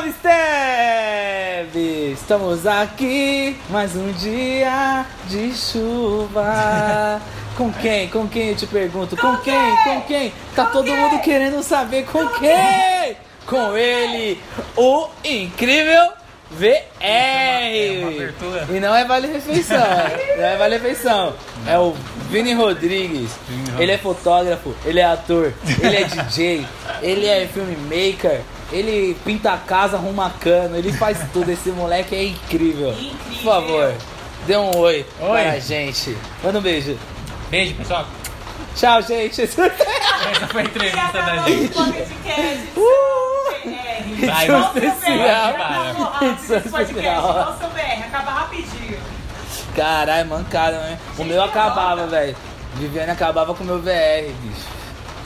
Salve, 0.00 0.12
Steve! 0.12 2.12
Estamos 2.12 2.66
aqui 2.66 3.54
mais 3.68 3.94
um 3.94 4.10
dia 4.12 5.04
de 5.28 5.54
chuva. 5.54 7.20
Com 7.54 7.70
quem? 7.70 8.08
Com 8.08 8.26
quem 8.26 8.50
eu 8.50 8.56
te 8.56 8.66
pergunto? 8.66 9.14
Com, 9.14 9.36
quem? 9.38 9.76
Com 9.84 10.00
quem? 10.02 10.32
Tá 10.56 10.64
todo 10.66 10.90
mundo 10.90 11.20
querendo 11.20 11.62
saber 11.62 12.06
com, 12.06 12.26
quem? 12.28 13.16
Com 13.46 13.76
ele, 13.76 14.40
o 14.74 15.08
incrível 15.22 16.12
VR! 16.50 16.80
É 17.00 17.98
uma 18.00 18.08
abertura. 18.08 18.66
E 18.70 18.80
não 18.80 18.96
é 18.96 19.04
Vale 19.04 19.26
Refeição, 19.26 19.76
não 20.38 20.44
é 20.44 20.56
Vale 20.56 20.78
Refeição. 20.78 21.34
É 21.66 21.78
o 21.78 21.94
Vini 22.30 22.54
Rodrigues. 22.54 23.32
Vini 23.46 23.58
Rodrigues. 23.58 23.80
Ele 23.80 23.92
é 23.92 23.98
fotógrafo, 23.98 24.74
ele 24.86 25.00
é 25.00 25.04
ator, 25.04 25.52
ele 25.82 25.96
é 25.96 26.04
DJ, 26.24 26.66
ele 27.02 27.26
é 27.26 27.46
filmmaker, 27.46 28.40
ele 28.72 29.16
pinta 29.24 29.52
a 29.52 29.56
casa, 29.58 29.96
arruma 29.96 30.30
cano, 30.40 30.76
ele 30.76 30.92
faz 30.92 31.18
tudo. 31.32 31.50
Esse 31.50 31.70
moleque 31.70 32.14
é 32.14 32.24
incrível. 32.24 32.90
Incrível. 32.92 33.16
Por 33.36 33.42
favor, 33.44 33.94
dê 34.46 34.56
um 34.56 34.76
oi, 34.76 35.06
Oi. 35.20 35.28
para 35.40 35.52
a 35.52 35.58
gente. 35.58 36.16
Manda 36.42 36.58
um 36.58 36.62
beijo. 36.62 36.98
Beijo, 37.50 37.74
pessoal. 37.74 38.06
Tchau, 38.76 39.02
gente. 39.02 39.42
Essa 39.42 39.56
foi 40.48 40.62
a 40.62 40.64
entrevista 40.64 41.12
da 41.12 41.20
acabou 41.32 41.48
gente. 41.48 41.64
o 41.72 41.84
podcast. 41.84 42.68
Uh! 42.76 43.20
Vai, 44.26 44.44
Edição 44.44 44.62
vamos 44.72 44.76
especial. 44.76 45.54
para. 45.54 46.26
Edição 46.28 46.56
especial. 46.58 47.22
Nossa, 47.22 47.66
BR, 47.68 48.04
acaba 48.04 48.30
rapidinho. 48.30 48.98
Caralho, 49.74 50.28
mancada, 50.28 50.78
né? 50.78 50.98
O 51.18 51.24
meu 51.24 51.42
acabava, 51.42 52.06
velho. 52.06 52.36
Viviane 52.74 53.10
acabava 53.10 53.54
com 53.54 53.64
o 53.64 53.66
meu 53.66 53.78
VR, 53.80 54.30
bicho. 54.42 54.66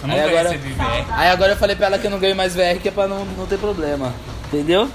Eu 0.05 0.09
não 0.09 0.15
Aí 0.15 0.21
agora- 0.39 0.51
viver. 0.51 0.77
Aí 1.13 1.29
agora 1.31 1.53
eu 1.53 1.57
falei 1.57 1.75
pra 1.77 1.87
ela 1.87 1.99
que 1.99 2.07
eu 2.07 2.11
não 2.11 2.19
ganho 2.19 2.37
mais 2.37 2.55
VR, 2.55 2.79
que 2.81 2.89
é 2.89 2.91
pra 2.91 3.07
não, 3.09 3.25
não 3.25 3.47
ter 3.47 3.59
problema. 3.59 4.13
Entendeu? 4.47 4.89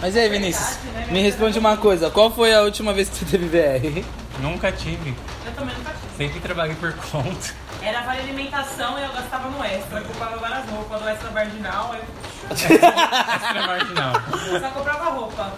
Mas 0.00 0.14
e 0.16 0.20
aí, 0.20 0.28
Vinícius? 0.28 0.78
né? 0.94 1.06
Me 1.10 1.20
responde 1.22 1.58
uma 1.58 1.76
coisa. 1.76 2.10
Qual 2.10 2.30
foi 2.30 2.54
a 2.54 2.62
última 2.62 2.92
vez 2.92 3.08
que 3.08 3.16
você 3.16 3.24
teve 3.26 3.46
VR? 3.46 4.02
Nunca 4.40 4.72
tive. 4.72 5.14
Eu 5.44 5.52
também 5.52 5.74
nunca 5.76 5.90
tive. 5.90 6.16
Sempre 6.16 6.40
trabalhei 6.40 6.76
por 6.76 6.92
conta. 6.94 7.54
Era 7.82 8.00
vale 8.02 8.20
alimentação 8.20 8.98
e 8.98 9.02
eu 9.02 9.12
gastava 9.12 9.48
no 9.50 9.62
extra. 9.64 9.98
Eu 10.00 10.04
comprava 10.04 10.36
várias 10.38 10.68
roupas 10.70 11.00
do 11.02 11.08
extra 11.08 11.30
marginal. 11.30 11.94
Eu 11.94 12.52
Extra 12.52 13.66
marginal. 13.66 14.12
só 14.60 14.68
comprava 14.70 15.10
roupa. 15.10 15.52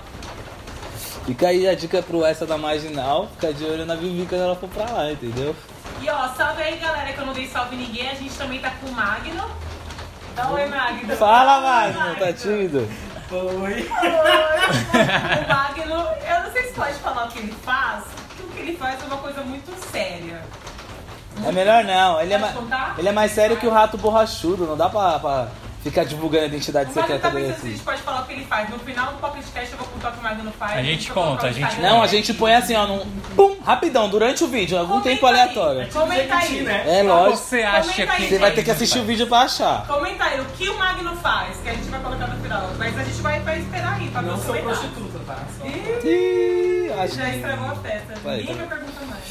Fica 1.26 1.48
aí 1.48 1.68
a 1.68 1.74
dica 1.74 2.02
pro 2.02 2.24
essa 2.24 2.46
da 2.46 2.56
Marginal. 2.56 3.28
Fica 3.34 3.52
de 3.52 3.62
olho 3.64 3.84
na 3.84 3.94
Vivi 3.94 4.24
quando 4.26 4.40
ela 4.42 4.56
for 4.56 4.68
pra 4.68 4.84
lá, 4.90 5.12
entendeu? 5.12 5.54
E 6.00 6.10
ó, 6.10 6.28
salve 6.28 6.62
aí 6.62 6.76
galera, 6.78 7.12
que 7.12 7.18
eu 7.18 7.26
não 7.26 7.32
dei 7.32 7.46
salve 7.48 7.76
ninguém. 7.76 8.08
A 8.10 8.14
gente 8.14 8.34
também 8.36 8.60
tá 8.60 8.70
com 8.80 8.86
o 8.86 8.92
Magno. 8.92 9.44
Dá 10.34 10.48
oi, 10.50 10.66
Magno. 10.66 11.16
Fala, 11.16 11.56
Oi, 11.56 11.92
Magno. 11.92 12.16
Tá 12.16 12.32
tímido? 12.32 12.88
Oi. 13.30 13.88
o 15.44 15.48
Magno, 15.48 16.06
eu 16.26 16.42
não 16.44 16.52
sei 16.52 16.62
se 16.68 16.72
pode 16.74 16.94
falar 16.94 17.26
o 17.26 17.28
que 17.28 17.38
ele 17.40 17.54
faz, 17.64 18.04
porque 18.28 18.42
o 18.42 18.46
que 18.48 18.58
ele 18.60 18.76
faz 18.76 19.02
é 19.02 19.06
uma 19.06 19.16
coisa 19.18 19.40
muito 19.42 19.72
séria. 19.90 20.42
É 21.44 21.52
melhor 21.52 21.84
não. 21.84 22.20
Ele 22.20 22.34
é, 22.34 22.38
ma- 22.38 22.48
contar? 22.52 22.94
ele 22.98 23.08
é 23.08 23.12
mais 23.12 23.30
sério 23.32 23.56
que 23.56 23.66
o 23.66 23.70
rato 23.70 23.96
borrachudo. 23.98 24.66
Não 24.66 24.76
dá 24.76 24.88
pra, 24.88 25.18
pra 25.18 25.48
ficar 25.82 26.04
divulgando 26.04 26.44
a 26.44 26.46
identidade 26.48 26.92
secreta 26.92 27.30
dele 27.30 27.46
pensando 27.46 27.46
se 27.46 27.52
a 27.52 27.56
assim. 27.68 27.70
gente 27.76 27.82
pode 27.84 28.02
falar 28.02 28.20
o 28.22 28.24
que 28.26 28.32
ele 28.32 28.44
faz. 28.44 28.68
No 28.70 28.78
final 28.80 29.12
do 29.12 29.18
Pocket 29.18 29.44
Cast 29.54 29.72
eu 29.72 29.78
vou 29.78 29.86
contar 29.88 30.08
o 30.08 30.12
que 30.12 30.18
o 30.18 30.22
Magno 30.22 30.52
faz. 30.58 30.72
A 30.78 30.82
gente 30.82 31.10
conta, 31.10 31.46
a 31.46 31.52
gente 31.52 31.80
Não, 31.80 32.02
a 32.02 32.06
gente 32.06 32.34
põe 32.34 32.54
assim, 32.54 32.74
ó, 32.74 32.86
num. 32.86 33.06
Pum! 33.36 33.56
Rapidão, 33.64 34.08
durante 34.08 34.42
o 34.44 34.46
vídeo, 34.48 34.78
algum 34.78 34.94
Comenta 34.94 35.08
tempo 35.10 35.26
aí, 35.26 35.32
aleatório. 35.40 35.88
Comenta 35.92 36.34
aí. 36.36 36.66
É 36.66 37.02
lógico. 37.02 37.36
Você 37.38 37.62
acha 37.62 37.90
Comenta 37.92 38.12
aí, 38.12 38.22
que. 38.22 38.28
Você 38.28 38.38
vai 38.38 38.50
ter 38.52 38.64
que 38.64 38.70
assistir 38.70 38.98
o 38.98 39.04
vídeo 39.04 39.26
pra 39.26 39.40
achar. 39.40 39.86
Comenta 39.86 40.24
aí 40.24 40.40
o 40.40 40.44
que 40.46 40.68
o 40.68 40.78
Magno 40.78 41.14
faz, 41.16 41.56
que 41.58 41.68
a 41.68 41.72
gente 41.74 41.88
vai 41.88 42.00
colocar 42.00 42.26
no 42.28 42.42
final. 42.42 42.70
Mas 42.78 42.98
a 42.98 43.04
gente 43.04 43.20
vai, 43.20 43.40
vai 43.40 43.58
esperar 43.60 43.94
aí 43.94 44.08
pra 44.08 44.20
ver 44.22 44.26
Não 44.30 44.38
sou 44.42 44.54
prostituta, 44.56 45.18
tá? 45.26 45.38
Só- 45.58 45.66
Ih, 46.06 46.90
acho 46.98 47.14
Já 47.14 47.24
que. 47.30 47.36
estragou 47.36 47.66
a 47.70 47.74
festa. 47.76 48.14
Ninguém 48.24 48.46
vai. 48.46 48.54
vai 48.54 48.66
perguntar 48.78 49.06
mais. 49.06 49.22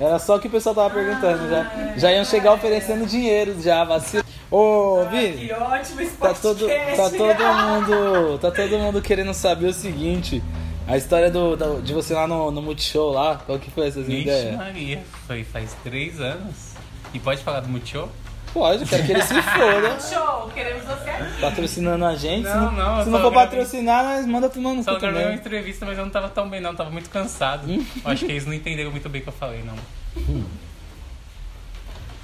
Era 0.00 0.18
só 0.18 0.36
o 0.36 0.40
que 0.40 0.48
o 0.48 0.50
pessoal 0.50 0.74
tava 0.74 0.90
perguntando 0.90 1.48
já. 1.50 1.66
Já 1.96 2.12
iam 2.12 2.24
chegar 2.24 2.52
oferecendo 2.54 3.06
dinheiro 3.06 3.60
já, 3.60 3.84
vacilo. 3.84 4.21
Ô, 4.52 5.04
Vini. 5.10 5.46
Que 5.48 5.52
ótimo 5.54 6.00
esse 6.02 6.16
Tá 6.16 6.34
todo, 6.34 6.66
tá 6.68 7.10
todo 7.10 7.54
mundo. 7.54 8.38
Tá 8.38 8.50
todo 8.50 8.78
mundo 8.78 9.00
querendo 9.00 9.32
saber 9.32 9.66
o 9.66 9.72
seguinte. 9.72 10.42
A 10.86 10.96
história 10.96 11.30
do, 11.30 11.56
do- 11.56 11.80
de 11.80 11.94
você 11.94 12.12
lá 12.12 12.26
no, 12.26 12.50
no 12.50 12.60
Multishow 12.60 13.12
lá, 13.12 13.36
qual 13.46 13.58
que 13.58 13.70
foi 13.70 13.86
essas 13.88 14.04
Vixe, 14.06 14.22
ideias? 14.22 14.56
Maria. 14.56 15.02
Foi 15.26 15.42
faz 15.44 15.74
três 15.82 16.20
anos. 16.20 16.74
E 17.14 17.18
pode 17.18 17.42
falar 17.42 17.60
do 17.60 17.68
Multishow? 17.68 18.10
Pode, 18.52 18.84
quero 18.84 19.02
que 19.06 19.12
ele 19.12 19.22
se 19.22 19.32
foda. 19.40 19.98
Show, 20.00 20.50
queremos 20.52 20.84
você 20.84 21.08
aqui. 21.08 21.40
Patrocinando 21.40 22.04
a 22.04 22.14
gente. 22.14 22.46
se 22.46 22.54
Não, 22.54 22.70
não, 22.72 22.98
eu 22.98 23.04
se 23.04 23.08
não 23.10 23.18
só 23.18 23.24
for 23.24 23.30
gravei- 23.30 23.48
patrocinar, 23.56 24.04
nós 24.04 24.26
manda 24.26 24.50
tomar 24.50 24.74
no 24.74 24.82
Só 24.82 24.94
cu 24.94 25.00
gravei 25.00 25.20
uma 25.20 25.24
também. 25.28 25.38
entrevista, 25.38 25.86
mas 25.86 25.96
eu 25.96 26.04
não 26.04 26.10
tava 26.12 26.28
tão 26.28 26.50
bem, 26.50 26.60
não. 26.60 26.74
Tava 26.74 26.90
muito 26.90 27.08
cansado. 27.08 27.66
Hum? 27.66 27.82
Eu 28.04 28.10
acho 28.10 28.26
que 28.26 28.32
eles 28.32 28.44
não 28.44 28.52
entenderam 28.52 28.90
muito 28.90 29.08
bem 29.08 29.20
o 29.22 29.24
que 29.24 29.30
eu 29.30 29.32
falei, 29.32 29.62
não. 29.64 29.74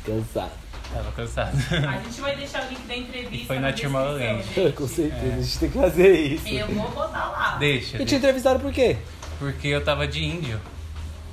Cansado. 0.04 0.50
Tava 0.92 1.12
cansado. 1.12 1.56
A 1.86 1.98
gente 2.02 2.20
vai 2.20 2.34
deixar 2.36 2.64
o 2.64 2.68
link 2.70 2.80
da 2.86 2.96
entrevista. 2.96 3.36
E 3.36 3.46
foi 3.46 3.58
na 3.58 3.70
gente. 3.72 4.72
Com 4.76 4.88
certeza, 4.88 5.34
a 5.34 5.42
gente 5.42 5.58
tem 5.58 5.70
que 5.70 5.78
fazer 5.78 6.12
isso. 6.14 6.48
Eu 6.48 6.66
vou 6.68 6.90
botar 6.90 7.26
lá. 7.30 7.56
Deixa. 7.58 7.88
E 7.88 7.90
te 7.90 7.96
deixa. 7.98 8.16
entrevistaram 8.16 8.58
por 8.60 8.72
quê? 8.72 8.96
Porque 9.38 9.68
eu 9.68 9.84
tava 9.84 10.06
de 10.08 10.24
índio 10.24 10.60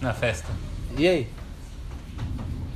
na 0.01 0.13
festa. 0.13 0.49
E 0.97 1.07
aí? 1.07 1.29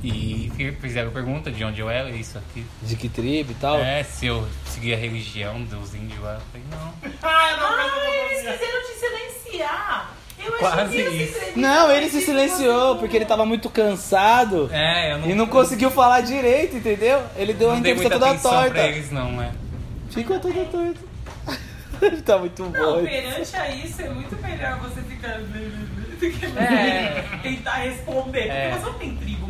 E 0.02 0.50
fi- 0.56 0.72
fizeram 0.72 1.10
pergunta 1.10 1.50
de 1.50 1.62
onde 1.62 1.80
eu 1.80 1.90
era, 1.90 2.08
isso 2.10 2.38
aqui. 2.38 2.64
De 2.82 2.96
que 2.96 3.08
tribo 3.08 3.52
e 3.52 3.54
tal? 3.56 3.78
É, 3.78 4.02
se 4.02 4.26
eu 4.26 4.48
seguia 4.66 4.96
a 4.96 4.98
religião 4.98 5.62
dos 5.62 5.94
índios 5.94 6.18
lá. 6.22 6.34
Eu 6.34 6.40
falei, 6.40 6.66
não. 6.70 7.12
Ai, 7.22 7.56
não, 7.60 8.14
eles 8.14 8.38
quiseram 8.38 8.80
te 8.86 8.98
silenciar. 8.98 10.14
Eu 10.38 10.46
achei 10.46 10.49
Quase 10.60 11.00
isso. 11.00 11.38
Não, 11.56 11.90
ele 11.90 12.08
se 12.08 12.20
silenciou 12.20 12.96
porque 12.96 13.16
ele 13.16 13.24
tava 13.24 13.44
muito 13.44 13.68
cansado 13.68 14.68
É, 14.72 15.12
eu 15.12 15.18
não. 15.18 15.28
e 15.30 15.34
não 15.34 15.46
conseguiu 15.46 15.90
falar 15.90 16.20
direito, 16.20 16.76
entendeu? 16.76 17.20
Ele 17.36 17.52
deu 17.52 17.70
a 17.70 17.74
não 17.74 17.80
dei 17.82 17.92
entrevista 17.92 18.16
muita 18.18 18.26
toda 18.26 18.30
atenção 18.30 18.50
torta. 18.52 18.70
pra 18.70 18.86
eles, 18.88 19.10
não, 19.10 19.42
é. 19.42 19.50
Ficou 20.10 20.38
toda 20.38 20.64
torta. 20.66 21.00
Ele 22.02 22.22
tá 22.22 22.38
muito 22.38 22.62
bom. 22.64 22.70
Não, 22.78 23.04
perante 23.04 23.56
a 23.56 23.68
isso 23.74 24.00
é 24.02 24.08
muito 24.08 24.36
melhor 24.42 24.78
você 24.80 25.00
ficar. 25.02 25.38
do 25.38 26.18
que 26.30 26.46
É. 26.58 27.24
tentar 27.42 27.74
responder. 27.76 28.40
Porque 28.42 28.50
É. 28.52 28.70
você 28.78 28.86
não 28.86 28.94
tem 28.94 29.16
tribo. 29.16 29.49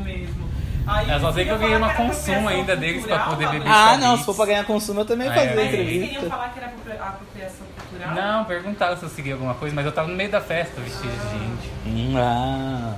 Aí 0.93 1.09
Eu 1.11 1.21
só 1.21 1.33
sei 1.33 1.45
que 1.45 1.51
eu 1.51 1.59
ganhei 1.59 1.77
uma 1.77 1.95
consumo 1.95 2.49
ainda 2.49 2.77
deles 2.77 3.07
pra 3.07 3.19
poder 3.21 3.49
beber. 3.49 3.69
Ah, 3.71 3.97
não, 3.97 4.17
se 4.19 4.25
for 4.25 4.35
pra 4.35 4.47
ganhar 4.47 4.65
consumo, 4.65 5.01
eu 5.01 5.05
também 5.05 5.29
Ah, 5.29 5.33
fazia 5.35 5.51
é. 5.51 5.55
Mas 5.55 5.65
eles 5.75 5.87
queriam 5.87 6.05
entrevista. 6.07 6.29
falar 6.31 6.49
que 6.51 6.59
era 6.59 6.67
apropria- 6.69 7.03
apropriação 7.03 7.67
cultural? 7.79 8.15
Não, 8.15 8.45
perguntaram 8.45 8.97
se 8.97 9.03
eu 9.05 9.09
seguia 9.09 9.35
alguma 9.35 9.55
coisa, 9.55 9.75
mas 9.75 9.87
eu 9.87 9.93
tava 9.93 10.09
no 10.09 10.15
meio 10.17 10.31
da 10.31 10.41
festa 10.41 10.81
vestido 10.81 11.09
de 11.31 11.37
índio. 11.37 11.71
Hum, 11.87 12.15
ah. 12.19 12.95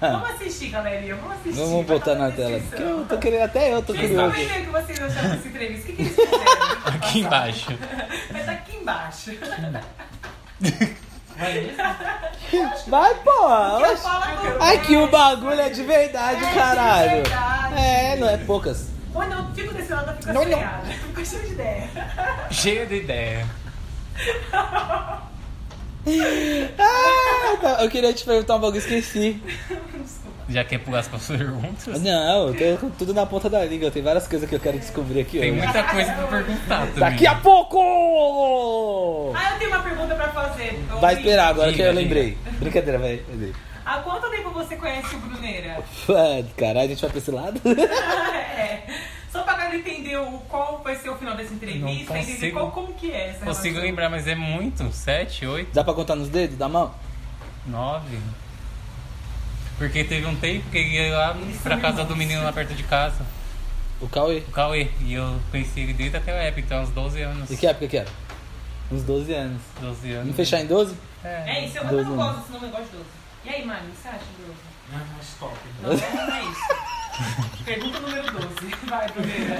Vamos 0.00 0.30
assistir, 0.30 0.70
galerinha. 0.70 1.16
Vamos 1.16 1.32
assistir. 1.36 1.60
Vamos 1.60 1.86
botar 1.86 2.14
na 2.14 2.30
tela. 2.30 2.58
Porque 2.60 2.82
eu 2.82 3.04
tô 3.06 3.18
querendo, 3.18 3.42
até 3.42 3.74
eu 3.74 3.82
tô 3.82 3.92
Vocês 3.92 4.08
curioso. 4.10 4.32
comentem 4.32 4.62
o 4.62 4.64
que 4.64 4.70
vocês 4.70 5.02
acharam 5.02 5.30
dessa 5.30 5.48
entrevista. 5.48 5.82
O 5.82 5.84
que, 5.84 5.92
que 5.96 6.02
eles 6.02 6.14
fizeram? 6.16 6.42
Aqui 6.86 7.18
embaixo. 7.20 7.78
Mas 8.32 8.48
aqui 8.48 8.76
embaixo. 8.76 9.30
Vai, 12.86 13.14
pô! 13.16 13.46
Aqui 14.60 14.96
o 14.96 15.08
bagulho 15.08 15.60
é 15.60 15.68
de 15.68 15.82
verdade, 15.82 16.44
É 16.44 16.48
de 16.48 16.54
caralho. 16.54 17.10
verdade. 17.22 17.74
É, 17.76 18.16
não 18.16 18.28
é 18.28 18.36
poucas. 18.38 18.88
Quando 19.12 19.32
eu 19.32 19.44
fico 19.54 19.74
desse 19.74 19.92
lado, 19.92 20.10
eu 20.10 20.16
fico 20.16 20.32
Não, 20.32 20.44
não. 20.44 20.84
Fico 20.84 21.24
cheio 21.26 21.42
de 21.46 21.52
ideia. 21.52 21.88
Cheio 22.50 22.86
de 22.86 22.94
ideia. 22.96 23.46
Ah, 26.78 27.56
tá, 27.60 27.82
eu 27.82 27.90
queria 27.90 28.12
te 28.12 28.24
perguntar 28.24 28.56
um 28.56 28.60
bagulho, 28.60 28.78
esqueci. 28.78 29.40
Já 30.48 30.62
quer 30.62 30.78
pular 30.78 30.98
as 30.98 31.08
próximas 31.08 31.40
perguntas? 31.40 32.02
Não, 32.02 32.48
eu 32.48 32.54
tenho 32.54 32.76
tudo 32.98 33.14
na 33.14 33.24
ponta 33.24 33.48
da 33.48 33.64
língua. 33.64 33.90
Tem 33.90 34.02
várias 34.02 34.28
coisas 34.28 34.46
que 34.48 34.54
eu 34.54 34.60
quero 34.60 34.78
descobrir 34.78 35.20
aqui 35.22 35.38
Tem 35.38 35.52
hoje. 35.52 35.62
muita 35.62 35.82
coisa 35.84 36.12
pra 36.12 36.26
perguntar 36.26 36.78
também. 36.88 37.00
Daqui 37.00 37.26
a 37.26 37.34
pouco! 37.36 39.32
Ah, 39.34 39.52
eu 39.54 39.58
tenho 39.58 39.70
uma 39.70 39.82
pergunta 39.82 40.14
pra 40.14 40.28
fazer. 40.28 40.78
Vai 41.00 41.14
esperar 41.14 41.48
agora 41.48 41.70
que 41.70 41.76
Diga, 41.78 41.88
eu 41.88 41.92
diga. 41.94 42.02
lembrei. 42.02 42.38
Brincadeira, 42.58 42.98
vai. 42.98 43.22
lembrei. 43.30 43.52
Há 43.86 43.98
quanto 43.98 44.30
tempo 44.30 44.50
você 44.50 44.76
conhece 44.76 45.14
o 45.14 45.18
Bruneira? 45.18 45.78
Caralho, 46.56 46.80
a 46.80 46.86
gente 46.88 47.00
vai 47.00 47.10
pra 47.10 47.18
esse 47.18 47.30
lado? 47.30 47.60
é. 47.64 48.82
Pra 49.82 49.90
entender 49.92 50.16
o, 50.16 50.38
qual 50.48 50.80
vai 50.82 50.94
ser 50.96 51.08
o 51.10 51.16
final 51.16 51.36
dessa 51.36 51.52
entrevista, 51.52 51.84
Não 51.84 51.92
entender 51.92 52.24
consigo- 52.32 52.56
qual, 52.58 52.70
como 52.70 52.94
que 52.94 53.10
é 53.10 53.30
essa 53.30 53.44
Consigo 53.44 53.64
relação. 53.74 53.82
lembrar, 53.82 54.08
mas 54.10 54.26
é 54.28 54.34
muito. 54.34 54.90
Sete, 54.92 55.46
oito, 55.46 55.72
Dá 55.74 55.82
pra 55.82 55.92
contar 55.94 56.14
nos 56.14 56.28
dedos 56.28 56.56
da 56.56 56.68
mão? 56.68 56.94
nove. 57.66 58.18
Porque 59.78 60.04
teve 60.04 60.26
um 60.26 60.36
tempo 60.36 60.70
que 60.70 60.78
ele 60.78 60.94
ia 60.96 61.16
lá 61.16 61.36
Eles 61.36 61.60
pra 61.60 61.72
são 61.72 61.80
casa 61.80 61.94
irmãos. 62.02 62.08
do 62.08 62.16
menino 62.16 62.44
lá 62.44 62.52
perto 62.52 62.74
de 62.74 62.82
casa, 62.84 63.24
O 64.00 64.08
Cauê. 64.08 64.38
o 64.46 64.50
Cauê. 64.52 64.88
E 65.00 65.14
eu 65.14 65.40
conheci 65.50 65.80
ele 65.80 65.92
desde 65.94 66.16
aquela 66.16 66.38
época, 66.38 66.60
então 66.60 66.82
uns 66.82 66.90
12 66.90 67.20
anos. 67.22 67.50
E 67.50 67.56
que 67.56 67.66
época 67.66 67.88
que 67.88 67.96
era? 67.96 68.08
Uns 68.92 69.02
12 69.02 69.32
anos. 69.34 69.60
12 69.80 70.08
anos. 70.10 70.22
Vamos 70.22 70.36
fechar 70.36 70.60
em 70.60 70.66
12? 70.66 70.94
É 71.24 71.64
isso, 71.64 71.78
eu 71.78 71.84
Doze 71.86 72.04
não 72.10 72.16
gosto 72.16 72.52
nome, 72.52 72.66
eu 72.66 72.70
gosto 72.70 72.84
de 72.84 72.96
12. 72.98 73.04
E 73.44 73.48
aí, 73.48 73.64
Mari, 73.64 73.86
o 73.86 73.90
que 73.90 73.96
você 73.96 74.08
acha 74.08 74.18
de 74.18 74.46
12? 74.46 74.58
Ah, 74.94 75.00
mas 75.16 75.26
top. 75.38 75.54
Não, 75.82 75.90
não 75.90 76.34
é 76.34 76.42
isso. 76.42 76.84
Pergunta 77.64 78.00
número 78.00 78.32
12. 78.32 78.46
Vai, 78.88 79.08
Bruneira. 79.08 79.58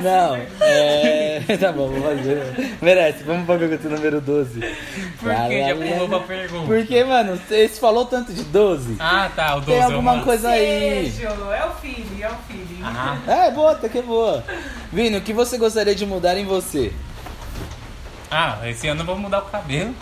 Não, 0.00 0.36
é. 0.60 1.40
Tá 1.58 1.72
bom, 1.72 1.88
vou 1.88 2.02
fazer. 2.02 2.76
Merece, 2.82 3.22
vamos 3.24 3.46
pra 3.46 3.56
pergunta 3.56 3.88
número 3.88 4.20
12. 4.20 4.60
Por 4.60 5.34
que 5.48 5.64
já 5.64 5.74
pulou 5.76 6.08
pra 6.08 6.20
pergunta? 6.20 6.66
Porque, 6.66 7.04
mano, 7.04 7.36
você 7.36 7.68
falou 7.68 8.04
tanto 8.06 8.32
de 8.34 8.42
12. 8.44 8.96
Ah, 8.98 9.30
tá, 9.34 9.52
o 9.56 9.60
12 9.60 9.66
Tem 9.66 9.78
é 9.80 9.82
alguma 9.84 10.12
uma- 10.14 10.24
coisa 10.24 10.48
aí. 10.50 11.02
Beijo, 11.02 11.22
é 11.26 11.64
o 11.66 11.74
filho, 11.76 12.24
é 12.24 12.28
o 12.28 12.36
filho. 12.48 12.84
Ah, 12.84 13.18
É, 13.26 13.50
boa, 13.50 13.72
até 13.72 13.88
que 13.88 13.98
é 13.98 14.02
boa. 14.02 14.44
Vini, 14.92 15.16
o 15.16 15.22
que 15.22 15.32
você 15.32 15.56
gostaria 15.56 15.94
de 15.94 16.04
mudar 16.04 16.36
em 16.36 16.44
você? 16.44 16.92
ah, 18.30 18.58
esse 18.68 18.88
ano 18.88 19.02
eu 19.02 19.06
vou 19.06 19.16
mudar 19.18 19.38
o 19.38 19.46
cabelo. 19.46 19.94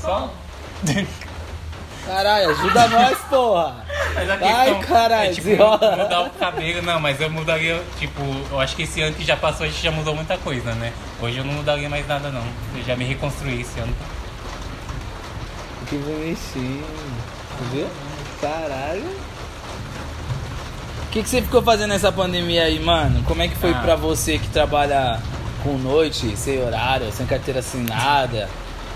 Só? 0.00 0.32
Caralho, 2.06 2.50
ajuda 2.50 2.88
nós, 2.88 3.18
porra! 3.30 3.76
Mas 4.14 4.28
a 4.28 4.34
Ai, 4.34 4.40
questão 4.74 4.80
caralho, 4.82 5.30
é 5.30 5.32
tipo, 5.34 5.46
desenrola. 5.48 5.96
mudar 5.96 6.22
o 6.22 6.30
cabelo, 6.30 6.82
não, 6.82 7.00
mas 7.00 7.20
eu 7.20 7.30
mudaria, 7.30 7.82
tipo, 7.98 8.20
eu 8.50 8.60
acho 8.60 8.74
que 8.76 8.82
esse 8.82 9.00
ano 9.00 9.14
que 9.14 9.24
já 9.24 9.36
passou 9.36 9.64
a 9.64 9.68
gente 9.68 9.82
já 9.82 9.90
mudou 9.90 10.14
muita 10.14 10.36
coisa, 10.36 10.72
né? 10.74 10.92
Hoje 11.20 11.38
eu 11.38 11.44
não 11.44 11.54
mudaria 11.54 11.88
mais 11.88 12.06
nada 12.06 12.28
não. 12.30 12.44
Eu 12.76 12.82
já 12.84 12.96
me 12.96 13.04
reconstruí 13.04 13.60
esse 13.62 13.78
ano. 13.80 13.94
Que 15.88 15.96
bonitinho. 15.96 16.84
Viu? 17.72 17.86
Caralho. 18.40 19.04
O 21.06 21.10
que, 21.12 21.22
que 21.22 21.28
você 21.28 21.40
ficou 21.42 21.62
fazendo 21.62 21.90
nessa 21.90 22.10
pandemia 22.10 22.64
aí, 22.64 22.80
mano? 22.80 23.22
Como 23.24 23.42
é 23.42 23.48
que 23.48 23.54
foi 23.56 23.70
Ah. 23.70 23.80
pra 23.82 23.94
você 23.94 24.38
que 24.38 24.48
trabalha 24.48 25.20
com 25.62 25.76
noite, 25.78 26.36
sem 26.36 26.60
horário, 26.62 27.12
sem 27.12 27.26
carteira 27.26 27.60
assinada? 27.60 28.48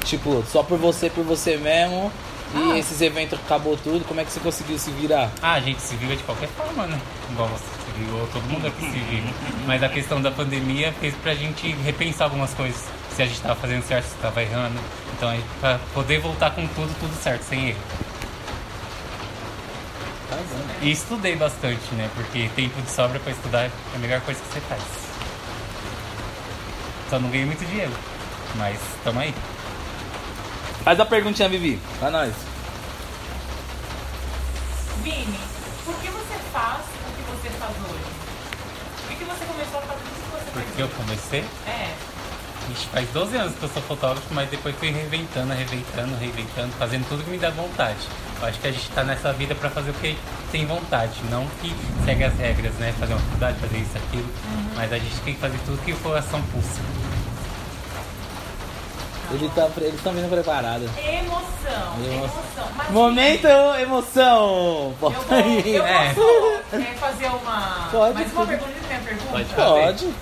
Tipo, 0.04 0.42
só 0.50 0.62
por 0.62 0.78
você, 0.78 1.08
por 1.10 1.24
você 1.24 1.56
mesmo. 1.56 2.10
E 2.56 2.72
Ah. 2.72 2.78
esses 2.78 3.00
eventos 3.00 3.38
acabou 3.38 3.76
tudo. 3.76 4.04
Como 4.06 4.20
é 4.20 4.24
que 4.24 4.32
você 4.32 4.40
conseguiu 4.40 4.78
se 4.78 4.90
virar? 4.92 5.30
Ah, 5.42 5.52
a 5.54 5.60
gente 5.60 5.80
se 5.82 5.94
vira 5.96 6.16
de 6.16 6.22
qualquer 6.22 6.48
forma, 6.48 6.86
né? 6.86 6.98
Igual 7.30 7.48
você 7.48 7.64
se 7.64 8.00
virou, 8.00 8.26
todo 8.28 8.42
mundo 8.44 8.66
aqui 8.66 8.80
se 8.80 8.98
vira. 8.98 9.26
Mas 9.66 9.82
a 9.82 9.88
questão 9.88 10.20
da 10.22 10.30
pandemia 10.30 10.92
fez 11.00 11.14
pra 11.16 11.34
gente 11.34 11.70
repensar 11.84 12.24
algumas 12.24 12.52
coisas. 12.54 12.82
Se 13.14 13.22
a 13.22 13.26
gente 13.26 13.40
tava 13.40 13.54
fazendo 13.56 13.82
certo, 13.86 14.06
se 14.06 14.14
tava 14.16 14.42
errando. 14.42 14.78
Então, 15.16 15.28
a 15.30 15.34
gente- 15.34 15.46
pra 15.60 15.78
poder 15.94 16.20
voltar 16.20 16.50
com 16.50 16.66
tudo, 16.68 16.94
tudo 17.00 17.14
certo, 17.22 17.42
sem 17.42 17.68
erro. 17.70 17.80
Tá 20.28 20.36
bom. 20.36 20.64
E 20.82 20.90
estudei 20.90 21.36
bastante, 21.36 21.94
né? 21.94 22.10
Porque 22.14 22.50
tempo 22.56 22.80
de 22.82 22.90
sobra 22.90 23.18
pra 23.20 23.32
estudar 23.32 23.60
é 23.64 23.70
a 23.94 23.98
melhor 23.98 24.20
coisa 24.22 24.40
que 24.40 24.52
você 24.52 24.60
faz. 24.60 24.82
Só 27.08 27.18
não 27.18 27.30
ganhei 27.30 27.46
muito 27.46 27.64
dinheiro. 27.64 27.92
Mas 28.56 28.78
tamo 29.04 29.20
aí. 29.20 29.34
Faz 30.86 31.00
a 31.00 31.04
perguntinha, 31.04 31.48
Vivi, 31.48 31.80
pra 31.98 32.12
nós. 32.12 32.32
Vini, 35.02 35.40
por 35.84 35.96
que 35.96 36.06
você 36.06 36.38
faz 36.52 36.78
o 36.78 37.16
que 37.16 37.22
você 37.22 37.50
faz 37.58 37.72
hoje? 37.72 38.04
Por 39.08 39.16
que, 39.16 39.24
você 39.24 39.44
começou 39.46 39.80
a 39.80 39.82
fazer 39.82 40.02
isso 40.04 40.22
que 40.22 40.30
você 40.30 40.50
faz 40.52 40.64
Porque 40.64 40.82
eu 40.82 40.88
comecei? 40.90 41.44
É. 41.66 41.92
Ixi, 42.70 42.86
faz 42.86 43.08
12 43.08 43.36
anos 43.36 43.58
que 43.58 43.64
eu 43.64 43.68
sou 43.68 43.82
fotógrafo, 43.82 44.32
mas 44.32 44.48
depois 44.48 44.76
fui 44.76 44.92
reinventando, 44.92 45.52
reinventando, 45.54 46.14
reinventando, 46.20 46.72
fazendo 46.78 47.08
tudo 47.08 47.24
que 47.24 47.30
me 47.30 47.38
dá 47.38 47.50
vontade. 47.50 48.08
Eu 48.40 48.46
acho 48.46 48.60
que 48.60 48.68
a 48.68 48.70
gente 48.70 48.88
tá 48.90 49.02
nessa 49.02 49.32
vida 49.32 49.56
pra 49.56 49.68
fazer 49.68 49.90
o 49.90 49.94
que 49.94 50.16
tem 50.52 50.66
vontade, 50.66 51.20
não 51.32 51.48
que 51.60 51.74
segue 52.04 52.22
as 52.22 52.38
regras, 52.38 52.72
né? 52.74 52.94
Fazer 52.96 53.12
uma 53.12 53.22
faculdade, 53.22 53.58
fazer 53.58 53.78
isso, 53.78 53.98
aquilo. 53.98 54.28
Mas 54.76 54.92
a 54.92 54.98
gente 54.98 55.16
tem 55.24 55.34
que 55.34 55.40
fazer 55.40 55.58
tudo 55.66 55.84
que 55.84 55.92
o 55.92 55.96
coração 55.96 56.40
pulsa. 56.42 56.80
Ele 59.30 59.50
tá, 59.54 59.68
eles 59.78 59.94
estão 59.94 60.12
vindo 60.12 60.30
preparados. 60.30 60.88
Emoção, 60.96 61.96
Emoção. 61.98 62.12
emoção. 62.14 62.68
Mas, 62.76 62.90
Momento 62.90 63.46
emoção! 63.80 64.46
Eu, 64.88 64.94
Bota 65.00 65.20
vou, 65.20 65.38
aí. 65.38 65.74
eu 65.76 65.84
É. 65.86 66.14
posso 66.14 66.76
é, 66.76 66.94
fazer 66.98 67.26
uma. 67.26 67.88
Pode, 67.90 68.14
mais 68.14 68.32
uma 68.32 68.46
pode. 68.46 68.48
pergunta 68.48 68.72
minha 68.88 69.00
pergunta? 69.00 69.30
Pode. 69.32 69.54
Pode. 69.54 70.14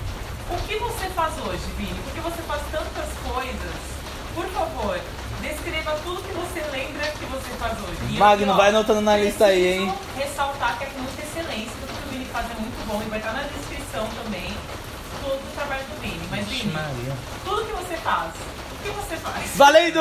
O 0.50 0.56
que 0.66 0.76
você 0.76 1.06
faz 1.08 1.32
hoje, 1.46 1.60
Vini? 1.76 1.94
Porque 2.04 2.20
você 2.20 2.42
faz 2.42 2.62
tantas 2.70 3.08
coisas. 3.32 3.74
Por 4.34 4.46
favor, 4.46 4.98
descreva 5.42 5.96
tudo 6.04 6.22
que 6.22 6.32
você 6.34 6.60
lembra 6.72 7.06
que 7.08 7.24
você 7.26 7.50
faz 7.58 7.72
hoje. 7.72 7.98
E 8.10 8.14
eu 8.14 8.18
Magno, 8.20 8.44
aqui, 8.44 8.52
ó, 8.52 8.56
vai 8.56 8.68
anotando 8.70 9.00
na 9.00 9.16
lista 9.16 9.46
aí, 9.46 9.78
hein? 9.78 9.94
ressaltar 10.16 10.78
que 10.78 10.84
é 10.84 10.86
com 10.88 10.98
muita 11.00 11.22
excelência, 11.22 11.72
tudo 11.80 11.92
que 12.02 12.08
o 12.08 12.10
Vini 12.10 12.24
faz 12.32 12.46
é 12.50 12.54
muito 12.60 12.86
bom 12.86 13.00
e 13.04 13.08
vai 13.10 13.18
estar 13.20 13.32
na 13.32 13.42
descrição 13.42 14.06
também 14.22 14.52
todo 15.22 15.34
o 15.38 15.54
trabalho 15.54 15.84
do 15.84 16.00
Vini. 16.00 16.13
Mas, 16.36 16.64
Maria. 16.72 17.12
tudo 17.44 17.64
que 17.64 17.72
você 17.72 17.96
faz, 17.96 18.30
o 18.34 18.82
que 18.82 18.90
você 18.90 19.16
faz? 19.16 19.50
Valendo! 19.56 20.00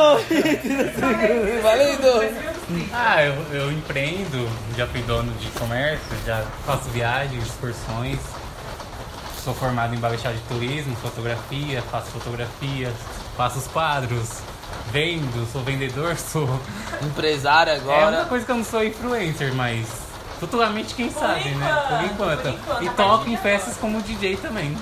Valendo! 1.62 2.54
Ah, 2.94 3.24
eu, 3.24 3.34
eu 3.54 3.72
empreendo, 3.72 4.50
já 4.76 4.88
fui 4.88 5.02
dono 5.04 5.32
de 5.34 5.48
comércio, 5.52 6.06
já 6.26 6.44
faço 6.66 6.90
viagens, 6.90 7.44
excursões. 7.46 8.20
Sou 9.44 9.54
formado 9.54 9.94
em 9.94 9.98
Baixada 10.00 10.36
de 10.36 10.42
Turismo, 10.44 10.96
fotografia, 10.98 11.82
faço 11.92 12.08
fotografias, 12.12 12.94
faço 13.36 13.60
os 13.60 13.68
quadros, 13.68 14.40
vendo, 14.92 15.46
sou 15.52 15.62
vendedor, 15.64 16.16
sou. 16.18 16.48
Empresário 17.02 17.74
É 17.74 17.78
uma 17.80 17.94
agora. 17.94 18.26
coisa 18.26 18.46
que 18.46 18.52
eu 18.52 18.56
não 18.56 18.64
sou 18.64 18.82
influencer, 18.84 19.54
mas 19.54 19.86
futuramente 20.40 20.94
quem 20.96 21.10
Por 21.10 21.20
sabe, 21.20 21.50
né? 21.50 21.84
Por 21.90 22.04
enquanto, 22.06 22.40
enquanto. 22.40 22.42
por 22.44 22.54
enquanto, 22.54 22.84
E 22.84 22.90
toco 22.92 23.30
em 23.30 23.36
festas 23.38 23.78
agora. 23.78 23.82
como 23.82 24.02
DJ 24.02 24.38
também. 24.38 24.78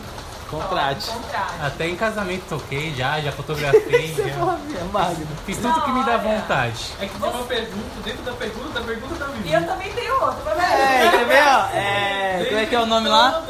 Contrate. 0.52 1.08
Contrate. 1.10 1.54
Até 1.66 1.88
em 1.88 1.96
casamento 1.96 2.44
toquei 2.50 2.94
já, 2.94 3.20
já 3.22 3.32
fotografei, 3.32 4.14
já. 4.14 4.86
Magno. 4.92 5.28
Fiz 5.46 5.58
tudo 5.58 5.82
que 5.82 5.92
me 5.92 6.04
dá 6.04 6.12
Olha. 6.14 6.18
vontade. 6.20 6.94
É 7.00 7.06
que 7.06 7.18
tem 7.20 7.30
uma 7.30 7.44
pergunta, 7.44 8.02
dentro 8.04 8.22
da 8.24 8.32
pergunta, 8.34 8.80
da 8.80 8.86
pergunta 8.86 9.16
da 9.16 9.26
Vivi. 9.28 9.50
E 9.50 9.54
eu 9.54 9.66
também 9.66 9.92
tenho 9.94 10.14
outro, 10.14 10.38
mas 10.46 10.60
É, 10.60 11.10
quer 11.10 11.26
ver, 11.26 11.44
ó? 11.48 11.66
É, 11.74 12.46
como 12.50 12.60
é 12.60 12.66
que 12.66 12.76
é 12.76 12.80
o 12.82 12.86
nome 12.86 13.08
lá? 13.10 13.42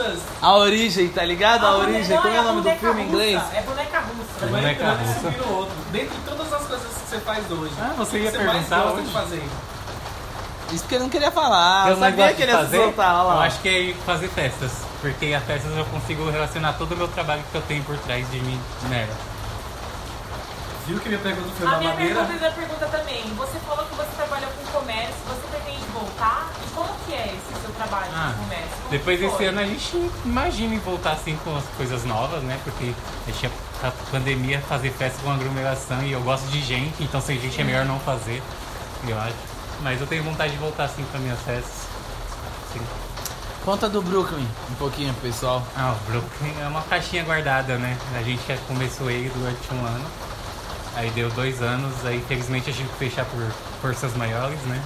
A 0.41 0.55
Origem, 0.55 1.09
tá 1.09 1.23
ligado? 1.23 1.65
A 1.65 1.69
Ah, 1.69 1.77
Origem. 1.77 2.15
não, 2.15 2.21
Como 2.21 2.35
é 2.35 2.37
o 2.37 2.41
a 2.41 2.43
nome 2.43 2.61
do 2.61 2.79
filme 2.79 3.01
em 3.01 3.05
inglês? 3.07 3.41
É 3.53 3.61
boneca 3.63 3.99
russa. 3.99 4.21
Mas 4.41 4.49
Boneca 4.51 4.91
russa. 4.93 5.29
vira 5.29 5.43
o 5.43 5.55
outro. 5.57 5.75
Dentre 5.91 6.17
todas 6.25 6.53
as 6.53 6.63
coisas 6.67 6.87
que 6.87 7.09
você 7.09 7.19
faz 7.19 7.51
hoje, 7.51 7.73
Ah, 7.81 7.93
você 7.97 8.19
ia 8.19 8.31
você 8.31 8.37
mais 8.37 8.51
perguntar 8.51 8.77
gosta 8.81 8.97
hoje? 8.99 9.07
de 9.07 9.13
fazer? 9.13 9.43
Isso 10.71 10.85
que 10.87 10.95
eu 10.95 10.99
não 11.01 11.09
queria 11.09 11.31
falar. 11.31 11.85
eu 11.87 11.89
Eu 11.91 11.97
não 11.97 12.07
sabia 12.07 12.33
que 12.33 12.41
ele 12.43 12.51
de 12.55 12.57
ia 12.75 12.83
soltar, 12.83 13.15
olha 13.25 13.33
eu 13.33 13.37
lá. 13.39 13.45
acho 13.45 13.59
que 13.59 13.69
é 13.91 14.05
fazer 14.05 14.27
festas. 14.29 14.71
Porque 15.01 15.33
as 15.33 15.43
festas 15.43 15.75
eu 15.75 15.85
consigo 15.85 16.29
relacionar 16.29 16.73
todo 16.73 16.91
o 16.93 16.97
meu 16.97 17.07
trabalho 17.07 17.41
que 17.51 17.55
eu 17.57 17.61
tenho 17.63 17.83
por 17.83 17.97
trás 17.97 18.29
de 18.29 18.39
mim 18.39 18.59
nela. 18.87 19.13
Viu 20.87 20.99
que 20.99 21.09
minha 21.09 21.21
pergunta 21.21 21.49
foi 21.57 21.67
A 21.67 21.71
na 21.71 21.77
minha 21.77 21.89
madeira? 21.91 22.15
pergunta 22.25 22.43
e 22.43 22.47
a 22.47 22.51
pergunta 22.51 22.85
também. 22.87 23.23
Você 23.35 23.59
falou 23.59 23.85
que 23.85 23.95
você 23.95 24.09
trabalha 24.15 24.47
com 24.47 24.79
comércio, 24.79 25.15
você 25.27 25.47
pretende 25.47 25.85
voltar? 25.93 26.51
E 26.65 26.69
como 26.71 26.89
que 27.05 27.13
é 27.13 27.35
esse 27.35 27.61
seu 27.61 27.71
trabalho 27.71 28.11
Ah, 28.13 28.33
com 28.35 28.43
comércio? 28.43 28.69
Como 28.77 28.89
Depois 28.89 29.19
desse 29.19 29.45
ano 29.45 29.59
a 29.59 29.65
gente 29.65 30.11
imagina 30.25 30.75
em 30.75 30.79
voltar 30.79 31.11
assim 31.13 31.35
com 31.43 31.55
as 31.55 31.63
coisas 31.77 32.03
novas, 32.03 32.41
né? 32.43 32.59
Porque 32.63 32.93
a 33.27 33.31
gente 33.31 33.49
a 33.83 33.91
pandemia 34.11 34.59
fazer 34.61 34.91
festa 34.91 35.19
com 35.23 35.31
aglomeração 35.31 36.03
e 36.03 36.11
eu 36.11 36.21
gosto 36.21 36.45
de 36.49 36.61
gente, 36.61 37.03
então 37.03 37.19
sem 37.19 37.39
gente 37.39 37.59
é 37.59 37.63
melhor 37.63 37.85
não 37.85 37.99
fazer, 37.99 38.41
eu 39.07 39.17
acho. 39.19 39.33
Mas 39.81 39.99
eu 39.99 40.05
tenho 40.05 40.23
vontade 40.23 40.51
de 40.53 40.59
voltar 40.59 40.83
assim 40.83 41.03
para 41.05 41.19
minhas 41.19 41.39
festas. 41.41 41.89
Conta 43.65 43.87
do 43.87 44.01
Brooklyn 44.01 44.45
um 44.71 44.75
pouquinho, 44.75 45.13
pessoal. 45.21 45.63
Ah, 45.77 45.93
o 45.95 46.11
Brooklyn 46.11 46.53
é 46.61 46.67
uma 46.67 46.81
caixinha 46.81 47.23
guardada, 47.23 47.77
né? 47.77 47.95
A 48.17 48.23
gente 48.23 48.41
começou 48.67 49.09
ele 49.09 49.29
durante 49.35 49.71
um 49.73 49.85
ano. 49.85 50.05
Aí 50.95 51.09
deu 51.11 51.29
dois 51.29 51.61
anos, 51.61 51.93
aí 52.05 52.17
infelizmente 52.17 52.69
a 52.69 52.73
gente 52.73 52.89
que 52.89 52.97
fechar 52.97 53.23
por 53.25 53.39
forças 53.81 54.15
maiores, 54.17 54.59
né? 54.63 54.81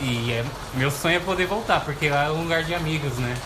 E 0.00 0.32
é, 0.32 0.44
meu 0.74 0.90
sonho 0.90 1.16
é 1.16 1.20
poder 1.20 1.46
voltar, 1.46 1.80
porque 1.80 2.08
lá 2.08 2.24
é 2.24 2.30
um 2.30 2.42
lugar 2.44 2.62
de 2.62 2.74
amigos, 2.74 3.12
né? 3.14 3.36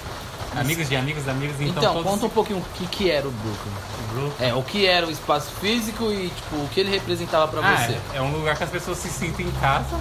Amigos 0.56 0.88
de 0.88 0.96
amigos, 0.96 1.26
amigos, 1.28 1.56
então, 1.60 1.82
Então, 1.82 1.94
todos... 1.94 2.10
conta 2.10 2.26
um 2.26 2.30
pouquinho 2.30 2.58
o 2.58 2.64
que, 2.74 2.86
que 2.86 3.10
era 3.10 3.26
o 3.26 3.30
Brooklyn. 3.30 3.72
o 3.72 4.12
Brooklyn. 4.14 4.48
É, 4.48 4.54
o 4.54 4.62
que 4.62 4.86
era 4.86 5.06
o 5.06 5.10
espaço 5.10 5.50
físico 5.60 6.04
e, 6.12 6.28
tipo, 6.30 6.56
o 6.56 6.68
que 6.72 6.80
ele 6.80 6.90
representava 6.90 7.48
pra 7.48 7.60
Ah, 7.60 7.76
você. 7.76 7.92
é, 8.14 8.16
é 8.18 8.22
um 8.22 8.30
lugar 8.32 8.56
que 8.56 8.64
as 8.64 8.70
pessoas 8.70 8.98
se 8.98 9.08
sentem 9.08 9.46
em 9.46 9.50
casa 9.52 9.98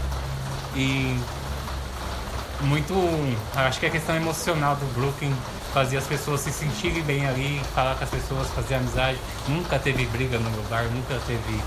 e 0.76 1.18
muito. 2.62 2.94
Acho 3.56 3.80
que 3.80 3.86
a 3.86 3.90
questão 3.90 4.16
emocional 4.16 4.76
do 4.76 4.86
Brooklyn 4.94 5.34
fazia 5.74 6.00
as 6.00 6.08
pessoas 6.08 6.42
se 6.42 6.52
sentirem 6.52 7.04
bem 7.04 7.28
ali, 7.28 7.62
falar 7.74 7.96
com 7.96 8.04
as 8.04 8.10
pessoas, 8.10 8.48
fazer 8.50 8.76
amizade. 8.76 9.18
Nunca 9.48 9.78
teve 9.78 10.06
briga 10.08 10.40
no 10.40 10.50
meu 10.50 10.64
bar, 10.64 10.84
nunca 10.86 11.20
teve 11.28 11.62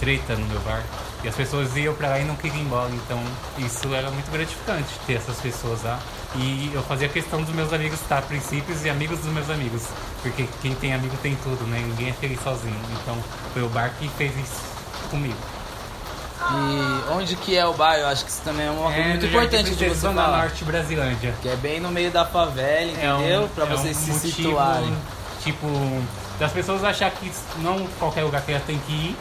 treta 0.00 0.34
no 0.34 0.46
meu 0.46 0.60
bar. 0.60 0.82
E 1.22 1.28
as 1.28 1.36
pessoas 1.36 1.76
iam 1.76 1.94
pra 1.94 2.08
lá 2.08 2.18
e 2.18 2.24
não 2.24 2.34
queriam 2.34 2.58
ir 2.58 2.64
embora. 2.64 2.90
Então 2.90 3.22
isso 3.58 3.94
era 3.94 4.10
muito 4.10 4.30
gratificante 4.30 4.88
ter 5.06 5.14
essas 5.14 5.38
pessoas 5.38 5.82
lá. 5.82 6.00
E 6.34 6.70
eu 6.74 6.82
fazia 6.82 7.08
questão 7.08 7.42
dos 7.42 7.54
meus 7.54 7.72
amigos 7.72 8.00
estar 8.00 8.22
princípios 8.22 8.84
e 8.84 8.90
amigos 8.90 9.20
dos 9.20 9.32
meus 9.32 9.48
amigos. 9.48 9.82
Porque 10.22 10.48
quem 10.60 10.74
tem 10.74 10.94
amigo 10.94 11.16
tem 11.22 11.36
tudo, 11.36 11.64
né? 11.68 11.78
Ninguém 11.78 12.08
é 12.08 12.12
feliz 12.12 12.42
sozinho. 12.42 12.80
Então 13.00 13.16
foi 13.52 13.62
o 13.62 13.68
bar 13.68 13.92
que 13.98 14.08
fez 14.08 14.32
isso 14.36 14.60
comigo. 15.10 15.61
E 16.50 17.12
onde 17.12 17.36
que 17.36 17.56
é 17.56 17.64
o 17.66 17.72
bairro? 17.72 18.02
Eu 18.02 18.08
acho 18.08 18.24
que 18.24 18.30
isso 18.30 18.42
também 18.42 18.66
é 18.66 18.70
uma 18.70 18.90
coisa 18.92 19.08
muito 19.08 19.22
no 19.22 19.28
importante 19.28 19.74
de 19.74 19.88
você 19.88 20.06
falar. 20.08 20.38
Norte 20.38 20.64
Brasilândia. 20.64 21.34
Que 21.40 21.48
é 21.48 21.56
bem 21.56 21.80
no 21.80 21.90
meio 21.90 22.10
da 22.10 22.24
favela, 22.24 22.90
entendeu? 22.90 23.48
pra 23.54 23.64
é 23.64 23.68
vocês 23.68 23.96
se 23.96 24.10
motivo, 24.10 24.34
situarem. 24.36 24.96
Tipo, 25.42 25.66
das 26.38 26.52
pessoas 26.52 26.84
achar 26.84 27.10
que 27.10 27.30
não 27.58 27.86
qualquer 27.98 28.22
lugar 28.24 28.42
que 28.42 28.52
ela 28.52 28.62
tem 28.66 28.78
que 28.80 28.92
ir, 28.92 29.16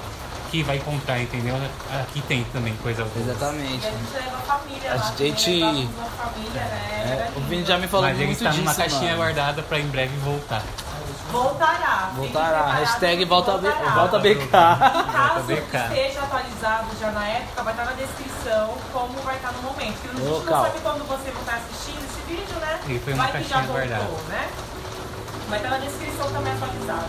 aqui 0.48 0.64
vai 0.64 0.78
encontrar, 0.78 1.20
entendeu? 1.20 1.56
Aqui 2.02 2.22
tem 2.22 2.44
também 2.52 2.74
coisa 2.84 3.04
boa. 3.06 3.26
Exatamente. 3.26 3.88
a 3.88 3.92
gente 3.92 4.14
leva 4.14 4.38
a 4.38 4.42
família 4.42 4.92
A 4.92 4.96
lá. 4.96 5.14
gente- 5.18 5.64
a 5.64 6.24
família, 6.24 6.62
né? 6.62 7.28
É, 7.34 7.38
o. 7.38 7.42
Vini 7.42 7.66
já 7.66 7.78
me 7.78 7.88
falou 7.88 8.06
Mas 8.08 8.18
ele 8.18 8.26
muito 8.28 8.38
está 8.40 8.50
disso, 8.50 8.64
numa 8.64 8.76
caixinha 8.76 9.02
mano. 9.04 9.16
guardada 9.18 9.62
pra 9.64 9.80
em 9.80 9.88
breve 9.88 10.16
voltar. 10.18 10.62
Voltará. 11.32 12.12
Voltará. 12.16 12.62
Hashtag 12.74 13.26
volta, 13.26 13.52
voltará. 13.58 13.90
volta 13.92 14.20
BK. 14.20 14.44
E 14.44 14.48
caso 14.48 15.34
Volta 15.34 15.42
BK. 15.44 15.78
esteja 15.78 16.22
atualizado 16.22 16.88
já 17.00 17.12
na 17.12 17.28
época, 17.28 17.64
vai 17.64 17.74
estar 17.74 17.86
na 17.86 17.92
descrição 17.94 18.74
como 18.92 19.14
vai 19.22 19.36
estar 19.38 19.52
no 19.54 19.62
momento. 19.62 19.96
Porque 20.02 20.08
a 20.10 20.20
gente 20.20 20.30
Local. 20.30 20.56
não 20.58 20.64
sabe 20.66 20.80
quando 20.82 21.08
você 21.08 21.32
vai 21.32 21.42
estar 21.42 21.56
assistindo 21.56 22.04
esse 22.04 22.22
vídeo, 22.28 22.56
né? 22.60 22.80
Ele 22.86 23.00
foi 23.00 23.14
uma 23.14 23.28
vai 23.28 23.42
que 23.44 23.50
já 23.50 23.56
voltou, 23.58 23.74
guardada. 23.76 24.04
né? 24.30 24.50
Vai 25.50 25.58
estar 25.60 25.70
na 25.70 25.78
descrição 25.78 26.32
também 26.32 26.54
atualizado. 26.54 27.06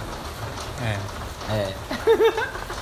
É. 0.83 0.99
É, 1.51 1.75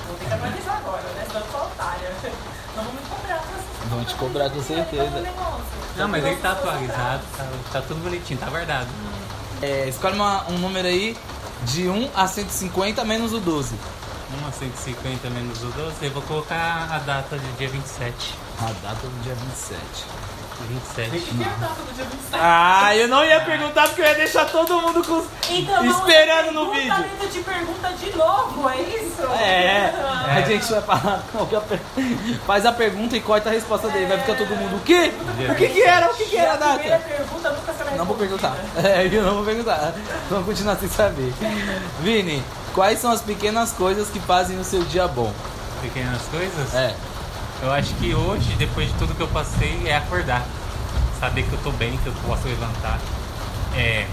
Vou 0.07 0.17
ter 0.19 0.27
que 0.27 0.33
atualizar 0.35 0.77
agora, 0.77 1.03
né? 1.03 1.25
Senão 1.27 1.41
eu 1.41 1.51
sou 1.51 1.61
otária. 1.63 2.11
Não 2.77 2.85
vou 2.85 2.93
me 2.93 3.01
cobrar. 3.09 3.43
Vão 3.89 4.05
te 4.05 4.15
cobrar 4.15 4.51
com 4.51 4.63
certeza. 4.63 5.25
Não, 5.97 6.09
mas 6.09 6.25
ele 6.25 6.37
tá 6.37 6.53
atualizado, 6.53 7.23
tá, 7.37 7.45
tá 7.73 7.81
tudo 7.83 8.03
bonitinho, 8.03 8.39
tá 8.39 8.47
guardado. 8.49 8.87
é, 9.63 9.89
escolhe 9.89 10.15
uma- 10.15 10.45
um 10.49 10.59
número 10.59 10.87
aí 10.87 11.17
de 11.65 11.89
1 11.89 12.11
a 12.15 12.27
150 12.27 13.05
menos 13.05 13.33
o 13.33 13.41
12. 13.41 13.75
1 14.43 14.47
a 14.49 14.53
150 14.53 15.31
menos 15.31 15.63
o 15.63 15.67
12, 15.67 16.05
eu 16.05 16.11
vou 16.13 16.23
colocar 16.23 16.89
a 16.91 16.99
data 16.99 17.39
de 17.39 17.53
dia 17.53 17.69
27. 17.69 18.35
A 18.61 18.73
data 18.83 19.07
do 19.07 19.23
dia 19.23 19.35
27. 19.35 20.07
27. 20.69 21.09
O 21.09 21.21
que 21.21 21.43
é 21.43 21.47
a 21.47 21.51
data 21.57 21.75
do 21.83 21.95
dia 21.95 22.05
27? 22.05 22.21
Ah, 22.33 22.97
eu 22.97 23.09
não 23.09 23.25
ia 23.25 23.41
perguntar 23.41 23.89
porque 23.89 24.01
eu 24.03 24.07
ia 24.07 24.15
deixar 24.15 24.45
todo 24.47 24.81
mundo 24.81 25.03
com. 25.05 25.25
Então, 25.53 25.85
Esperando 25.85 26.53
no 26.53 26.73
vídeo. 26.73 26.95
dentro 26.95 27.29
de 27.29 27.41
pergunta 27.41 27.89
de 27.93 28.17
novo, 28.17 28.69
é 28.69 28.81
isso? 28.81 29.23
É, 29.41 29.93
Ah. 29.97 30.35
a 30.37 30.41
gente 30.43 30.71
vai 30.71 30.83
falar. 30.83 31.23
qualquer 31.33 31.61
per- 31.63 31.81
Faz 32.47 32.65
a 32.67 32.73
pergunta 32.73 33.17
e 33.17 33.21
corta 33.21 33.49
a 33.49 33.53
resposta 33.53 33.89
dele. 33.89 34.07
Vai 34.07 34.19
ficar 34.19 34.35
todo 34.37 34.55
mundo. 34.57 34.77
O 34.77 34.81
quê? 34.81 35.13
O 35.51 35.55
que, 35.55 35.69
que 35.69 35.83
era? 35.83 36.11
O 36.11 36.15
que, 36.15 36.25
que 36.25 36.37
era 36.37 36.53
a 36.53 36.55
a 36.55 36.59
primeira 36.75 36.99
data? 36.99 37.09
pergunta 37.09 37.51
nunca 37.51 37.73
será 37.73 37.91
Não 37.93 38.05
vou 38.05 38.17
perguntar. 38.17 38.57
É, 38.77 39.07
eu 39.13 39.23
não 39.23 39.35
vou 39.37 39.45
perguntar. 39.45 39.93
Vamos 40.31 40.47
continuar 40.47 40.77
sem 40.77 40.89
saber. 40.89 41.33
Vini, 42.01 42.43
quais 42.75 42.99
são 43.01 43.11
as 43.11 43.21
pequenas 43.23 43.73
coisas 43.73 44.09
que 44.09 44.21
fazem 44.21 44.59
o 44.59 44.65
seu 44.65 44.83
dia 44.85 45.07
bom? 45.09 45.33
Pequenas 45.83 46.23
coisas? 46.31 46.75
É. 46.75 46.95
Eu 47.63 47.71
acho 47.73 47.95
que 47.97 48.15
hoje, 48.15 48.55
depois 48.57 48.89
de 48.89 48.95
tudo 48.95 49.15
que 49.15 49.21
eu 49.21 49.29
passei, 49.29 49.83
é 49.87 49.97
acordar. 49.97 50.47
Saber 51.19 51.43
que 51.43 51.53
eu 51.53 51.59
tô 51.63 51.71
bem, 51.73 51.97
que 51.99 52.07
eu 52.07 52.13
posso 52.27 52.49
levantar. 52.49 52.99
É, 53.77 54.07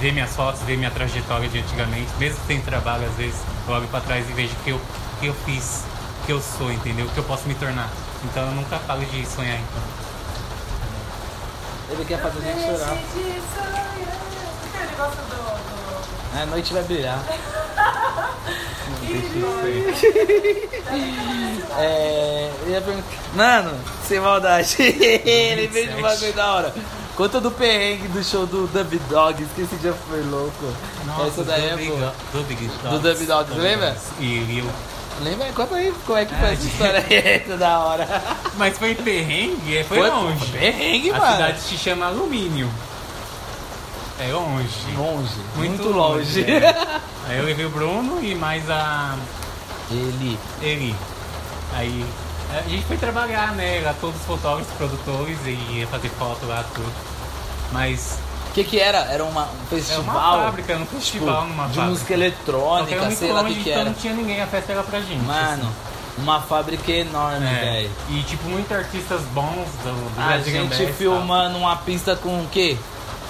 ver 0.00 0.12
minhas 0.12 0.34
fotos, 0.34 0.60
ver 0.62 0.76
minha 0.76 0.90
trajetória 0.90 1.48
de 1.48 1.60
antigamente. 1.60 2.08
Mesmo 2.18 2.38
sem 2.46 2.60
trabalho, 2.60 3.06
às 3.06 3.14
vezes, 3.14 3.40
eu 3.68 3.74
olho 3.74 3.86
pra 3.86 4.00
trás 4.00 4.28
e 4.28 4.32
vejo 4.32 4.52
o 4.52 4.64
que 4.64 4.70
eu, 4.70 4.80
que 5.20 5.26
eu 5.26 5.34
fiz, 5.44 5.84
o 6.22 6.26
que 6.26 6.32
eu 6.32 6.42
sou, 6.42 6.72
entendeu? 6.72 7.06
O 7.06 7.08
que 7.10 7.18
eu 7.18 7.24
posso 7.24 7.46
me 7.46 7.54
tornar. 7.54 7.88
Então 8.24 8.44
eu 8.46 8.52
nunca 8.52 8.78
paro 8.80 9.00
de 9.00 9.26
sonhar, 9.26 9.58
então. 9.58 9.82
Ele 11.90 12.04
quer 12.04 12.20
fazer 12.20 12.38
a 12.38 12.42
gente 12.42 12.62
chorar. 12.62 12.94
Deixe 12.94 13.30
de 13.30 13.42
sonhar. 13.54 13.94
Ele 13.96 14.96
gosta 14.96 15.22
do... 15.22 15.36
do... 15.36 16.38
É, 16.38 16.42
a 16.42 16.46
noite 16.46 16.72
vai 16.72 16.82
brilhar. 16.82 17.18
É. 21.78 22.50
Eu 22.66 22.72
ia 22.72 22.80
perguntar. 22.80 23.08
Mano, 23.34 23.78
sem 24.06 24.20
maldade. 24.20 24.76
Ele 24.82 25.68
fez 25.68 25.94
um 25.96 26.00
bagulho 26.02 26.32
da 26.32 26.52
hora. 26.54 26.74
Conta 27.16 27.40
do 27.40 27.50
perrengue 27.50 28.08
do 28.08 28.24
show 28.24 28.46
do 28.46 28.66
Dub 28.68 28.98
Dog, 29.10 29.44
que 29.54 29.60
esse 29.62 29.76
dia 29.76 29.92
foi 30.08 30.22
louco. 30.22 30.66
Essa 31.26 31.44
daí 31.44 31.68
é 31.68 31.76
boa. 31.76 32.14
Do 32.32 32.42
Big 32.44 32.66
Do. 32.66 32.98
Dub 32.98 33.26
Dogs, 33.26 33.58
lembra? 33.60 33.96
E 34.18 34.58
eu. 34.58 34.70
Lembra? 35.22 35.52
Conta 35.52 35.76
aí 35.76 35.92
como 36.06 36.18
é 36.18 36.24
que 36.24 36.34
foi 36.34 36.48
Ah, 36.48 36.52
essa 36.52 36.62
de- 36.62 36.68
história 36.68 37.04
aí. 37.08 37.38
Da 37.58 37.78
hora. 37.80 38.22
Mas 38.56 38.78
foi 38.78 38.94
perrengue, 38.94 39.76
é, 39.78 39.84
foi, 39.84 40.08
longe. 40.08 40.38
Foi 40.50 40.58
perrengue, 40.58 41.10
A 41.10 41.18
mano. 41.18 41.32
cidade 41.32 41.60
se 41.60 41.76
chama 41.76 42.06
Alumínio. 42.06 42.70
É 44.28 44.32
longe. 44.32 44.68
Longe. 44.96 45.34
Muito, 45.56 45.82
Muito 45.82 45.88
longe. 45.96 46.40
longe, 46.40 46.50
é. 46.52 47.00
Aí 47.28 47.38
eu 47.38 47.44
levei 47.44 47.64
o 47.66 47.70
Bruno 47.70 48.22
e 48.22 48.34
mais 48.34 48.68
a 48.70 49.16
Ele. 49.90 50.38
Eli. 50.60 50.94
Aí 51.74 52.04
a 52.50 52.68
gente 52.68 52.84
foi 52.84 52.96
trabalhar, 52.96 53.52
né? 53.52 53.80
Lá 53.84 53.94
todos 54.00 54.16
os 54.20 54.26
fotógrafos, 54.26 54.72
produtores 54.76 55.38
e 55.46 55.50
ia 55.78 55.86
fazer 55.86 56.08
foto 56.10 56.44
lá, 56.46 56.64
tudo. 56.74 56.92
Mas 57.72 58.18
O 58.50 58.52
que 58.52 58.64
que 58.64 58.78
era? 58.78 58.98
Era 58.98 59.24
uma, 59.24 59.44
um 59.44 59.66
festival? 59.70 60.02
uma 60.02 60.44
fábrica, 60.44 60.72
era 60.72 60.82
um 60.82 60.84
tipo, 60.84 60.96
festival 60.98 61.46
numa 61.46 61.68
de 61.68 61.74
fábrica. 61.74 61.84
música 61.86 62.06
que 62.06 62.12
era 62.12 62.22
eletrônica, 62.24 63.10
sei 63.12 63.32
lá 63.32 63.40
o 63.40 63.44
que 63.46 63.54
que 63.54 63.60
então 63.60 63.72
era. 63.80 63.84
não 63.84 63.94
tinha 63.94 64.12
ninguém, 64.12 64.42
a 64.42 64.46
festa 64.46 64.72
era 64.72 64.82
pra 64.82 65.00
gente. 65.00 65.24
Mano, 65.24 65.72
uma 66.18 66.40
fábrica 66.42 66.92
enorme, 66.92 67.46
assim. 67.46 67.56
É, 67.56 67.60
velho. 67.72 67.90
e 68.10 68.22
tipo, 68.24 68.46
muitos 68.50 68.70
artistas 68.76 69.22
bons 69.32 69.68
do, 69.82 70.14
do 70.14 70.20
A 70.20 70.26
Brasil 70.26 70.68
gente 70.68 70.92
filmando 70.92 71.56
uma 71.56 71.76
pista 71.76 72.14
com 72.16 72.40
o 72.42 72.48
quê? 72.52 72.76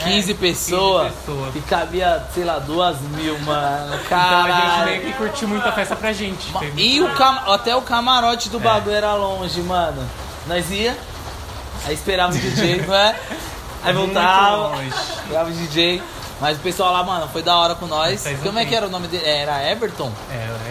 15 0.01 0.33
É, 0.33 0.35
pessoas. 0.35 1.13
15 1.13 1.17
pessoas. 1.27 1.57
E 1.57 1.61
cabia, 1.61 2.23
sei 2.35 2.45
lá, 2.45 2.59
duas 2.59 3.01
mil, 3.01 3.39
mano. 3.41 3.87
Então 3.87 3.97
a 3.97 3.99
gente 3.99 4.09
Caralho. 4.09 4.85
meio 4.87 5.01
que 5.03 5.13
curtiu 5.15 5.49
muito 5.49 5.67
a 5.69 5.73
festa 5.73 5.95
pra 5.97 6.13
gente. 6.13 6.53
E 6.77 7.01
o 7.01 7.09
cam... 7.15 7.39
até 7.53 7.75
o 7.77 7.83
camarote 7.83 8.49
do 8.49 8.59
É. 8.59 8.61
bagulho 8.61 8.95
era 8.97 9.15
longe, 9.15 9.61
mano. 9.63 10.09
Nós 10.47 10.71
ia, 10.71 10.97
aí 11.87 11.95
esperava 11.95 12.33
o 12.33 12.37
DJ, 12.39 12.83
não 12.87 12.95
é? 12.95 13.17
Aí 13.85 13.93
Muito 13.95 14.13
voltava, 14.15 14.85
esperava 14.85 15.51
o 15.51 15.53
DJ. 15.53 16.03
Mas 16.41 16.57
o 16.57 16.61
pessoal 16.61 16.93
lá, 16.93 17.05
mano, 17.05 17.29
foi 17.33 17.41
da 17.43 17.57
hora 17.57 17.75
com 17.77 17.87
nós. 17.87 18.25
Como 18.43 18.59
é 18.59 18.65
que 18.65 18.75
era 18.75 18.87
o 18.87 18.91
nome 18.91 19.07
dele? 19.07 19.25
Era 19.25 19.63
Everton? 19.71 20.11
É, 20.29 20.35
o 20.35 20.39
Everton. 20.39 20.62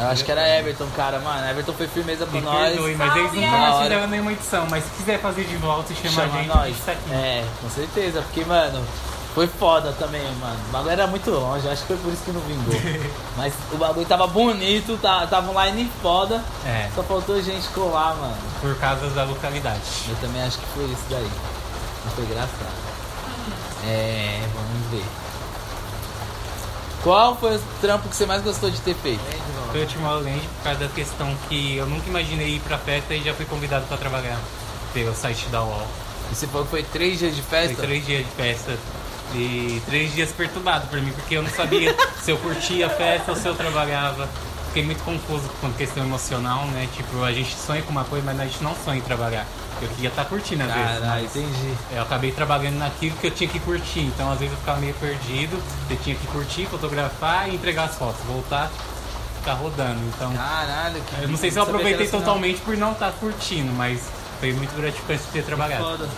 Eu 0.00 0.08
acho 0.08 0.24
que 0.24 0.32
era 0.32 0.48
Everton, 0.58 0.86
cara, 0.96 1.20
mano. 1.20 1.48
Everton 1.48 1.72
foi 1.72 1.86
firmeza 1.86 2.26
com 2.26 2.32
Me 2.32 2.40
nós. 2.40 2.70
perdoe, 2.70 2.94
mas 2.96 3.16
eles 3.16 3.32
mais 3.50 3.74
hora. 3.74 3.82
fizeram 3.84 4.06
nenhuma 4.08 4.32
edição. 4.32 4.66
Mas 4.68 4.84
se 4.84 4.90
quiser 4.90 5.20
fazer 5.20 5.44
de 5.44 5.56
volta 5.56 5.92
e 5.92 5.96
chamar 5.96 6.10
Chama 6.26 6.34
a 6.38 6.42
gente, 6.42 6.58
a 6.58 6.66
gente 6.66 6.80
tá 6.82 6.92
aqui. 6.92 7.12
É, 7.12 7.44
com 7.60 7.70
certeza, 7.70 8.22
porque, 8.22 8.44
mano, 8.44 8.84
foi 9.36 9.46
foda 9.46 9.92
também, 9.92 10.22
mano. 10.40 10.56
O 10.68 10.72
bagulho 10.72 10.90
era 10.92 11.06
muito 11.06 11.30
longe, 11.30 11.68
acho 11.68 11.82
que 11.82 11.88
foi 11.88 11.96
por 11.98 12.12
isso 12.12 12.22
que 12.24 12.32
não 12.32 12.40
vingou. 12.40 12.74
Mas 13.36 13.52
o 13.72 13.76
bagulho 13.76 14.06
tava 14.06 14.26
bonito, 14.26 14.98
tá, 15.00 15.26
tava 15.28 15.50
um 15.52 15.64
line 15.64 15.90
foda, 16.02 16.42
É, 16.66 16.88
só 16.94 17.02
faltou 17.04 17.40
gente 17.40 17.68
colar, 17.68 18.14
mano. 18.16 18.36
por 18.60 18.74
causa 18.78 19.08
da 19.10 19.22
localidade. 19.24 19.80
Eu 20.08 20.16
também 20.16 20.42
acho 20.42 20.58
que 20.58 20.66
foi 20.74 20.84
isso 20.86 21.04
daí. 21.08 21.30
Mas 22.04 22.14
foi 22.14 22.24
engraçado. 22.24 22.84
É, 23.86 24.40
vamos 24.54 24.90
ver. 24.90 25.04
Qual 27.04 27.36
foi 27.36 27.56
o 27.56 27.60
trampo 27.82 28.08
que 28.08 28.16
você 28.16 28.24
mais 28.24 28.42
gostou 28.42 28.70
de 28.70 28.80
ter 28.80 28.94
feito? 28.94 29.20
Foi 29.70 29.82
o 29.84 29.86
Tomorrowland 29.86 30.40
por 30.40 30.64
causa 30.64 30.80
da 30.80 30.88
questão 30.88 31.36
que 31.48 31.76
eu 31.76 31.86
nunca 31.86 32.08
imaginei 32.08 32.56
ir 32.56 32.60
pra 32.60 32.78
festa 32.78 33.14
e 33.14 33.22
já 33.22 33.34
fui 33.34 33.44
convidado 33.44 33.84
pra 33.86 33.98
trabalhar 33.98 34.38
pelo 34.94 35.14
site 35.14 35.46
da 35.48 35.62
UOL. 35.62 35.86
E 36.32 36.34
você 36.34 36.46
falou 36.46 36.64
que 36.64 36.70
foi 36.70 36.82
três 36.82 37.18
dias 37.18 37.36
de 37.36 37.42
Foi 37.42 37.58
festa? 37.60 37.82
três 37.82 38.06
dias 38.06 38.24
de 38.24 38.30
festa 38.32 38.78
e 39.34 39.82
três 39.84 40.14
dias 40.14 40.32
perturbado 40.32 40.86
por 40.86 40.98
mim, 41.02 41.12
porque 41.12 41.36
eu 41.36 41.42
não 41.42 41.50
sabia 41.50 41.94
se 42.22 42.30
eu 42.30 42.38
curtia 42.38 42.86
a 42.86 42.90
festa 42.90 43.32
ou 43.32 43.36
se 43.36 43.46
eu 43.46 43.54
trabalhava. 43.54 44.26
Fiquei 44.68 44.84
muito 44.84 45.04
confuso 45.04 45.48
com 45.60 45.66
a 45.66 45.70
questão 45.72 46.02
emocional, 46.02 46.64
né? 46.68 46.88
Tipo, 46.96 47.22
a 47.22 47.32
gente 47.32 47.54
sonha 47.54 47.82
com 47.82 47.90
uma 47.90 48.04
coisa, 48.04 48.24
mas 48.24 48.40
a 48.40 48.44
gente 48.44 48.62
não 48.64 48.74
sonha 48.82 48.98
em 48.98 49.02
trabalhar. 49.02 49.46
Eu 49.84 49.90
queria 49.90 50.08
estar 50.08 50.24
curtindo 50.24 50.62
às 50.64 50.72
vezes. 50.72 50.98
Caralho, 51.00 51.22
mas 51.24 51.36
entendi. 51.36 51.74
Eu 51.92 52.02
acabei 52.02 52.32
trabalhando 52.32 52.78
naquilo 52.78 53.14
que 53.16 53.26
eu 53.26 53.30
tinha 53.30 53.48
que 53.48 53.60
curtir, 53.60 54.00
então 54.00 54.32
às 54.32 54.38
vezes 54.38 54.54
eu 54.54 54.58
ficava 54.58 54.80
meio 54.80 54.94
perdido. 54.94 55.62
Eu 55.90 55.96
tinha 55.98 56.16
que 56.16 56.26
curtir, 56.28 56.66
fotografar 56.66 57.48
e 57.48 57.54
entregar 57.54 57.84
as 57.84 57.94
fotos, 57.96 58.20
voltar, 58.26 58.70
ficar 59.38 59.54
rodando. 59.54 60.00
Então, 60.14 60.32
Caralho, 60.32 61.00
que 61.02 61.22
eu 61.22 61.28
não 61.28 61.36
sei 61.36 61.50
se 61.50 61.58
eu 61.58 61.62
Ah, 61.62 61.66
aproveitei 61.66 62.08
totalmente 62.08 62.60
por 62.62 62.76
não 62.76 62.92
estar 62.92 63.12
curtindo, 63.12 63.72
mas 63.72 64.00
foi 64.40 64.52
muito 64.52 64.74
gratificante 64.76 65.22
ter 65.32 65.42
trabalhado. 65.44 65.84
Foda. 65.84 66.08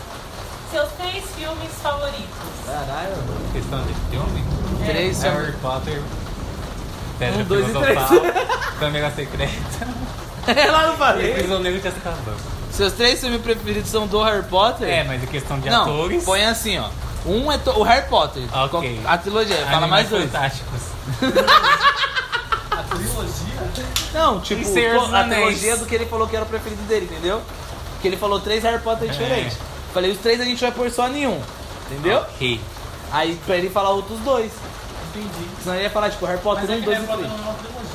Seus 0.71 0.91
três 0.93 1.25
filmes 1.37 1.73
favoritos. 1.83 2.27
Caralho. 2.67 3.15
Questão 3.53 3.83
de 3.85 3.95
filme, 4.11 4.45
Três 4.85 5.25
é 5.25 5.31
Harry 5.31 5.53
Potter, 5.55 6.03
Pedra 7.19 7.41
Um, 7.43 7.45
dois 7.45 7.65
e 7.65 7.69
Filosofal, 7.71 8.09
Câmera 8.79 9.11
Secreta 9.11 9.89
Ela 10.47 10.87
não 10.89 10.95
e 10.95 10.97
falei. 10.97 11.35
Prisioneiro 11.35 11.81
de 11.81 11.89
Azkaban. 11.89 12.35
Seus 12.77 12.93
três 12.93 13.21
filmes 13.21 13.41
preferidos 13.41 13.91
são 13.91 14.07
do 14.07 14.23
Harry 14.23 14.43
Potter? 14.45 14.87
É, 14.87 15.03
mas 15.03 15.23
em 15.23 15.27
questão 15.27 15.59
de 15.59 15.71
não, 15.71 15.83
atores, 15.83 16.25
põe 16.25 16.45
assim, 16.45 16.79
ó. 16.79 16.91
Um 17.25 17.51
é 17.51 17.59
o 17.75 17.83
Harry 17.83 18.07
Potter. 18.07 18.43
Ok. 18.53 19.01
A 19.07 19.17
trilogia, 19.17 19.57
fala 19.65 19.87
mais 19.87 20.07
Animais 20.07 20.09
dois. 20.11 20.25
Fantásticos. 20.31 20.81
A 22.71 22.83
trilogia? 22.83 23.57
Não, 24.13 24.41
tipo, 24.41 24.61
a 25.15 25.25
trilogia 25.25 25.77
do 25.79 25.87
que 25.87 25.95
ele 25.95 26.07
falou 26.07 26.27
que 26.27 26.37
era 26.37 26.45
o 26.45 26.49
preferido 26.49 26.83
dele, 26.83 27.09
entendeu? 27.11 27.41
Porque 27.93 28.09
ele 28.09 28.17
falou 28.17 28.39
três 28.41 28.63
Harry 28.63 28.83
Potter 28.83 29.09
É. 29.09 29.13
diferentes. 29.13 29.59
Falei, 29.95 30.11
os 30.11 30.19
três 30.19 30.41
a 30.41 30.45
gente 30.45 30.61
vai 30.61 30.71
pôr 30.71 30.91
só 30.91 31.09
nenhum. 31.09 31.41
Entendeu? 31.91 32.19
Ok. 32.19 32.61
Aí 33.11 33.39
pra 33.47 33.57
ele 33.57 33.71
falar 33.71 33.91
outros 33.91 34.19
dois. 34.21 34.53
Entendi. 35.15 35.49
Senão 35.63 35.75
ele 35.77 35.85
ia 35.85 35.91
falar, 35.91 36.11
tipo, 36.11 36.27
Harry 36.27 36.41
Potter 36.41 36.65
Mas 36.69 36.71
é 36.71 36.75
1, 36.75 36.79
que 36.81 36.85
2 36.85 36.99
Harry 36.99 37.05
e 37.05 37.17
Potter 37.17 37.27
3. 37.27 37.86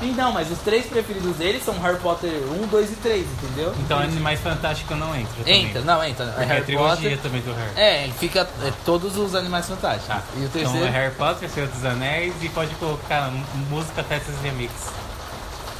Então, 0.00 0.32
mas 0.32 0.50
os 0.50 0.58
três 0.58 0.86
preferidos 0.86 1.36
dele 1.36 1.60
são 1.64 1.78
Harry 1.80 1.98
Potter 1.98 2.30
1, 2.62 2.66
2 2.68 2.92
e 2.92 2.96
3, 2.96 3.26
entendeu? 3.26 3.74
Então 3.80 3.98
Animais 3.98 4.38
Fantásticos 4.40 4.96
não 4.96 5.14
entra 5.14 5.34
também. 5.38 5.64
Entra, 5.66 5.80
não, 5.82 6.04
entra. 6.04 6.24
É 6.24 6.28
Porque 6.28 6.40
é 6.40 6.44
a 6.44 6.48
Harry 6.48 6.64
trilogia 6.64 6.94
Potter. 7.10 7.18
também 7.18 7.40
do 7.42 7.52
Harry. 7.52 7.70
É, 7.76 8.10
fica 8.18 8.48
é, 8.62 8.72
todos 8.84 9.16
os 9.16 9.34
animais 9.34 9.66
fantásticos. 9.66 10.06
Tá. 10.08 10.22
E 10.36 10.40
o 10.40 10.44
Então 10.44 10.62
terceiro? 10.62 10.86
é 10.86 10.90
Harry 10.90 11.14
Potter, 11.14 11.48
Senhor 11.50 11.68
dos 11.68 11.84
Anéis 11.84 12.32
e 12.42 12.48
pode 12.48 12.74
colocar 12.76 13.30
música 13.68 14.04
Festas 14.04 14.34
e 14.40 14.46
Remix. 14.46 14.72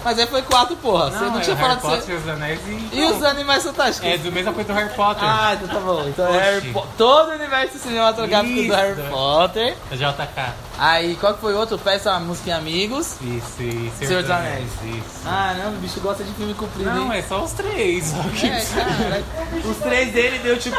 Mas 0.05 0.19
aí 0.19 0.26
foi 0.26 0.43
quatro, 0.43 0.76
porra. 0.76 1.11
você 1.11 1.25
não 1.25 1.38
é 1.38 1.40
tinha 1.40 1.55
o 1.55 1.59
Harry 1.59 1.81
falado 1.81 1.81
Potter 1.81 2.00
você... 2.02 2.12
e 2.12 2.14
os 2.17 2.28
Anéis 2.28 2.61
e... 2.67 2.88
E 3.00 3.05
os 3.05 3.23
animais 3.25 3.62
fantásticos? 3.64 4.09
É 4.09 4.17
do 4.17 4.31
mesma 4.33 4.52
coisa 4.52 4.73
do 4.73 4.76
Harry 4.78 4.95
Potter. 4.95 5.25
Ah, 5.25 5.55
então 5.55 5.69
tá 5.69 5.81
bom. 5.81 6.05
Então 6.09 6.25
é 6.26 6.28
Oxi. 6.28 6.38
Harry 6.38 6.73
Po- 6.73 6.87
todo 6.97 7.31
o 7.31 7.35
universo 7.35 7.78
cinematográfico 7.78 8.62
do 8.62 8.75
Harry 8.75 9.00
Isso. 9.00 9.11
Potter. 9.11 9.76
Da 9.90 9.97
JK. 9.97 10.52
Aí, 10.78 11.17
qual 11.17 11.35
que 11.35 11.40
foi 11.40 11.55
outro? 11.55 11.76
Peça 11.78 12.12
a 12.12 12.21
música 12.21 12.50
em 12.50 12.52
Amigos. 12.52 13.17
Isso, 13.21 13.61
e 13.62 13.93
Senhor 14.07 14.23
dos 14.23 14.31
Anéis. 14.31 14.69
Isso. 14.85 15.21
Ah, 15.26 15.55
não, 15.59 15.73
o 15.73 15.76
bicho 15.78 16.00
gosta 16.00 16.23
de 16.23 16.33
filme 16.35 16.55
comprido. 16.55 16.88
Não, 16.90 17.12
hein? 17.12 17.19
é 17.19 17.23
só 17.23 17.43
os 17.43 17.52
três. 17.52 18.05
só 18.07 18.23
que- 18.23 18.47
É, 18.47 18.61
cara. 18.61 19.25
Os 19.69 19.76
três 19.78 20.12
dele 20.12 20.38
deu 20.38 20.57
tipo 20.59 20.78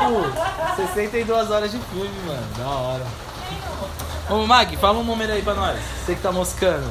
62 0.78 1.52
horas 1.52 1.70
de 1.72 1.78
filme, 1.78 2.10
mano. 2.26 2.48
Da 2.58 2.66
hora. 2.68 3.06
Ô, 4.30 4.46
Mag, 4.46 4.78
fala 4.78 5.00
um 5.00 5.04
número 5.04 5.34
aí 5.34 5.42
pra 5.42 5.54
nós. 5.56 5.78
Você 6.06 6.16
que 6.16 6.22
tá 6.22 6.32
moscando. 6.32 6.88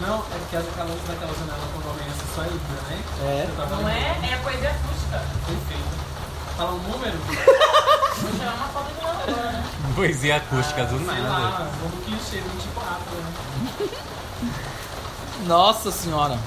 Não, 0.00 0.18
é 0.18 0.38
porque 0.38 0.56
aquela 0.56 0.84
luz 0.90 1.02
daquela 1.06 1.32
janela 1.34 1.68
quando 1.72 1.90
amanhece 1.90 2.20
só 2.34 2.42
entra, 2.42 2.82
né? 2.88 3.02
É. 3.22 3.48
Não 3.70 3.88
é? 3.88 4.30
É 4.30 4.34
a 4.34 4.38
poesia 4.38 4.70
acústica. 4.70 5.22
Perfeito. 5.46 6.00
Fala 6.56 6.70
um 6.72 6.78
número? 6.78 7.18
Vou 7.18 8.30
tirar 8.32 8.54
uma 8.54 8.68
foto 8.68 8.88
de 8.94 9.00
novo 9.00 9.22
agora, 9.22 9.52
né? 9.52 9.64
Poesia 9.94 10.36
acústica 10.36 10.84
do 10.84 10.96
Sei 10.98 11.06
nada. 11.06 11.28
lá, 11.28 11.70
vamos 11.82 12.04
clichê, 12.04 12.40
24, 12.40 13.00
né? 13.16 13.88
Nossa 15.46 15.90
senhora. 15.90 16.38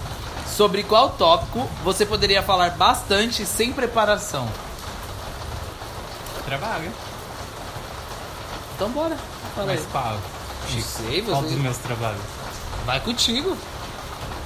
Sobre 0.48 0.84
qual 0.84 1.10
tópico 1.12 1.68
você 1.84 2.06
poderia 2.06 2.44
falar 2.44 2.72
bastante 2.72 3.46
sem 3.46 3.74
preparação? 3.74 4.48
Trabalho. 6.46 6.92
Então 8.76 8.90
bora. 8.92 9.18
Fala 9.56 9.72
aí. 9.72 9.78
Mas 9.78 9.88
qual? 9.92 10.18
Não 10.72 10.82
sei, 10.82 11.22
Qual 11.24 11.42
você- 11.42 11.50
dos 11.50 11.58
meus 11.60 11.78
trabalhos? 11.78 12.22
Vai 12.86 13.00
contigo. 13.00 13.58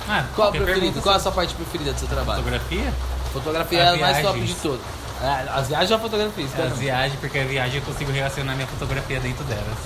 Ah, 0.08 0.25
Qual 0.36 0.50
a 0.50 0.51
preferida? 0.51 1.01
Qual 1.01 1.15
a 1.15 1.20
sobre 1.20 1.24
sua 1.24 1.32
parte 1.32 1.53
preferida 1.56 1.94
do 1.94 2.00
seu 2.00 2.08
trabalho? 2.08 2.44
Fotografia? 2.44 2.94
Fotografia 3.34 3.84
As 3.84 3.88
é 3.88 3.98
a 3.98 3.98
mais 4.01 4.22
top 4.22 4.39
de 4.39 4.56
todas. 4.56 4.79
É, 5.22 5.50
As 5.50 5.67
viagens 5.67 5.91
ou 5.91 5.98
a 5.98 6.00
fotografia? 6.00 6.46
Isso 6.46 6.62
As 6.62 6.77
viagens, 6.77 7.20
porque 7.20 7.39
a 7.39 7.44
viagem 7.46 7.79
eu 7.79 7.82
consigo 7.82 8.12
relacionar 8.12 8.56
minha 8.56 8.67
fotografia 8.67 9.20
dentro 9.20 9.44
delas. 9.46 9.77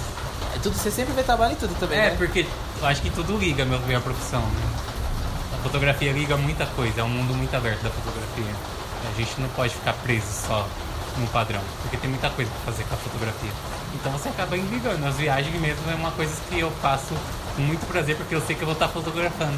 É 0.55 0.59
tudo, 0.59 0.75
você 0.77 0.91
sempre 0.91 1.13
vê 1.13 1.23
trabalho 1.23 1.53
em 1.53 1.55
tudo 1.55 1.73
também, 1.79 1.97
É, 1.97 2.09
né? 2.09 2.15
porque 2.17 2.45
eu 2.79 2.85
acho 2.85 3.01
que 3.01 3.09
tudo 3.09 3.37
liga 3.37 3.63
a 3.63 3.65
minha, 3.65 3.79
minha 3.79 4.01
profissão. 4.01 4.41
Né? 4.41 4.69
A 5.57 5.63
fotografia 5.63 6.11
liga 6.11 6.35
muita 6.35 6.65
coisa, 6.67 7.01
é 7.01 7.03
um 7.03 7.09
mundo 7.09 7.33
muito 7.33 7.55
aberto 7.55 7.81
da 7.81 7.89
fotografia. 7.89 8.53
A 9.09 9.17
gente 9.17 9.39
não 9.39 9.49
pode 9.49 9.73
ficar 9.73 9.93
preso 9.93 10.27
só 10.47 10.67
num 11.17 11.25
padrão, 11.27 11.61
porque 11.81 11.97
tem 11.97 12.09
muita 12.09 12.29
coisa 12.29 12.51
pra 12.51 12.71
fazer 12.71 12.83
com 12.83 12.93
a 12.93 12.97
fotografia. 12.97 13.51
Então 13.95 14.11
você 14.11 14.29
acaba 14.29 14.55
ligando. 14.55 15.05
As 15.07 15.15
viagens 15.15 15.59
mesmo 15.59 15.89
é 15.89 15.95
uma 15.95 16.11
coisa 16.11 16.33
que 16.49 16.59
eu 16.59 16.71
faço 16.81 17.13
com 17.55 17.61
muito 17.61 17.85
prazer, 17.87 18.15
porque 18.15 18.35
eu 18.35 18.41
sei 18.41 18.55
que 18.55 18.61
eu 18.61 18.65
vou 18.65 18.73
estar 18.73 18.87
fotografando 18.87 19.57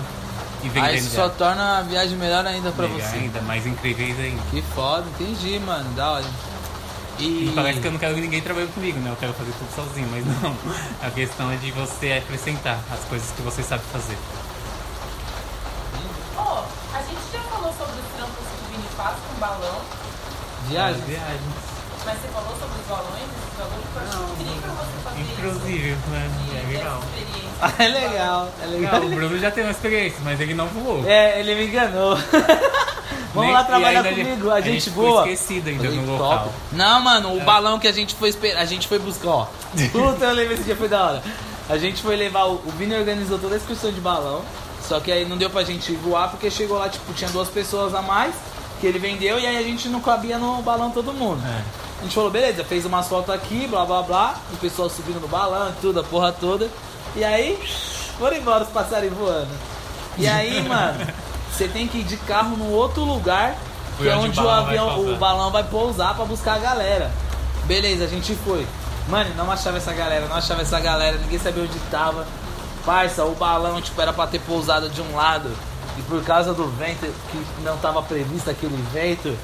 e 0.63 0.69
vendendo. 0.69 0.85
Aí 0.85 0.97
isso 0.97 1.15
só 1.15 1.29
torna 1.29 1.79
a 1.79 1.81
viagem 1.81 2.17
melhor 2.17 2.45
ainda 2.45 2.71
pra 2.71 2.85
Legal 2.85 2.99
você. 2.99 3.17
Ainda 3.17 3.41
mais 3.41 3.65
incríveis 3.65 4.19
ainda. 4.19 4.41
Que 4.51 4.61
foda, 4.61 5.05
entendi, 5.19 5.59
mano. 5.59 5.89
Da 5.93 6.11
hora. 6.11 6.25
E. 7.19 7.23
E 7.23 7.51
parece 7.53 7.79
que 7.79 7.87
eu 7.87 7.91
não 7.91 7.99
quero 7.99 8.15
ninguém 8.17 8.41
trabalhando 8.41 8.73
comigo, 8.73 8.99
né? 8.99 9.11
Eu 9.11 9.15
quero 9.17 9.33
fazer 9.33 9.51
tudo 9.51 9.75
sozinho, 9.75 10.07
mas 10.09 10.25
não. 10.25 10.55
A 11.01 11.11
questão 11.11 11.51
é 11.51 11.55
de 11.57 11.71
você 11.71 12.13
acrescentar 12.13 12.79
as 12.91 12.99
coisas 13.05 13.29
que 13.31 13.41
você 13.41 13.61
sabe 13.61 13.83
fazer. 13.91 14.17
Ó, 16.37 16.63
a 16.93 17.01
gente 17.01 17.21
já 17.31 17.39
falou 17.41 17.71
sobre 17.77 17.99
os 17.99 18.15
trampos 18.15 18.35
que 18.35 18.65
o 18.65 18.71
Vini 18.71 18.87
faz 18.95 19.15
com 19.27 19.39
balão, 19.39 19.81
Viagem? 20.67 21.01
As 21.01 21.07
viagens. 21.07 21.72
Mas 22.05 22.19
você 22.19 22.27
falou 22.29 22.55
sobre 22.59 22.79
os 22.81 22.87
balões, 22.87 23.29
balões 23.57 23.83
que 23.91 23.95
eu 23.95 24.01
acho 24.01 24.41
incrível 24.41 24.71
você 24.73 25.03
fazer 25.03 25.21
Inclusive, 25.21 25.89
né? 26.09 26.31
isso. 26.45 26.55
É 26.57 26.77
legal. 26.77 26.99
Ah, 27.61 27.71
é 27.79 27.87
legal, 27.87 28.49
é 28.61 28.65
legal. 28.65 28.99
Não, 28.99 29.07
o 29.07 29.09
Bruno 29.15 29.39
já 29.39 29.49
tem 29.51 29.63
uma 29.63 29.71
experiência, 29.71 30.19
mas 30.23 30.39
ele 30.39 30.53
não 30.53 30.67
voou. 30.67 31.03
É, 31.07 31.39
ele 31.39 31.55
me 31.55 31.67
enganou. 31.67 32.17
Vamos 33.33 33.47
Nem- 33.47 33.53
lá 33.53 33.63
trabalhar 33.63 34.03
comigo, 34.03 34.51
a 34.51 34.61
gente 34.61 34.89
ficou 34.89 35.07
boa. 35.09 35.21
esquecido 35.29 35.69
ainda 35.69 35.83
Falei, 35.85 35.99
no 35.99 36.05
top. 36.05 36.19
local. 36.21 36.53
Não, 36.71 36.99
mano, 37.01 37.35
o 37.35 37.39
balão 37.41 37.79
que 37.79 37.87
a 37.87 37.91
gente 37.91 38.13
foi 38.15 38.31
a 38.55 38.65
gente 38.65 38.87
foi 38.87 38.99
buscar, 38.99 39.29
ó. 39.29 39.47
Puta, 39.91 40.25
eu 40.25 40.33
lembro 40.33 40.53
esse 40.53 40.63
dia 40.63 40.75
foi 40.75 40.87
da 40.87 41.03
hora. 41.03 41.23
A 41.69 41.77
gente 41.77 42.01
foi 42.03 42.15
levar 42.15 42.43
o, 42.45 42.55
o 42.55 42.71
Vini 42.77 42.93
organizou 42.95 43.39
toda 43.39 43.55
a 43.55 43.57
excursão 43.57 43.91
de 43.91 43.99
balão, 44.01 44.43
só 44.87 44.99
que 44.99 45.11
aí 45.11 45.25
não 45.25 45.37
deu 45.37 45.49
pra 45.49 45.63
gente 45.63 45.93
voar 45.93 46.29
porque 46.29 46.51
chegou 46.51 46.77
lá, 46.77 46.89
tipo, 46.89 47.11
tinha 47.13 47.29
duas 47.31 47.47
pessoas 47.49 47.95
a 47.95 48.01
mais 48.01 48.35
que 48.79 48.85
ele 48.85 48.99
vendeu 48.99 49.39
e 49.39 49.47
aí 49.47 49.57
a 49.57 49.63
gente 49.63 49.87
não 49.89 49.99
cabia 50.01 50.37
no 50.37 50.61
balão 50.61 50.91
todo 50.91 51.11
mundo. 51.13 51.41
É. 51.47 51.82
A 52.03 52.05
gente 52.05 52.15
falou, 52.15 52.29
beleza, 52.29 52.65
fez 52.65 52.83
umas 52.83 53.07
fotos 53.07 53.33
aqui, 53.33 53.65
blá 53.65 53.85
blá 53.85 54.01
blá, 54.01 54.35
o 54.51 54.57
pessoal 54.57 54.89
subindo 54.89 55.21
no 55.21 55.27
balão, 55.29 55.73
tudo, 55.79 56.01
a 56.01 56.03
porra 56.03 56.33
toda. 56.33 56.69
E 57.15 57.23
aí, 57.23 57.57
foram 58.19 58.35
embora 58.35 58.65
os 58.65 58.69
passarinhos 58.71 59.17
voando. 59.17 59.47
E 60.17 60.27
aí, 60.27 60.61
mano, 60.67 60.99
você 61.49 61.65
tem 61.65 61.87
que 61.87 61.99
ir 61.99 62.03
de 62.03 62.17
carro 62.17 62.57
num 62.57 62.73
outro 62.73 63.05
lugar, 63.05 63.55
que 63.97 64.09
é 64.09 64.17
onde 64.17 64.37
o 64.37 64.43
o, 64.43 64.45
balão 64.45 64.65
vai 64.65 64.77
avião, 64.77 65.13
o 65.13 65.15
balão 65.15 65.49
vai 65.49 65.63
pousar 65.63 66.13
pra 66.13 66.25
buscar 66.25 66.55
a 66.55 66.59
galera. 66.59 67.09
Beleza, 67.63 68.03
a 68.03 68.07
gente 68.07 68.35
foi. 68.35 68.67
Mano, 69.07 69.33
não 69.37 69.49
achava 69.49 69.77
essa 69.77 69.93
galera, 69.93 70.27
não 70.27 70.35
achava 70.35 70.61
essa 70.61 70.81
galera, 70.81 71.15
ninguém 71.15 71.39
sabia 71.39 71.63
onde 71.63 71.79
tava. 71.89 72.27
Parça, 72.85 73.23
o 73.23 73.33
balão, 73.33 73.81
tipo, 73.81 74.01
era 74.01 74.11
pra 74.11 74.27
ter 74.27 74.41
pousado 74.41 74.89
de 74.89 75.01
um 75.01 75.15
lado. 75.15 75.49
E 75.97 76.01
por 76.01 76.21
causa 76.21 76.53
do 76.53 76.67
vento, 76.67 77.09
que 77.31 77.63
não 77.63 77.77
tava 77.77 78.01
previsto 78.01 78.49
aquele 78.49 78.75
vento, 78.91 79.37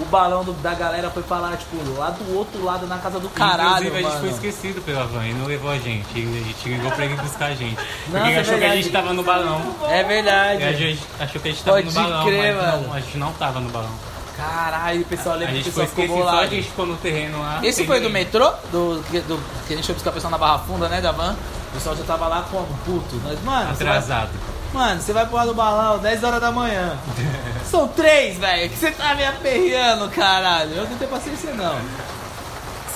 o 0.00 0.04
balão 0.06 0.42
do- 0.44 0.52
da 0.54 0.74
galera 0.74 1.10
foi 1.10 1.22
lá, 1.38 1.56
tipo, 1.56 1.76
lá 1.98 2.10
do 2.10 2.36
outro 2.36 2.64
lado, 2.64 2.86
na 2.86 2.98
casa 2.98 3.18
do 3.20 3.28
caralho, 3.28 3.86
Inclusive, 3.88 3.96
a 3.96 3.98
gente 4.00 4.08
mano. 4.08 4.20
foi 4.20 4.28
esquecido 4.30 4.80
pela 4.82 5.04
van 5.06 5.24
e 5.26 5.34
não 5.34 5.46
levou 5.46 5.70
a 5.70 5.78
gente. 5.78 6.06
E 6.18 6.40
a 6.42 6.46
gente 6.46 6.68
ligou 6.68 6.90
pra 6.92 7.04
ele 7.04 7.14
buscar 7.16 7.46
a 7.46 7.54
gente. 7.54 7.76
Porque 7.76 8.18
Nossa, 8.18 8.30
é 8.30 8.40
achou 8.40 8.58
que 8.58 8.64
a 8.64 8.76
gente 8.76 8.90
tava 8.90 9.12
no 9.12 9.22
balão. 9.22 9.62
É 9.88 10.02
verdade. 10.02 10.62
E 10.62 10.64
a 10.66 10.72
gente 10.72 11.00
achou 11.18 11.40
que 11.40 11.48
a 11.48 11.50
gente 11.52 11.62
tava 11.64 11.76
Pode 11.76 11.86
no 11.88 11.92
balão, 11.92 12.24
crer, 12.26 12.54
mas 12.54 12.64
mano. 12.66 12.86
não, 12.88 12.94
a 12.94 13.00
gente 13.00 13.18
não 13.18 13.32
tava 13.32 13.60
no 13.60 13.68
balão. 13.70 13.90
Caralho, 14.36 15.02
o 15.02 15.04
pessoal 15.04 15.36
lembra 15.36 15.54
que 15.54 15.60
o 15.60 15.64
pessoal 15.64 15.86
ficou 15.86 16.04
esquecido, 16.04 16.22
só 16.24 16.28
a 16.28 16.32
bolado. 16.32 16.50
gente 16.54 16.68
ficou 16.68 16.86
no 16.86 16.96
terreno 16.96 17.40
lá. 17.40 17.60
Esse 17.62 17.86
foi 17.86 18.00
do 18.00 18.08
metrô? 18.08 18.50
Do, 18.72 19.04
que- 19.10 19.20
do, 19.20 19.38
que 19.66 19.74
a 19.74 19.76
gente 19.76 19.84
foi 19.84 19.94
buscar 19.94 20.10
o 20.10 20.12
pessoal 20.14 20.30
na 20.30 20.38
Barra 20.38 20.58
Funda, 20.60 20.88
né, 20.88 21.00
da 21.00 21.12
van? 21.12 21.36
O 21.68 21.72
pessoal 21.74 21.94
já 21.94 22.04
tava 22.04 22.26
lá 22.26 22.42
como? 22.50 22.66
Puto. 22.86 23.16
Nós, 23.16 23.38
mano, 23.44 23.70
Atrasado. 23.70 24.30
Mano, 24.72 25.00
você 25.00 25.12
vai 25.12 25.26
pular 25.26 25.46
do 25.46 25.54
balão 25.54 25.98
10 25.98 26.24
horas 26.24 26.40
da 26.40 26.50
manhã. 26.50 26.98
São 27.70 27.88
três, 27.88 28.38
velho, 28.38 28.68
que 28.70 28.76
você 28.76 28.90
tá 28.90 29.14
me 29.14 29.24
aperreando, 29.24 30.08
caralho. 30.10 30.72
Eu 30.72 30.88
não 30.88 30.96
tenho 30.96 31.10
paciência, 31.10 31.52
não. 31.54 31.80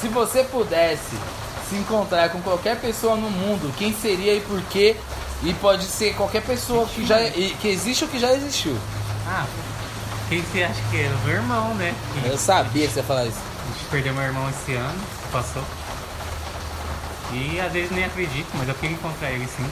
Se 0.00 0.08
você 0.08 0.44
pudesse 0.44 1.16
se 1.68 1.76
encontrar 1.76 2.28
com 2.30 2.40
qualquer 2.42 2.80
pessoa 2.80 3.16
no 3.16 3.30
mundo, 3.30 3.72
quem 3.76 3.94
seria 3.94 4.34
e 4.34 4.40
por 4.40 4.60
quê? 4.62 4.96
E 5.42 5.52
pode 5.54 5.84
ser 5.84 6.14
qualquer 6.14 6.42
pessoa 6.42 6.86
que 6.86 7.06
já 7.06 7.18
que 7.30 7.68
existe 7.68 8.04
ou 8.04 8.10
que 8.10 8.18
já 8.18 8.32
existiu. 8.32 8.76
Ah, 9.26 9.46
quem 10.28 10.42
você 10.42 10.62
acha 10.62 10.80
que 10.90 11.00
era? 11.00 11.14
Meu 11.24 11.34
irmão, 11.34 11.74
né? 11.74 11.94
Eu 12.24 12.38
sabia 12.38 12.86
que 12.86 12.92
você 12.92 13.00
ia 13.00 13.04
falar 13.04 13.26
isso. 13.26 13.38
A 13.38 13.78
gente 13.78 13.90
perdeu 13.90 14.14
meu 14.14 14.22
irmão 14.22 14.48
esse 14.50 14.74
ano, 14.74 15.00
passou. 15.30 15.62
E 17.32 17.60
às 17.60 17.72
vezes 17.72 17.90
nem 17.90 18.04
acredito, 18.04 18.48
mas 18.54 18.68
eu 18.68 18.74
queria 18.74 18.96
encontrar 18.96 19.30
ele 19.30 19.46
sim. 19.46 19.66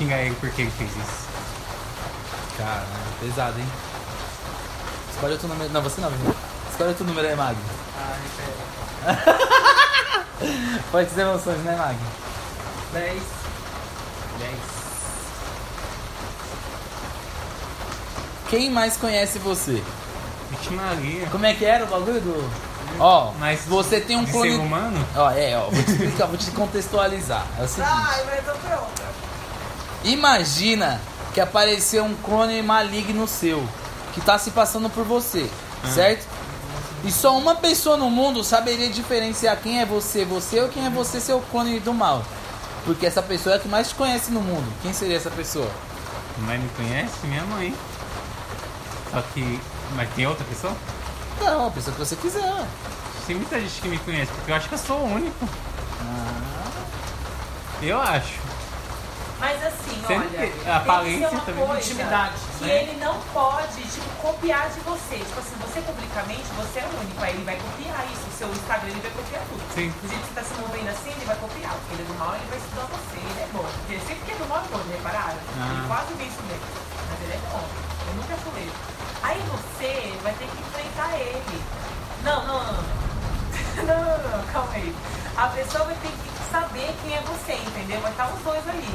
Xingar 0.00 0.18
ele 0.20 0.34
porque 0.40 0.62
ele 0.62 0.70
fez 0.70 0.90
isso. 0.92 1.28
Caralho, 2.56 2.86
pesado, 3.20 3.58
hein? 3.60 3.66
Escolhe 5.12 5.32
outro 5.34 5.46
número. 5.48 5.70
Não, 5.70 5.82
você 5.82 6.00
não, 6.00 6.08
Vinícius. 6.08 6.36
Escolhe 6.70 6.88
outro 6.88 7.04
número 7.04 7.28
aí, 7.28 7.36
Mag. 7.36 7.54
Ai, 7.98 8.18
pera. 9.04 9.50
Fortes 10.90 11.18
emoções, 11.18 11.58
né, 11.58 11.76
Mag? 11.76 11.96
10. 12.94 13.22
10. 14.38 14.52
Quem 18.48 18.70
mais 18.70 18.96
conhece 18.96 19.38
você? 19.38 19.82
Vixe 20.50 20.70
Maria. 20.72 21.26
Como 21.26 21.44
é 21.44 21.52
que 21.52 21.64
era 21.66 21.84
o 21.84 21.88
bagulho 21.88 22.22
do. 22.22 22.50
Ó, 22.98 23.32
Mas 23.38 23.60
você 23.66 24.00
tem 24.00 24.16
um 24.16 24.24
de 24.24 24.32
clone. 24.32 24.52
ser 24.52 24.56
humano? 24.56 25.06
Ó, 25.14 25.30
é, 25.30 25.58
ó, 25.58 25.68
vou 25.68 25.82
te 25.82 25.90
explicar, 25.90 26.26
vou 26.26 26.38
te 26.38 26.50
contextualizar. 26.52 27.46
É 27.58 27.64
o 27.64 27.68
seguinte. 27.68 27.92
Ai, 27.92 28.24
mas 28.24 28.48
eu 28.48 28.54
pronta. 28.56 29.09
Imagina 30.04 31.00
que 31.34 31.40
apareceu 31.40 32.04
um 32.04 32.14
clone 32.14 32.62
maligno 32.62 33.26
seu, 33.28 33.66
que 34.14 34.20
tá 34.20 34.38
se 34.38 34.50
passando 34.50 34.88
por 34.90 35.04
você, 35.04 35.48
Ah. 35.84 35.88
certo? 35.88 36.26
E 37.04 37.10
só 37.10 37.36
uma 37.38 37.54
pessoa 37.54 37.96
no 37.96 38.10
mundo 38.10 38.44
saberia 38.44 38.88
diferenciar 38.90 39.56
quem 39.58 39.80
é 39.80 39.86
você, 39.86 40.24
você 40.24 40.60
ou 40.60 40.68
quem 40.68 40.84
é 40.86 40.90
você, 40.90 41.18
seu 41.20 41.40
clone 41.50 41.80
do 41.80 41.94
mal. 41.94 42.22
Porque 42.84 43.06
essa 43.06 43.22
pessoa 43.22 43.54
é 43.54 43.58
a 43.58 43.60
que 43.60 43.68
mais 43.68 43.88
te 43.88 43.94
conhece 43.94 44.30
no 44.30 44.40
mundo. 44.40 44.70
Quem 44.82 44.92
seria 44.92 45.16
essa 45.16 45.30
pessoa? 45.30 45.70
Mas 46.38 46.60
me 46.60 46.68
conhece? 46.70 47.12
Minha 47.24 47.44
mãe. 47.44 47.74
Só 49.10 49.22
que. 49.34 49.60
Mas 49.96 50.08
tem 50.14 50.26
outra 50.26 50.44
pessoa? 50.44 50.74
Não, 51.40 51.66
a 51.66 51.70
pessoa 51.70 51.92
que 51.94 51.98
você 52.00 52.16
quiser. 52.16 52.64
Tem 53.26 53.36
muita 53.36 53.58
gente 53.60 53.80
que 53.80 53.88
me 53.88 53.98
conhece, 53.98 54.30
porque 54.32 54.50
eu 54.50 54.56
acho 54.56 54.68
que 54.68 54.74
eu 54.74 54.78
sou 54.78 54.96
o 54.98 55.14
único. 55.14 55.48
Ah, 56.00 56.70
Eu 57.82 58.00
acho. 58.00 58.38
Sempre 60.10 60.36
olha, 60.36 60.46
que- 60.50 60.60
a 60.60 60.62
que 60.62 60.70
aparência 60.70 61.40
também, 61.46 61.66
coisa 61.66 61.80
intimidade, 61.80 62.34
que 62.58 62.64
né? 62.64 62.82
ele 62.82 62.96
não 62.98 63.14
pode, 63.32 63.82
tipo, 63.82 64.08
copiar 64.20 64.68
de 64.70 64.80
você. 64.80 65.16
Tipo 65.18 65.38
assim, 65.40 65.56
você 65.62 65.80
publicamente, 65.80 66.44
você 66.58 66.80
é 66.80 66.86
único, 66.98 67.22
aí 67.22 67.34
ele 67.34 67.44
vai 67.44 67.56
copiar 67.56 68.04
isso. 68.12 68.26
O 68.26 68.32
seu 68.40 68.48
Instagram, 68.50 68.88
ele 68.90 69.00
vai 69.00 69.10
copiar 69.12 69.42
tudo. 69.48 69.62
Sim. 69.74 69.88
Do 70.02 70.08
jeito 70.08 70.22
que 70.22 70.28
você 70.28 70.40
tá 70.40 70.42
se 70.42 70.54
movendo 70.60 70.88
assim, 70.90 71.10
ele 71.12 71.24
vai 71.26 71.36
copiar. 71.36 71.72
Porque 71.76 71.92
ele 71.94 72.02
é 72.02 72.06
do 72.10 72.14
mal, 72.18 72.34
ele 72.34 72.48
vai 72.50 72.58
estudar 72.58 72.86
você. 72.90 73.16
Ele 73.20 73.40
é 73.40 73.48
bom. 73.52 73.64
Porque 73.68 73.94
sempre 74.00 74.22
que 74.26 74.32
é 74.32 74.36
do 74.40 74.46
mal 74.48 74.58
é 74.64 74.68
bom, 74.72 74.80
repararam? 74.90 75.40
Ah. 75.60 75.68
Ele 75.70 75.82
quase 75.86 76.10
vê 76.18 76.24
isso 76.24 76.42
dele. 76.48 76.64
mas 77.10 77.18
ele 77.22 77.34
é 77.36 77.40
bom. 77.52 77.64
Eu 78.08 78.14
nunca 78.16 78.34
falei. 78.40 78.68
Aí 79.22 79.40
você 79.52 79.90
vai 80.24 80.32
ter 80.40 80.48
que 80.48 80.58
enfrentar 80.64 81.10
ele. 81.20 81.58
Não, 82.24 82.38
não, 82.46 82.58
não. 82.64 82.82
Não, 83.84 83.84
não, 83.86 84.18
não, 84.18 84.38
não, 84.38 84.42
calma 84.52 84.72
aí. 84.74 84.94
A 85.36 85.46
pessoa 85.48 85.84
vai 85.84 85.94
ter 86.00 86.08
que 86.08 86.30
saber 86.50 86.94
quem 87.02 87.14
é 87.14 87.20
você, 87.22 87.52
entendeu? 87.52 88.00
Vai 88.00 88.10
estar 88.10 88.26
os 88.32 88.40
dois 88.40 88.66
ali. 88.68 88.88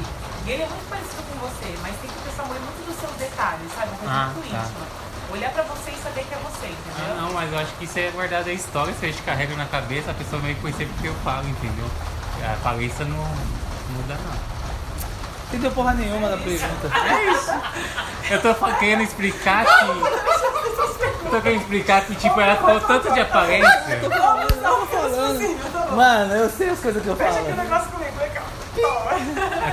E 0.46 0.50
ele 0.52 0.62
é 0.62 0.66
muito 0.66 0.88
parecido 0.88 1.22
com 1.28 1.38
você, 1.40 1.74
mas 1.82 1.96
tem 2.00 2.08
que 2.10 2.18
prestar 2.22 2.44
muito 2.44 2.86
dos 2.86 2.96
seus 3.00 3.12
detalhes, 3.16 3.66
sabe? 3.74 3.88
Uma 3.88 3.98
coisa 3.98 4.14
Ah, 4.14 4.30
muito 4.34 4.50
tá. 4.50 4.58
íntima. 4.62 4.86
Olhar 5.32 5.50
pra 5.50 5.62
você 5.64 5.90
e 5.90 5.96
saber 5.98 6.22
que 6.24 6.34
é 6.34 6.38
você, 6.38 6.66
Ah, 6.66 6.70
entendeu? 7.00 7.16
não, 7.22 7.32
mas 7.32 7.52
eu 7.52 7.58
acho 7.58 7.72
que 7.72 7.84
isso 7.84 7.98
é 7.98 8.10
guardado 8.12 8.48
a 8.48 8.52
história, 8.52 8.94
se 8.94 9.04
a 9.04 9.08
gente 9.08 9.22
carrega 9.22 9.56
na 9.56 9.64
cabeça, 9.66 10.12
a 10.12 10.14
pessoa 10.14 10.40
meio 10.40 10.54
que 10.54 10.60
conhece 10.62 10.84
porque 10.86 11.08
eu 11.08 11.14
falo, 11.24 11.48
entendeu? 11.48 11.90
A 12.44 12.56
palestra 12.62 13.04
não 13.06 13.16
muda 13.18 14.14
não. 14.14 14.56
Entendeu 15.48 15.70
porra 15.72 15.94
nenhuma 15.94 16.28
da 16.28 16.36
pergunta. 16.36 16.90
Eu 18.30 18.42
tô 18.42 18.54
querendo 18.78 19.02
explicar 19.02 19.64
que. 19.64 19.84
Eu 19.84 21.30
tô 21.30 21.40
querendo 21.40 21.60
explicar 21.60 22.04
que, 22.04 22.14
tipo, 22.16 22.40
ela 22.40 22.56
falou 22.56 22.80
tanto 22.80 23.12
de 23.12 23.20
aparência. 23.20 24.00
Mano, 25.94 26.34
eu 26.34 26.50
sei 26.50 26.70
as 26.70 26.78
coisas 26.80 27.02
que 27.02 27.08
eu 27.08 27.16
Fecha 27.16 27.30
aqui 27.40 27.52
o 27.52 27.54
falo. 27.56 27.62
negócio 27.62 27.90
comigo, 27.90 28.18
legal. 28.18 28.44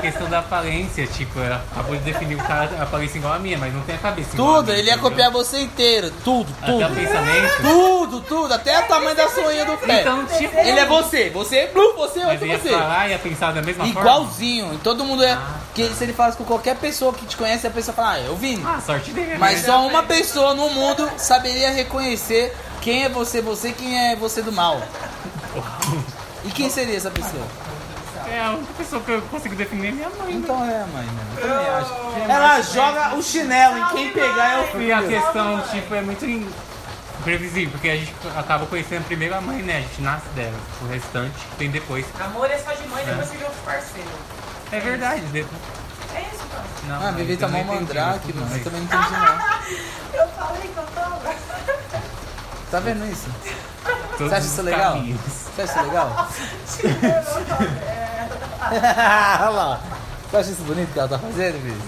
A 0.04 0.12
questão 0.12 0.30
da 0.30 0.40
aparência, 0.40 1.08
tipo, 1.08 1.40
ela 1.40 1.64
acabou 1.72 1.96
de 1.96 2.02
definir 2.02 2.36
o 2.36 2.38
cara 2.40 2.70
a 2.78 2.84
aparência 2.84 3.18
igual 3.18 3.34
a 3.34 3.40
minha, 3.40 3.58
mas 3.58 3.74
não 3.74 3.80
tem 3.84 3.96
a 3.96 3.98
cabeça 3.98 4.34
igual 4.34 4.50
a 4.50 4.58
Tudo, 4.58 4.66
minha, 4.66 4.80
ele 4.80 4.90
ia 4.90 4.98
copiar 4.98 5.32
você 5.32 5.62
inteiro. 5.62 6.12
Tudo, 6.26 6.54
Até 6.62 6.74
o 6.74 6.80
tudo. 6.80 6.96
pensamento. 6.96 7.62
Tudo, 7.62 8.22
tudo. 8.22 8.54
Até 8.54 8.80
o 8.80 8.84
tamanho 8.88 9.16
da 9.16 9.30
soinha 9.30 9.64
do 9.64 9.78
pé. 9.78 10.02
Então, 10.02 10.26
tipo. 10.26 10.58
Ele 10.58 10.78
é 10.78 10.86
você. 10.86 11.30
Você 11.30 11.56
é 11.56 11.68
blue, 11.68 11.94
você 11.96 12.20
é 12.20 12.26
Mas 12.26 12.34
outro 12.34 12.48
ia 12.48 12.60
você. 12.60 12.70
falar, 12.70 13.10
ia 13.10 13.20
pensar 13.20 13.54
da 13.54 13.62
mesma 13.62 13.86
forma. 13.86 14.02
Igualzinho. 14.02 14.74
E 14.74 14.78
todo 14.80 15.06
mundo 15.06 15.24
é. 15.24 15.32
Ah. 15.32 15.56
Que 15.74 15.88
se 15.88 16.04
ele 16.04 16.12
falasse 16.14 16.38
com 16.38 16.44
qualquer 16.44 16.76
pessoa 16.76 17.14
que 17.14 17.26
te 17.26 17.38
conhece, 17.38 17.66
a 17.66 17.72
pessoa 17.72 17.96
fala, 17.96 18.12
ah, 18.12 18.20
eu 18.20 18.36
vim. 18.36 18.62
Ah, 18.66 18.82
sorte 18.86 19.12
dele. 19.12 19.38
Mas 19.38 19.62
né? 19.62 19.68
só 19.68 19.88
uma 19.88 20.04
pessoa 20.04 20.54
no 20.54 20.70
mundo 20.70 21.10
saberia 21.16 21.72
reconhecer 21.72 22.54
quem 22.82 23.06
é 23.06 23.10
você, 23.10 23.42
você, 23.42 23.72
quem 23.72 23.98
é 24.12 24.16
você 24.18 24.42
do 24.42 24.52
mal. 24.52 24.82
E 26.46 26.52
quem 26.52 26.70
seria 26.70 26.98
essa 26.98 27.10
pessoa? 27.10 27.42
É 28.34 28.40
a 28.42 28.50
única 28.54 28.74
pessoa 28.74 29.02
que 29.04 29.12
eu 29.12 29.22
consigo 29.24 29.56
definir 29.56 29.90
é 29.90 29.92
minha 29.92 30.10
mãe. 30.10 30.34
né? 30.34 30.42
Então 30.44 30.66
é 30.66 30.82
a 30.82 30.88
mãe, 30.88 31.06
né? 31.06 31.24
Eu 31.38 31.42
também 31.48 31.70
acho. 31.70 32.32
Ela 32.32 32.62
joga 32.62 33.16
o 33.16 33.22
chinelo 33.22 33.78
e 33.78 33.86
quem 33.94 34.12
pegar 34.12 34.54
é 34.54 34.58
o 34.76 34.82
E 34.82 34.92
a 34.92 35.02
filho. 35.02 35.10
questão, 35.22 35.62
tipo, 35.72 35.94
é 35.94 36.02
muito 36.02 36.26
imprevisível, 36.26 37.72
porque 37.72 37.90
a 37.90 37.96
gente 37.96 38.12
acaba 38.36 38.66
conhecendo 38.66 39.06
primeiro 39.06 39.36
a 39.36 39.42
mãe, 39.42 39.62
né? 39.62 39.78
A 39.78 39.82
gente 39.82 40.02
nasce 40.02 40.28
dela. 40.30 40.58
O 40.82 40.88
restante 40.88 41.36
tem 41.60 41.70
depois. 41.70 42.06
Amor 42.20 42.50
é 42.50 42.58
só 42.58 42.72
de 42.74 42.88
mãe, 42.88 43.06
depois 43.06 43.28
você 43.28 43.38
vê 43.38 43.44
outro 43.44 43.62
parceiro. 43.64 44.10
É 44.72 44.80
verdade, 44.80 45.22
depois. 45.28 45.62
É 46.16 46.22
isso. 46.22 46.44
Não, 46.88 46.96
Ah, 46.96 47.10
a 47.16 47.20
eu 47.22 47.38
tá 47.38 47.48
não 47.48 47.64
mal 47.64 47.76
mandrake, 47.76 48.34
mano. 48.34 48.56
Eu 48.56 48.64
também 48.64 48.82
não 48.82 48.88
entendi 48.88 49.12
não. 49.12 49.54
Eu 50.22 50.28
falei 50.30 50.62
que 50.62 50.78
eu 50.78 50.84
tava. 50.96 51.20
Tá 52.72 52.80
vendo 52.80 53.06
isso? 53.12 53.28
Todos 54.18 54.30
Você 54.30 54.36
acha 54.36 54.46
isso 54.48 54.62
legal? 54.62 54.94
caminhos. 54.94 55.22
Você 55.22 55.62
acha 55.62 55.72
isso 55.74 55.82
legal? 55.84 56.30
Olha 59.42 59.50
lá. 59.50 59.80
Você 60.30 60.38
acha 60.38 60.52
isso 60.52 60.64
bonito 60.64 60.92
que 60.92 61.00
ela 61.00 61.08
tá 61.08 61.20
fazendo, 61.20 61.62
Vivi? 61.62 61.82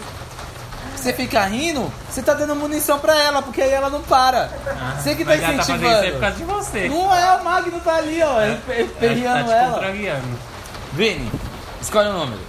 Você 0.95 1.13
fica 1.13 1.45
rindo, 1.45 1.91
você 2.09 2.23
tá 2.23 2.33
dando 2.33 2.55
munição 2.55 2.97
pra 2.97 3.15
ela, 3.15 3.41
porque 3.41 3.61
aí 3.61 3.71
ela 3.71 3.91
não 3.91 4.01
para. 4.01 4.49
Você 4.97 5.13
que 5.15 5.23
tá 5.23 5.35
ela 5.35 5.57
tá 5.57 5.63
fazendo 5.63 5.85
isso 5.85 5.85
aí 5.85 6.11
por 6.11 6.17
incentivando. 6.17 6.19
causa 6.19 6.35
de 6.35 6.43
você. 6.43 6.89
Não 6.89 7.15
é, 7.15 7.35
o 7.35 7.43
Magno 7.43 7.79
tá 7.79 7.95
ali, 7.95 8.23
ó, 8.23 8.33
tá 8.33 8.57
perreando 8.99 9.45
te 9.45 9.51
ela. 9.51 9.81
Vini, 10.93 11.31
escolhe 11.81 12.09
o 12.09 12.13
número. 12.13 12.41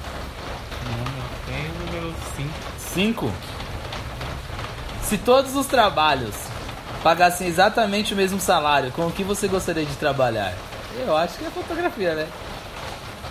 Tem 1.46 1.66
o 1.66 1.86
número 1.86 2.14
5. 2.36 2.48
5. 2.94 3.32
Se 5.02 5.18
todos 5.18 5.54
os 5.54 5.66
trabalhos 5.66 6.34
pagassem 7.02 7.46
exatamente 7.46 8.14
o 8.14 8.16
mesmo 8.16 8.40
salário, 8.40 8.90
com 8.92 9.06
o 9.06 9.12
que 9.12 9.22
você 9.22 9.46
gostaria 9.48 9.84
de 9.84 9.94
trabalhar? 9.96 10.54
Eu 10.98 11.14
acho 11.14 11.34
que 11.34 11.44
é 11.44 11.50
fotografia, 11.50 12.14
né? 12.14 12.26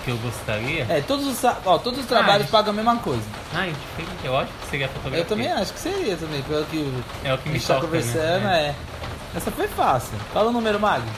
Que 0.06 0.12
eu 0.12 0.18
gostaria. 0.18 0.86
É, 0.88 1.02
todos 1.02 1.26
os, 1.26 1.44
ó, 1.65 1.78
todos 1.80 2.00
os 2.00 2.06
trabalhos 2.06 2.46
Ah, 2.48 2.52
pagam 2.52 2.72
a 2.72 2.76
mesma 2.76 2.96
coisa. 2.98 3.24
Ah, 3.54 3.65
é 3.65 3.72
diferente. 3.72 4.24
Eu 4.24 4.38
acho 4.38 4.52
que 4.62 4.70
seria 4.70 4.88
fotografia. 4.88 5.20
Eu 5.20 5.26
também 5.26 5.52
acho 5.52 5.74
que 5.74 5.80
seria 5.80 6.15
também, 6.15 6.44
pelo 6.44 6.63
que 6.68 6.78
o- 6.78 7.04
É 7.24 7.34
o 7.34 7.38
que 7.39 7.50
a 7.50 7.52
me 7.52 7.58
gente 7.58 7.68
tá 7.68 7.74
toca, 7.74 7.88
conversando, 7.88 8.44
né? 8.44 8.68
é. 9.34 9.38
Essa 9.38 9.50
foi 9.52 9.68
fácil. 9.68 10.13
Fala 10.32 10.50
o 10.50 10.54
número, 10.54 10.80
Magno. 10.80 11.10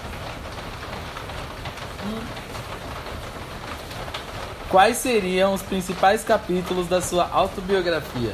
Quais 4.70 4.98
seriam 4.98 5.54
os 5.54 5.62
principais 5.62 6.24
capítulos 6.24 6.88
da 6.88 7.02
sua 7.02 7.30
autobiografia? 7.32 8.34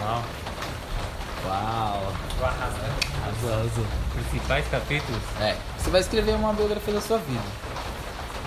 Uau. 0.00 0.22
Uau! 1.46 2.12
Arrasou, 2.42 3.52
arrasou. 3.52 3.86
Principais 4.14 4.66
capítulos. 4.68 5.20
É, 5.40 5.56
você 5.78 5.90
vai 5.90 6.00
escrever 6.00 6.34
uma 6.34 6.52
biografia 6.52 6.92
da 6.94 7.00
sua 7.00 7.18
vida. 7.18 7.40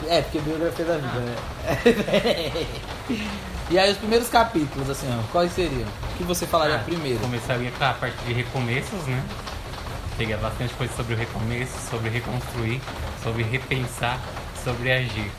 É, 0.10 0.22
porque 0.22 0.40
biografia 0.40 0.86
da 0.86 0.98
vida, 0.98 1.20
né? 1.20 1.36
e 3.70 3.80
aí 3.80 3.92
os 3.92 3.98
primeiros 3.98 4.30
capítulos, 4.30 4.90
assim, 4.90 5.08
ó, 5.12 5.24
quais 5.32 5.52
seriam? 5.52 5.88
O 6.14 6.18
que 6.18 6.24
você 6.24 6.46
falaria 6.46 6.76
Ah, 6.76 6.80
primeiro? 6.80 7.20
Começaria 7.20 7.72
com 7.72 7.84
a 7.84 7.94
parte 7.94 8.18
de 8.26 8.34
recomeços, 8.34 9.06
né? 9.08 9.24
Pegar 10.18 10.38
bastante 10.38 10.74
coisa 10.76 10.94
sobre 10.96 11.14
o 11.14 11.18
recomeço, 11.18 11.74
sobre 11.90 12.10
reconstruir, 12.10 12.82
sobre 13.24 13.44
repensar, 13.44 14.20
sobre 14.64 14.92
agir. 14.92 15.32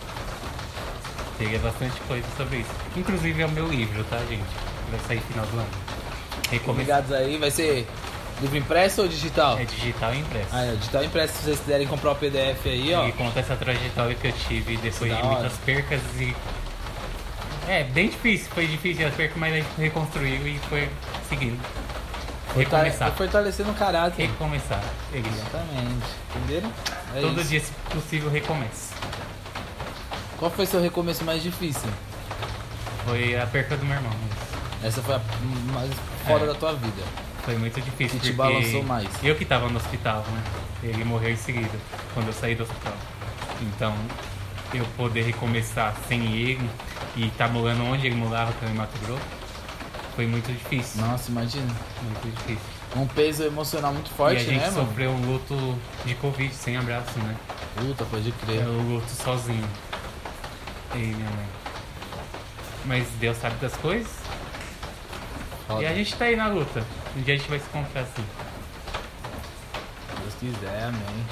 Peguei 1.38 1.58
bastante 1.58 1.98
coisa 2.08 2.26
sobre 2.36 2.58
isso. 2.58 2.70
Inclusive 2.96 3.42
é 3.42 3.46
o 3.46 3.50
meu 3.50 3.66
livro, 3.68 4.04
tá, 4.04 4.18
gente? 4.28 4.44
Vai 4.90 5.00
sair 5.06 5.20
final 5.20 5.46
do 5.46 5.58
ano. 5.58 5.68
Recomeçar. 6.50 6.84
Ligados 6.84 7.12
aí, 7.12 7.38
vai 7.38 7.50
ser 7.50 7.86
livro 8.40 8.56
impresso 8.58 9.02
ou 9.02 9.08
digital? 9.08 9.58
É 9.58 9.64
digital 9.64 10.14
e 10.14 10.18
impresso. 10.18 10.48
Ah, 10.52 10.64
é, 10.64 10.74
digital 10.76 11.04
impresso, 11.04 11.32
se 11.34 11.42
vocês 11.44 11.58
quiserem 11.60 11.86
comprar 11.86 12.12
o 12.12 12.14
PDF 12.16 12.66
aí, 12.66 12.94
ó. 12.94 13.06
E 13.08 13.12
conta 13.12 13.40
essa 13.40 13.56
trajetória 13.56 14.14
que 14.14 14.26
eu 14.28 14.32
tive 14.32 14.76
depois 14.76 15.10
Da 15.10 15.16
de 15.20 15.26
hora. 15.26 15.40
muitas 15.40 15.58
percas 15.58 16.00
e. 16.18 16.34
É, 17.68 17.82
bem 17.84 18.08
difícil, 18.10 18.48
foi 18.54 18.66
difícil 18.66 19.06
as 19.08 19.14
percas, 19.14 19.36
mas 19.36 19.52
a 19.52 19.56
gente 19.56 19.68
reconstruiu 19.78 20.46
e 20.46 20.58
foi 20.68 20.88
seguindo. 21.28 21.60
Recomeçar. 22.56 23.10
Fortalecendo 23.12 23.70
o 23.70 23.74
caráter. 23.74 24.26
Recomeçar. 24.28 24.82
Exatamente. 25.12 26.06
Entenderam? 26.36 26.72
É 27.14 27.20
Todo 27.20 27.40
isso. 27.40 27.50
dia, 27.50 27.60
se 27.60 27.72
possível, 27.90 28.30
recomeça. 28.30 28.94
Qual 30.38 30.50
foi 30.50 30.64
seu 30.64 30.80
recomeço 30.80 31.24
mais 31.24 31.42
difícil? 31.42 31.88
Foi 33.04 33.36
a 33.38 33.46
perca 33.46 33.76
do 33.76 33.84
meu 33.84 33.96
irmão. 33.96 34.12
Essa 34.82 35.02
foi 35.02 35.14
a 35.16 35.20
mais 35.74 35.90
fora 36.26 36.44
É. 36.44 36.46
da 36.46 36.54
tua 36.54 36.72
vida. 36.74 37.02
Foi 37.46 37.56
muito 37.56 37.80
difícil. 37.80 38.18
Que 38.18 38.26
te 38.26 38.32
balançou 38.32 38.82
mais. 38.82 39.08
Eu 39.22 39.36
que 39.36 39.44
tava 39.44 39.68
no 39.68 39.76
hospital, 39.76 40.24
né? 40.32 40.42
Ele 40.82 41.04
morreu 41.04 41.30
em 41.30 41.36
seguida, 41.36 41.78
quando 42.12 42.26
eu 42.26 42.32
saí 42.32 42.56
do 42.56 42.64
hospital. 42.64 42.92
Então, 43.62 43.94
eu 44.74 44.84
poder 44.96 45.22
recomeçar 45.22 45.94
sem 46.08 46.34
ele 46.34 46.68
e 47.14 47.28
estar 47.28 47.46
morando 47.48 47.84
onde 47.84 48.04
ele 48.04 48.16
morava, 48.16 48.52
que 48.52 48.64
era 48.64 48.74
em 48.74 48.76
Mato 48.76 48.98
Grosso, 49.06 49.22
foi 50.16 50.26
muito 50.26 50.50
difícil. 50.52 51.00
Nossa, 51.00 51.30
imagina. 51.30 51.72
Muito 52.02 52.36
difícil. 52.36 52.66
Um 52.96 53.06
peso 53.06 53.44
emocional 53.44 53.92
muito 53.92 54.10
e 54.10 54.14
forte, 54.14 54.36
a 54.38 54.44
gente 54.44 54.58
né, 54.58 54.70
mano? 54.70 54.88
sofreu 54.88 55.10
um 55.12 55.32
luto 55.32 55.78
de 56.04 56.16
Covid, 56.16 56.52
sem 56.52 56.76
abraço, 56.76 57.16
né? 57.20 57.36
Puta, 57.76 58.04
pode 58.06 58.32
crer. 58.32 58.62
Eu 58.62 58.72
luto 58.72 59.08
sozinho. 59.08 59.68
E 60.94 60.98
minha 60.98 61.30
mãe. 61.30 61.46
Mas 62.86 63.06
Deus 63.20 63.36
sabe 63.36 63.54
das 63.60 63.76
coisas. 63.76 64.10
Foda. 65.68 65.82
E 65.82 65.86
a 65.86 65.94
gente 65.94 66.12
tá 66.16 66.24
aí 66.24 66.34
na 66.34 66.48
luta. 66.48 66.84
Um 67.16 67.22
dia 67.22 67.34
a 67.34 67.36
gente 67.38 67.48
vai 67.48 67.58
se 67.58 67.64
encontrar 67.66 68.02
assim. 68.02 68.24
Deus 70.20 70.34
quiser, 70.38 70.84
amém. 70.84 71.24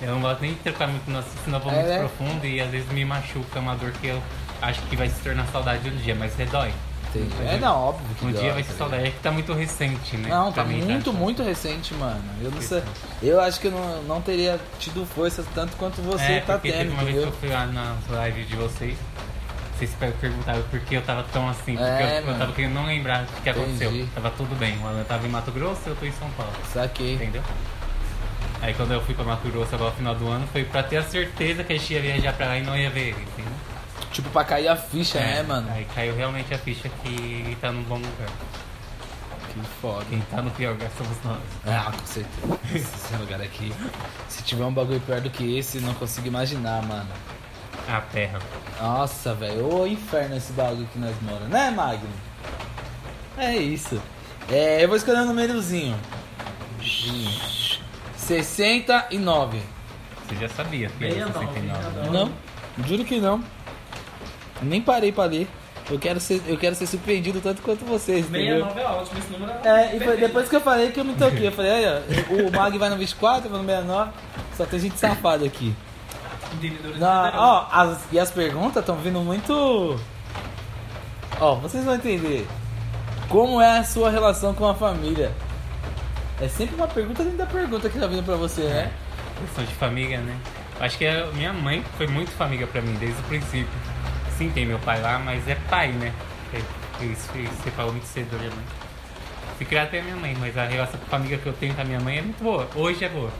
Eu 0.00 0.12
não 0.12 0.20
gosto 0.20 0.40
nem 0.42 0.52
de 0.54 0.60
trocar 0.60 0.86
muito 0.88 1.10
no 1.10 1.18
assunto, 1.18 1.44
senão 1.44 1.60
vou 1.60 1.72
É, 1.72 1.74
muito 1.76 1.88
né? 1.88 1.98
profundo 1.98 2.46
e 2.46 2.60
às 2.60 2.70
vezes 2.70 2.88
me 2.90 3.04
machuca 3.04 3.58
uma 3.60 3.74
dor 3.74 3.90
que 3.92 4.06
eu 4.08 4.22
acho 4.62 4.80
que 4.82 4.96
vai 4.96 5.08
se 5.08 5.20
tornar 5.20 5.46
saudade 5.48 5.88
um 5.88 5.96
dia, 5.96 6.14
mas 6.14 6.38
é 6.38 6.46
dói. 6.46 6.72
Entendi. 7.14 7.32
É, 7.46 7.58
não, 7.58 7.76
óbvio 7.76 8.06
que 8.16 8.24
Um 8.24 8.32
dói, 8.32 8.40
dia 8.40 8.52
vai 8.52 8.62
tá 8.62 8.72
ser 8.72 8.78
saudade. 8.78 9.06
É 9.06 9.10
que 9.10 9.20
tá 9.20 9.30
muito 9.30 9.52
recente, 9.52 10.16
né? 10.16 10.28
Não, 10.28 10.52
tá 10.52 10.64
mim, 10.64 10.82
muito, 10.82 11.12
tá? 11.12 11.18
muito 11.18 11.42
recente, 11.42 11.94
mano. 11.94 12.22
Eu 12.40 12.50
não 12.50 12.60
sei. 12.60 12.82
Eu 13.22 13.40
acho 13.40 13.60
que 13.60 13.68
eu 13.68 13.70
não, 13.70 14.02
não 14.02 14.20
teria 14.20 14.60
tido 14.78 15.06
força 15.06 15.44
tanto 15.54 15.76
quanto 15.76 16.02
você 16.02 16.24
é, 16.24 16.40
tá 16.40 16.54
porque 16.54 16.72
teve 16.72 16.84
tendo, 16.84 16.92
uma 16.92 17.04
vez 17.04 17.16
que 17.16 17.24
eu 17.24 17.32
fui 17.32 17.48
lá 17.48 17.66
na 17.66 17.96
live 18.10 18.44
de 18.44 18.56
vocês. 18.56 18.96
Vocês 19.76 19.90
per- 19.98 20.12
perguntaram 20.20 20.62
por 20.62 20.78
que 20.80 20.94
eu 20.94 21.02
tava 21.02 21.24
tão 21.32 21.48
assim. 21.48 21.76
Porque 21.76 21.90
É, 22.02 22.20
eu, 22.24 22.28
eu 22.28 22.38
tava 22.38 22.52
querendo 22.52 22.74
não 22.74 22.86
lembrar 22.86 23.24
o 23.24 23.42
que 23.42 23.50
aconteceu. 23.50 23.90
Entendi. 23.90 24.08
Tava 24.14 24.30
tudo 24.30 24.54
bem. 24.56 24.78
Alan 24.84 25.02
tava 25.04 25.26
em 25.26 25.30
Mato 25.30 25.50
Grosso 25.50 25.80
eu 25.86 25.96
tô 25.96 26.06
em 26.06 26.12
São 26.12 26.28
Paulo. 26.30 26.52
Saquei. 26.72 27.14
Entendeu? 27.14 27.42
Aí 28.62 28.72
quando 28.74 28.92
eu 28.92 29.02
fui 29.02 29.14
pra 29.14 29.24
Mato 29.24 29.48
Grosso 29.48 29.74
agora 29.74 29.90
no 29.90 29.96
final 29.96 30.14
do 30.14 30.28
ano, 30.28 30.46
foi 30.52 30.64
pra 30.64 30.82
ter 30.82 30.96
a 30.98 31.02
certeza 31.02 31.62
que 31.64 31.72
a 31.72 31.76
gente 31.76 31.92
ia 31.92 32.00
viajar 32.00 32.32
pra 32.32 32.46
lá 32.46 32.56
e 32.58 32.62
não 32.62 32.76
ia 32.76 32.88
ver 32.88 33.08
ele, 33.08 33.20
entendeu? 33.32 33.52
Tipo, 34.10 34.30
pra 34.30 34.44
cair 34.44 34.68
a 34.68 34.76
ficha, 34.76 35.18
né, 35.18 35.42
mano? 35.42 35.68
Aí 35.72 35.84
caiu 35.94 36.14
realmente 36.16 36.54
a 36.54 36.58
ficha 36.58 36.88
que 37.02 37.58
tá 37.60 37.70
num 37.72 37.82
bom 37.82 37.96
lugar. 37.96 38.28
Que 39.52 39.60
foda. 39.80 40.04
Quem 40.08 40.20
tá 40.20 40.40
no 40.40 40.50
pior 40.52 40.72
lugar 40.72 40.88
somos 40.96 41.16
nós. 41.24 41.38
Ah, 41.66 41.92
com 41.92 42.06
certeza. 42.06 42.58
Esse 42.74 43.14
lugar 43.18 43.40
aqui. 43.40 43.72
Se 44.28 44.42
tiver 44.44 44.64
um 44.64 44.72
bagulho 44.72 45.00
pior 45.00 45.20
do 45.20 45.30
que 45.30 45.58
esse, 45.58 45.78
não 45.80 45.92
consigo 45.94 46.26
imaginar, 46.26 46.82
mano. 46.82 47.08
A 47.88 48.00
terra. 48.00 48.38
Nossa, 48.80 49.34
velho. 49.34 49.72
Ô 49.72 49.86
inferno 49.86 50.36
esse 50.36 50.52
bagulho 50.52 50.88
que 50.92 50.98
nós 50.98 51.14
moramos. 51.22 51.48
Né, 51.48 51.70
Magno? 51.70 52.08
É 53.36 53.56
isso. 53.56 54.00
É, 54.50 54.82
eu 54.82 54.88
vou 54.88 54.96
escolher 54.96 55.20
um 55.20 55.26
númerozinho. 55.26 55.96
69. 58.16 59.60
Você 60.26 60.36
já 60.36 60.48
sabia 60.48 60.88
que 60.88 61.04
era 61.04 61.26
69, 61.26 61.46
69. 61.60 62.10
Não, 62.10 62.32
juro 62.86 63.04
que 63.04 63.20
não. 63.20 63.44
Nem 64.62 64.80
parei 64.80 65.12
pra 65.12 65.24
ler. 65.24 65.48
Eu 65.90 65.98
quero 65.98 66.18
ser, 66.18 66.40
eu 66.46 66.56
quero 66.56 66.74
ser 66.74 66.86
surpreendido 66.86 67.42
tanto 67.42 67.60
quanto 67.60 67.84
vocês, 67.84 68.26
entendeu? 68.26 68.66
69 68.66 68.80
é 68.80 68.86
ótimo, 68.86 69.18
esse 69.18 69.30
número 69.32 69.52
É, 69.62 69.96
e 69.96 70.00
foi 70.00 70.16
depois 70.16 70.48
que 70.48 70.56
eu 70.56 70.60
falei 70.62 70.90
que 70.90 70.98
eu 70.98 71.04
me 71.04 71.14
toquei. 71.14 71.48
Eu 71.48 71.52
falei, 71.52 71.72
olha, 71.72 72.02
o 72.30 72.50
Mag 72.50 72.78
vai 72.78 72.88
no 72.88 72.96
24, 72.96 73.46
eu 73.46 73.50
vou 73.50 73.60
no 73.60 73.66
69. 73.66 74.10
Só 74.56 74.64
tem 74.64 74.80
gente 74.80 74.98
safada 74.98 75.44
aqui. 75.44 75.74
Entendedores 76.54 76.96
entenderão. 76.96 77.42
ó, 77.42 77.66
as, 77.70 77.98
e 78.12 78.18
as 78.18 78.30
perguntas 78.30 78.76
estão 78.82 78.96
vindo 78.96 79.20
muito. 79.20 79.98
Ó, 81.40 81.54
vocês 81.56 81.84
vão 81.84 81.94
entender. 81.94 82.46
Como 83.28 83.60
é 83.60 83.78
a 83.78 83.84
sua 83.84 84.10
relação 84.10 84.54
com 84.54 84.66
a 84.66 84.74
família? 84.74 85.32
É 86.40 86.48
sempre 86.48 86.74
uma 86.76 86.86
pergunta 86.88 87.22
dentro 87.22 87.38
da 87.38 87.46
pergunta 87.46 87.88
que 87.88 87.98
tá 87.98 88.06
vindo 88.06 88.24
pra 88.24 88.36
você, 88.36 88.62
né? 88.62 88.92
Questão 89.40 89.64
de 89.64 89.74
família, 89.74 90.18
né? 90.20 90.36
Acho 90.80 90.98
que 90.98 91.06
a 91.06 91.26
minha 91.28 91.52
mãe 91.52 91.84
foi 91.96 92.06
muito 92.06 92.30
família 92.32 92.66
pra 92.66 92.82
mim 92.82 92.94
desde 92.94 93.18
o 93.20 93.24
princípio. 93.24 93.68
Sim, 94.36 94.50
tem 94.50 94.66
meu 94.66 94.78
pai 94.80 95.00
lá, 95.00 95.18
mas 95.18 95.46
é 95.48 95.56
pai, 95.70 95.88
né? 95.92 96.12
É, 96.52 96.58
Isso, 97.04 97.28
isso 97.36 97.52
você 97.62 97.70
falou 97.70 97.92
muito 97.92 98.06
cedo 98.06 98.36
minha 98.38 98.50
mãe. 98.50 98.64
Fui 99.56 99.66
criado 99.66 99.90
pela 99.90 100.02
minha 100.02 100.16
mãe, 100.16 100.36
mas 100.38 100.56
a 100.58 100.64
relação 100.64 100.98
com 100.98 101.06
a 101.06 101.08
família 101.08 101.38
que 101.38 101.46
eu 101.46 101.52
tenho 101.52 101.74
com 101.74 101.80
a 101.80 101.84
minha 101.84 102.00
mãe 102.00 102.18
é 102.18 102.22
muito 102.22 102.42
boa. 102.42 102.68
Hoje 102.74 103.04
é 103.04 103.08
boa. 103.08 103.30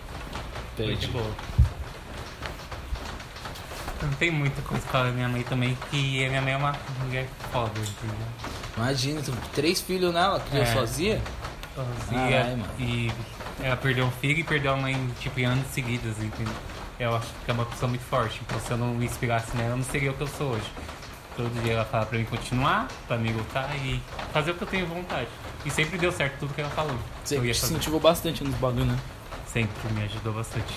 Hoje 0.79 1.05
é 1.05 1.09
boa. 1.09 1.31
Não 4.05 4.13
tem 4.15 4.31
muita 4.31 4.61
coisa 4.63 4.87
com 4.87 4.97
a 4.99 5.05
minha 5.05 5.29
mãe 5.29 5.43
também, 5.43 5.77
que 5.91 6.25
a 6.25 6.29
minha 6.29 6.43
mãe 6.43 6.53
é 6.53 6.57
uma 6.57 6.75
mulher 7.05 7.27
foda, 7.53 7.73
entendeu? 7.81 8.27
Imagina, 8.77 9.23
três 9.55 9.81
filhos 9.81 10.13
nela, 10.13 10.41
criou 10.41 10.63
É. 10.65 10.67
sozinha? 10.73 11.23
Sozinha, 11.75 12.43
Ai, 12.45 12.59
e 12.79 13.13
ela 13.63 13.77
perdeu 13.77 14.05
um 14.07 14.11
filho 14.11 14.39
e 14.41 14.45
perdeu 14.45 14.73
a 14.73 14.77
mãe, 14.77 15.11
tipo, 15.21 15.41
em 15.41 15.45
anos 15.45 15.67
seguidos, 15.73 16.19
entendeu? 16.23 16.53
Eu 17.01 17.17
acho 17.17 17.27
que 17.45 17.51
é 17.51 17.55
uma 17.55 17.65
pessoa 17.67 17.89
muito 17.89 18.05
forte, 18.05 18.41
então 18.47 18.61
se 18.61 18.71
eu 18.71 18.77
não 18.77 18.89
me 18.95 19.05
inspirasse 19.07 19.57
nela, 19.57 19.71
eu 19.71 19.77
não 19.79 19.85
seria 19.85 20.11
o 20.11 20.15
que 20.15 20.21
eu 20.21 20.29
sou 20.29 20.53
hoje. 20.53 20.71
Todo 21.37 21.51
dia 21.65 21.73
ela 21.73 21.85
fala 21.85 22.07
pra 22.07 22.17
mim 22.19 22.25
continuar, 22.27 22.87
pra 23.09 23.17
me 23.17 23.33
lutar 23.33 23.69
e 23.85 24.01
fazer 24.33 24.53
o 24.53 24.55
que 24.55 24.63
eu 24.63 24.69
tenho 24.69 24.87
vontade. 24.87 25.29
E 25.65 25.71
sempre 25.71 25.99
deu 25.99 26.13
certo 26.13 26.39
tudo 26.39 26.55
que 26.55 26.61
ela 26.61 26.71
falou. 26.71 26.97
Você 27.25 27.37
eu 27.39 27.45
ia 27.45 27.53
se 27.53 27.63
fazer. 27.63 27.73
incentivou 27.75 27.99
bastante 27.99 28.45
nos 28.45 28.55
bagulho, 28.57 28.85
né? 28.85 28.97
Sempre 29.53 29.93
me 29.93 30.05
ajudou 30.05 30.33
bastante. 30.33 30.73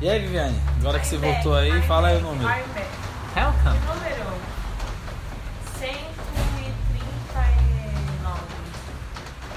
E 0.00 0.08
aí, 0.08 0.18
Viviane? 0.20 0.58
Agora 0.80 0.98
que 0.98 1.06
você 1.06 1.16
voltou 1.16 1.54
aí, 1.54 1.80
fala 1.82 2.08
aí 2.08 2.16
o 2.18 2.20
número. 2.20 2.48
Ibeck. 2.48 2.88
Welcome! 3.36 3.78
Número 3.86 4.34
139. 5.78 8.40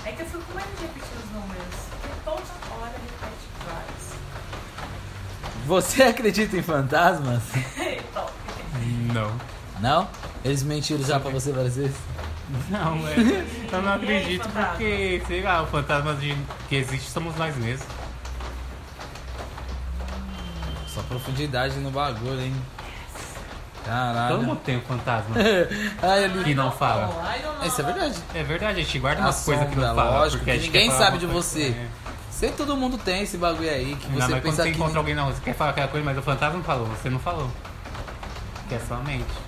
É 0.05 0.11
que 0.11 0.21
eu 0.21 0.25
fico 0.25 0.43
com 0.43 0.53
medo 0.53 0.67
de 0.77 0.83
repetir 0.83 1.17
os 1.23 1.31
números. 1.31 1.75
Porque 1.91 2.07
toda 2.23 2.41
hora 2.79 2.93
repete 2.93 3.47
vários. 3.65 4.13
Você 5.67 6.03
acredita 6.03 6.55
em 6.55 6.61
fantasmas? 6.63 7.43
Top. 8.13 8.31
Não. 9.13 9.31
Não? 9.79 10.07
Eles 10.45 10.63
mentiram 10.63 11.03
já 11.03 11.19
pra 11.19 11.29
você 11.29 11.51
várias 11.51 11.75
vezes? 11.75 11.97
Não, 12.69 13.05
é, 13.07 13.15
eu 13.75 13.81
não 13.81 13.93
acredito 13.93 14.47
porque, 14.49 15.21
sei 15.27 15.41
lá, 15.41 15.63
o 15.63 15.67
fantasma 15.67 16.13
de, 16.15 16.33
que 16.69 16.75
existe 16.77 17.09
somos 17.11 17.35
nós 17.35 17.53
mesmos. 17.57 17.85
Só 20.87 20.96
profundidade 21.07 21.75
no 21.77 21.91
bagulho, 21.91 22.41
hein? 22.41 22.53
Todo 23.83 23.93
Caralho. 23.93 24.43
mundo 24.43 24.59
tem 24.65 24.77
um 24.77 24.81
fantasma 24.81 25.35
Ai, 26.03 26.25
ele... 26.25 26.43
que 26.43 26.53
não 26.53 26.71
fala. 26.71 27.09
Isso 27.63 27.79
é 27.79 27.83
verdade. 27.85 28.15
É 28.35 28.43
verdade, 28.43 28.81
a 28.81 28.83
gente 28.83 28.99
guarda 28.99 29.21
umas 29.21 29.45
coisas 29.45 29.69
que 29.69 29.75
não 29.75 29.95
fala. 29.95 30.19
lógico, 30.19 30.39
porque 30.39 30.51
a 30.51 30.53
que 30.55 30.59
gente 30.59 30.73
ninguém 30.73 30.91
sabe 30.91 31.17
de 31.17 31.25
você. 31.25 31.69
É. 31.69 31.87
Sei 32.29 32.51
todo 32.51 32.75
mundo 32.75 32.97
tem 32.97 33.23
esse 33.23 33.37
bagulho 33.37 33.69
aí, 33.69 33.95
que 33.95 34.07
Ainda 34.07 34.25
você 34.25 34.31
quando 34.33 34.43
pensa 34.43 34.63
você 34.63 34.69
que... 34.69 34.77
encontra 34.77 34.99
alguém 34.99 35.15
na 35.15 35.23
rua, 35.23 35.33
você 35.33 35.41
quer 35.41 35.55
falar 35.55 35.71
aquela 35.71 35.87
coisa, 35.87 36.05
mas 36.05 36.17
o 36.17 36.21
fantasma 36.21 36.57
não 36.57 36.63
falou, 36.63 36.85
você 36.85 37.09
não 37.09 37.19
falou. 37.19 37.49
Que 38.69 38.75
é 38.75 38.79
só 38.79 38.95
a 38.95 38.99
mente. 38.99 39.46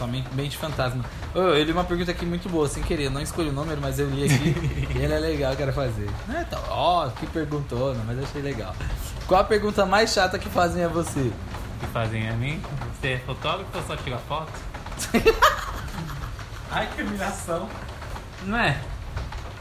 Somente 0.00 0.34
mente 0.34 0.56
fantasma. 0.56 1.04
Ô, 1.34 1.40
eu 1.40 1.62
li 1.62 1.72
uma 1.72 1.84
pergunta 1.84 2.10
aqui 2.10 2.24
muito 2.24 2.48
boa, 2.48 2.66
sem 2.66 2.82
querer. 2.82 3.04
Eu 3.04 3.10
não 3.10 3.20
escolhi 3.20 3.50
o 3.50 3.52
número, 3.52 3.78
mas 3.82 3.98
eu 3.98 4.08
li 4.08 4.24
aqui. 4.24 4.88
e 4.94 4.96
ele 4.96 5.12
é 5.12 5.18
legal, 5.18 5.52
eu 5.52 5.58
quero 5.58 5.74
fazer. 5.74 6.08
É, 6.34 6.42
tá, 6.44 6.58
ó, 6.70 7.10
que 7.10 7.26
perguntou, 7.26 7.94
mas 8.06 8.16
eu 8.16 8.24
achei 8.24 8.40
legal. 8.40 8.74
Qual 9.26 9.38
a 9.38 9.44
pergunta 9.44 9.84
mais 9.84 10.10
chata 10.10 10.38
que 10.38 10.48
fazem 10.48 10.82
a 10.82 10.88
você? 10.88 11.30
Que 11.80 11.86
fazem 11.92 12.30
a 12.30 12.32
mim? 12.32 12.62
Você 12.98 13.08
é 13.08 13.18
fotógrafo 13.18 13.76
ou 13.76 13.82
só 13.82 13.94
tira 13.94 14.16
foto? 14.16 14.50
Ai, 16.72 16.88
que 16.96 17.02
humilhação. 17.02 17.68
Não 18.44 18.56
é? 18.56 18.80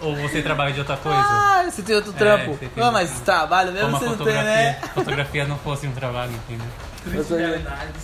Ou 0.01 0.15
você 0.15 0.41
trabalha 0.41 0.71
de 0.71 0.79
outra 0.79 0.95
coisa? 0.97 1.17
Ah, 1.19 1.65
você 1.69 1.81
tem 1.81 1.95
outro 1.95 2.11
É, 2.11 2.17
trampo. 2.17 2.53
você 2.53 2.67
tem 2.67 2.83
Ah, 2.83 2.91
mas 2.91 3.09
trampo. 3.09 3.25
trabalho 3.25 3.71
mesmo 3.73 3.91
você 3.91 4.05
não 4.05 4.11
tem, 4.11 4.17
fotografia, 4.17 4.43
né? 4.43 4.73
fotografia 4.93 5.45
não 5.47 5.57
fosse 5.57 5.87
um 5.87 5.91
trabalho, 5.91 6.31
entendeu? 6.31 6.67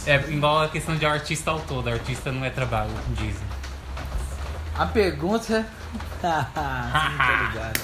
É 0.08 0.16
igual 0.32 0.62
a 0.64 0.68
questão 0.70 0.96
de 0.96 1.06
artista 1.06 1.52
autor. 1.52 1.88
Artista 1.90 2.32
não 2.32 2.44
é 2.46 2.50
trabalho, 2.50 2.92
dizem. 3.12 3.46
A 4.78 4.86
pergunta. 4.86 5.66
Ligado. 6.22 7.80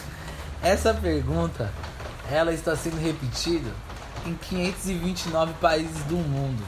Essa 0.61 0.93
pergunta, 0.93 1.71
ela 2.31 2.53
está 2.53 2.75
sendo 2.75 2.97
repetida 3.01 3.69
em 4.25 4.33
529 4.35 5.53
países 5.61 6.03
do 6.03 6.15
mundo. 6.17 6.61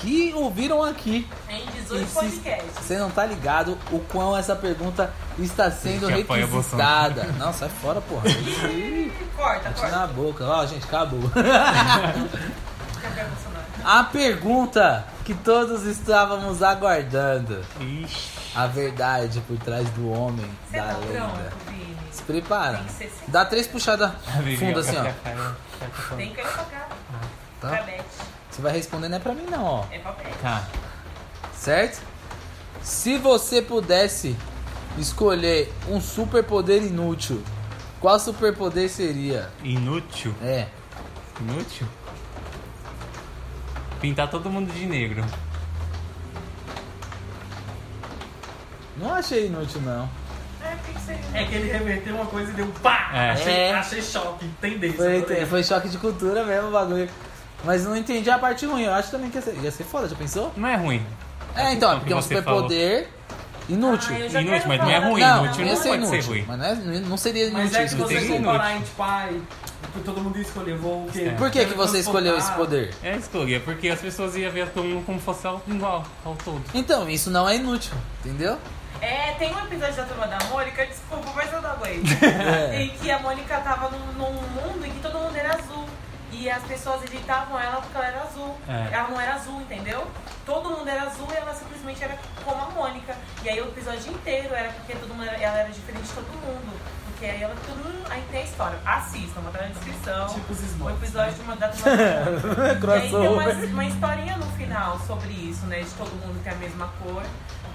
Que 0.00 0.32
ouviram 0.34 0.82
aqui. 0.82 1.28
Em 1.48 1.61
18 1.92 2.08
se- 2.08 2.14
podcasts. 2.14 2.72
Você 2.86 2.96
não 2.98 3.10
tá 3.10 3.24
ligado 3.26 3.78
o 3.90 3.98
quão 4.00 4.36
essa 4.36 4.54
pergunta 4.56 5.12
está 5.38 5.70
sendo 5.70 6.06
requisitada. 6.08 7.24
Não, 7.38 7.52
sai 7.52 7.68
fora, 7.68 8.00
porra. 8.00 8.28
Ih, 8.28 9.12
Corta, 9.36 9.68
Bate 9.70 9.80
corta. 9.80 9.96
na 9.96 10.06
boca. 10.06 10.44
Ó, 10.44 10.66
gente, 10.66 10.84
acabou. 10.84 11.20
A 13.84 14.04
pergunta 14.04 15.04
que 15.24 15.34
todos 15.34 15.82
estávamos 15.84 16.62
aguardando. 16.62 17.64
Ixi. 17.80 18.30
A 18.54 18.66
verdade 18.66 19.40
por 19.40 19.56
trás 19.58 19.88
do 19.90 20.10
homem 20.12 20.46
Você 20.70 20.76
da 20.76 20.84
tá 20.84 20.98
lenda. 20.98 21.12
pronto, 21.12 21.40
Vini? 21.68 21.96
Se 22.12 22.22
prepara. 22.22 22.76
Tem 22.78 22.86
que 22.86 22.92
ser. 22.92 23.12
Dá 23.28 23.44
três 23.44 23.66
puxadas 23.66 24.12
fundo 24.58 24.78
assim, 24.78 24.96
ó. 24.96 26.16
Tem 26.16 26.32
que 26.34 26.40
ir 26.40 26.44
pra 26.44 26.64
cá. 26.64 26.88
Tá? 27.60 27.68
Pra 27.68 27.82
Beth. 27.82 28.04
Você 28.50 28.60
vai 28.62 28.72
responder 28.72 29.08
não 29.08 29.16
é 29.16 29.20
pra 29.20 29.34
mim 29.34 29.46
não, 29.50 29.64
ó. 29.64 29.84
É 29.90 29.98
pra 29.98 30.12
Beth. 30.12 30.30
Tá. 30.42 30.62
Certo? 31.62 32.02
Se 32.82 33.16
você 33.18 33.62
pudesse 33.62 34.34
escolher 34.98 35.72
um 35.88 36.00
superpoder 36.00 36.82
inútil, 36.82 37.40
qual 38.00 38.18
superpoder 38.18 38.90
seria? 38.90 39.48
Inútil? 39.62 40.34
É. 40.42 40.66
Inútil? 41.40 41.86
Pintar 44.00 44.28
todo 44.28 44.50
mundo 44.50 44.72
de 44.72 44.84
negro. 44.86 45.24
Não 48.96 49.14
achei 49.14 49.46
inútil, 49.46 49.80
não. 49.82 50.10
É, 50.64 50.74
porque 50.74 50.98
seria. 50.98 51.20
É 51.32 51.44
que 51.44 51.54
ele 51.54 51.70
reverteu 51.70 52.16
uma 52.16 52.26
coisa 52.26 52.50
e 52.50 52.54
deu 52.54 52.66
pá! 52.82 53.12
É. 53.14 53.30
Achei, 53.30 53.54
É. 53.54 53.72
achei 53.74 54.02
choque, 54.02 54.50
tendência. 54.60 54.96
Foi, 54.96 55.18
adorei. 55.18 55.46
foi 55.46 55.62
choque 55.62 55.88
de 55.88 55.98
cultura 55.98 56.44
mesmo 56.44 56.70
o 56.70 56.72
bagulho. 56.72 57.08
Mas 57.62 57.84
não 57.84 57.96
entendi 57.96 58.28
a 58.28 58.36
parte 58.40 58.66
ruim. 58.66 58.82
Eu 58.82 58.92
acho 58.94 59.12
também 59.12 59.30
que 59.30 59.38
ia 59.38 59.42
ser, 59.42 59.56
ia 59.62 59.70
ser 59.70 59.84
foda, 59.84 60.08
já 60.08 60.16
pensou? 60.16 60.52
Não 60.56 60.66
é 60.68 60.74
ruim. 60.74 61.06
É, 61.56 61.72
então, 61.72 61.72
Então, 61.72 61.98
porque 62.00 62.12
é 62.12 62.16
um 62.16 62.22
superpoder 62.22 63.08
inútil. 63.68 64.14
Ah, 64.14 64.18
Inútil, 64.40 64.68
mas 64.68 64.80
não 64.80 64.90
é 64.90 64.98
ruim, 64.98 65.20
não, 65.20 65.44
inútil 65.44 65.60
não 65.60 65.66
não 65.66 65.72
ia 65.72 65.76
ser 65.76 65.88
pode 65.90 66.06
ser 66.06 66.14
inútil. 66.14 66.30
ruim. 66.32 66.44
Mas 66.48 66.58
não, 66.58 66.66
é- 66.94 67.00
não 67.00 67.16
seria 67.16 67.44
inútil. 67.46 67.62
Mas 67.64 67.74
é 67.74 67.84
que 67.86 67.94
você 67.94 68.28
comparar 68.28 68.76
em 68.76 68.80
tipo, 68.82 69.02
ai, 69.02 69.40
que 69.92 70.00
todo 70.00 70.20
mundo 70.20 70.36
ia 70.36 70.42
escolher, 70.42 70.76
vou 70.76 71.04
o 71.06 71.10
quê? 71.12 71.22
É. 71.28 71.30
Por 71.32 71.50
que, 71.50 71.64
que 71.66 71.74
você 71.74 71.98
escolheu 71.98 72.36
esse 72.38 72.50
poder? 72.52 72.94
É 73.02 73.16
escolher, 73.16 73.60
porque 73.62 73.88
as 73.88 74.00
pessoas 74.00 74.34
iam 74.36 74.50
ver 74.50 74.68
todo 74.70 74.84
mundo 74.84 75.04
como 75.04 75.20
fosse 75.20 75.46
algo 75.46 75.62
igual 75.68 76.04
ao 76.24 76.34
todo. 76.36 76.62
Então, 76.74 77.08
isso 77.08 77.30
não 77.30 77.48
é 77.48 77.56
inútil, 77.56 77.92
entendeu? 78.24 78.58
É, 79.00 79.32
tem 79.32 79.52
um 79.52 79.58
episódio 79.58 79.96
da 79.96 80.04
Turma 80.04 80.26
da 80.28 80.38
Mônica, 80.46 80.86
desculpa, 80.86 81.32
mas 81.34 81.52
eu 81.52 81.60
não 81.60 81.70
aguento. 81.70 82.06
É. 82.22 82.82
Em 82.84 82.88
que 82.90 83.10
a 83.10 83.18
Mônica 83.18 83.58
tava 83.60 83.90
num, 83.90 84.12
num 84.16 84.32
mundo 84.32 84.86
em 84.86 84.90
que 84.90 85.00
todo 85.00 85.18
mundo 85.18 85.34
era 85.36 85.54
azul. 85.54 85.81
E 86.32 86.50
as 86.50 86.62
pessoas 86.62 87.04
editavam 87.04 87.60
ela 87.60 87.82
porque 87.82 87.96
ela 87.96 88.06
era 88.06 88.22
azul. 88.22 88.56
É. 88.66 88.94
Ela 88.94 89.08
não 89.08 89.20
era 89.20 89.34
azul, 89.34 89.60
entendeu? 89.60 90.06
Todo 90.46 90.70
mundo 90.70 90.88
era 90.88 91.02
azul 91.02 91.28
e 91.30 91.36
ela 91.36 91.54
simplesmente 91.54 92.02
era 92.02 92.18
como 92.42 92.62
a 92.62 92.70
Mônica. 92.70 93.14
E 93.44 93.50
aí 93.50 93.60
o 93.60 93.68
episódio 93.68 94.12
inteiro 94.12 94.54
era 94.54 94.70
porque 94.72 94.94
todo 94.94 95.14
mundo 95.14 95.28
era, 95.28 95.36
ela 95.36 95.58
era 95.58 95.70
diferente 95.70 96.04
de 96.04 96.12
todo 96.12 96.26
mundo. 96.26 96.80
Porque 97.06 97.26
aí 97.26 97.42
ela 97.42 97.54
tudo. 97.66 97.92
Aí 98.10 98.22
tem 98.30 98.40
a 98.40 98.44
história. 98.44 98.78
Assistam, 98.84 99.40
vou 99.42 99.52
botar 99.52 99.64
na 99.64 99.68
descrição. 99.68 100.28
Tipo 100.28 100.52
os 100.52 100.60
o 100.60 100.64
Smurfs, 100.64 101.02
episódio 101.02 101.34
de 101.34 101.40
uma 101.42 101.56
da 101.56 101.68
Turma 101.68 101.96
da 101.96 102.30
Mônica. 102.30 102.86
E 102.86 102.92
aí 102.92 103.10
tem 103.10 103.28
uma, 103.28 103.72
uma 103.72 103.84
historinha 103.84 104.36
no 104.38 104.46
final 104.52 104.98
sobre 105.00 105.32
isso, 105.32 105.66
né? 105.66 105.80
De 105.80 105.90
todo 105.90 106.10
mundo 106.26 106.42
ter 106.42 106.50
a 106.50 106.54
mesma 106.56 106.90
cor. 107.02 107.22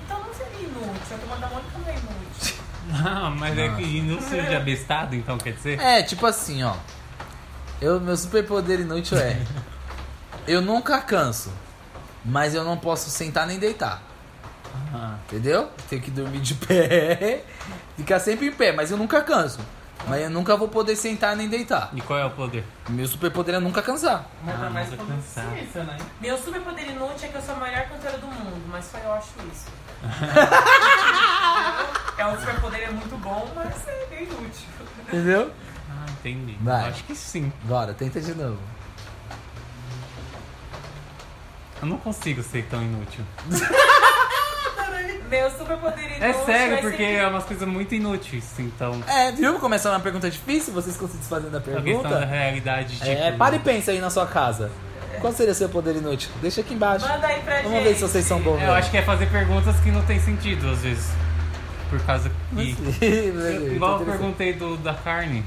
Então 0.03 0.19
não 0.19 0.33
seria 0.33 0.61
inútil. 0.67 1.15
A 1.15 1.19
turma 1.19 1.37
da 1.37 1.47
Mônica 1.47 1.77
não 1.77 1.87
é 1.87 1.95
inútil. 1.95 2.57
Não, 2.87 3.31
mas 3.31 3.57
é 3.57 3.67
que 3.75 4.01
não 4.01 4.21
seja 4.21 4.55
abestado, 4.55 5.13
então 5.13 5.37
quer 5.37 5.51
dizer? 5.51 5.77
É, 5.77 6.01
tipo 6.01 6.25
assim, 6.25 6.63
ó. 6.63 6.73
Eu, 7.81 7.99
meu 7.99 8.15
superpoder 8.17 8.79
inútil 8.79 9.17
é. 9.17 9.37
Eu 10.47 10.61
nunca 10.61 10.99
canso, 11.01 11.51
mas 12.23 12.55
eu 12.55 12.63
não 12.63 12.77
posso 12.77 13.09
sentar 13.09 13.45
nem 13.45 13.59
deitar. 13.59 14.01
Ah, 14.93 15.15
Entendeu? 15.27 15.69
Tenho 15.89 16.01
que 16.01 16.09
dormir 16.09 16.39
de 16.39 16.53
pé, 16.55 17.43
ficar 17.97 18.17
sempre 18.19 18.47
em 18.47 18.51
pé, 18.53 18.71
mas 18.71 18.89
eu 18.89 18.95
nunca 18.97 19.21
canso. 19.21 19.59
Mas 20.07 20.21
eu 20.21 20.29
nunca 20.29 20.55
vou 20.55 20.69
poder 20.69 20.95
sentar 20.95 21.35
nem 21.35 21.49
deitar. 21.49 21.89
e 21.93 21.99
qual 21.99 22.17
é 22.17 22.25
o 22.25 22.29
poder? 22.29 22.63
Meu 22.87 23.05
superpoder 23.05 23.55
é 23.55 23.59
nunca 23.59 23.81
cansar. 23.81 24.25
Mas 24.41 24.55
Ah, 24.55 24.59
tá 24.59 24.69
mais 24.69 24.93
é 24.93 24.95
cansado. 24.95 25.49
consciência, 25.49 25.83
né? 25.83 25.97
Meu 26.21 26.37
superpoder 26.37 26.89
inútil 26.91 27.27
é 27.27 27.29
que 27.31 27.35
eu 27.35 27.41
sou 27.41 27.55
a 27.55 27.59
melhor 27.59 27.85
cantora 27.89 28.17
do 28.17 28.27
mundo, 28.27 28.61
mas 28.69 28.85
só 28.85 28.97
eu 28.99 29.11
acho 29.13 29.27
isso. 29.51 29.65
é 32.17 32.25
um 32.25 32.39
superpoder 32.39 32.83
é 32.83 32.89
muito 32.91 33.17
bom, 33.17 33.51
mas 33.53 33.85
é 33.87 34.05
bem 34.09 34.23
inútil. 34.23 34.67
Entendeu? 35.07 35.51
Entendi. 36.29 36.57
Vai. 36.61 36.89
Acho 36.89 37.03
que 37.03 37.15
sim. 37.15 37.51
Bora, 37.63 37.93
tenta 37.93 38.19
de 38.21 38.33
novo. 38.35 38.57
Eu 41.81 41.87
não 41.87 41.97
consigo 41.97 42.41
ser 42.41 42.65
tão 42.69 42.81
inútil. 42.81 43.23
Meu 45.29 45.51
superpoder 45.51 46.05
inútil 46.05 46.23
É 46.25 46.33
sério, 46.45 46.75
é 46.75 46.81
porque 46.81 46.97
ser- 46.97 47.15
é 47.19 47.27
umas 47.27 47.43
coisas 47.43 47.67
muito 47.67 47.93
inúteis, 47.93 48.45
então. 48.59 49.03
É, 49.05 49.31
viu? 49.31 49.59
Começar 49.59 49.89
uma 49.91 49.99
pergunta 49.99 50.29
difícil, 50.29 50.73
vocês 50.73 50.95
ficam 50.95 51.09
se 51.09 51.17
desfazendo 51.17 51.51
da 51.51 51.57
A 51.57 51.61
questão 51.61 51.83
da 51.83 52.09
pergunta. 52.09 52.25
realidade, 52.25 52.95
tipo. 52.95 53.05
É, 53.05 53.31
para 53.33 53.57
e 53.57 53.59
pensa 53.59 53.91
aí 53.91 53.99
na 53.99 54.09
sua 54.09 54.25
casa. 54.25 54.71
Qual 55.19 55.33
seria 55.33 55.53
seu 55.53 55.67
poder 55.67 55.95
inútil? 55.95 56.29
Deixa 56.41 56.61
aqui 56.61 56.73
embaixo. 56.75 57.07
Manda 57.07 57.25
aí 57.27 57.41
pra 57.41 57.55
gente. 57.57 57.63
Vamos 57.65 57.83
ver 57.83 57.95
se 57.95 58.01
vocês 58.01 58.23
são 58.25 58.39
bons. 58.39 58.61
Eu 58.61 58.73
acho 58.73 58.89
que 58.91 58.97
é 58.97 59.01
fazer 59.01 59.25
perguntas 59.29 59.75
que 59.81 59.91
não 59.91 60.03
tem 60.05 60.19
sentido, 60.19 60.69
às 60.69 60.79
vezes. 60.79 61.09
Por 61.89 61.99
causa 62.03 62.31
que. 62.55 62.75
Igual 63.75 63.99
eu 63.99 64.05
perguntei 64.05 64.53
do, 64.53 64.77
da 64.77 64.93
carne. 64.93 65.43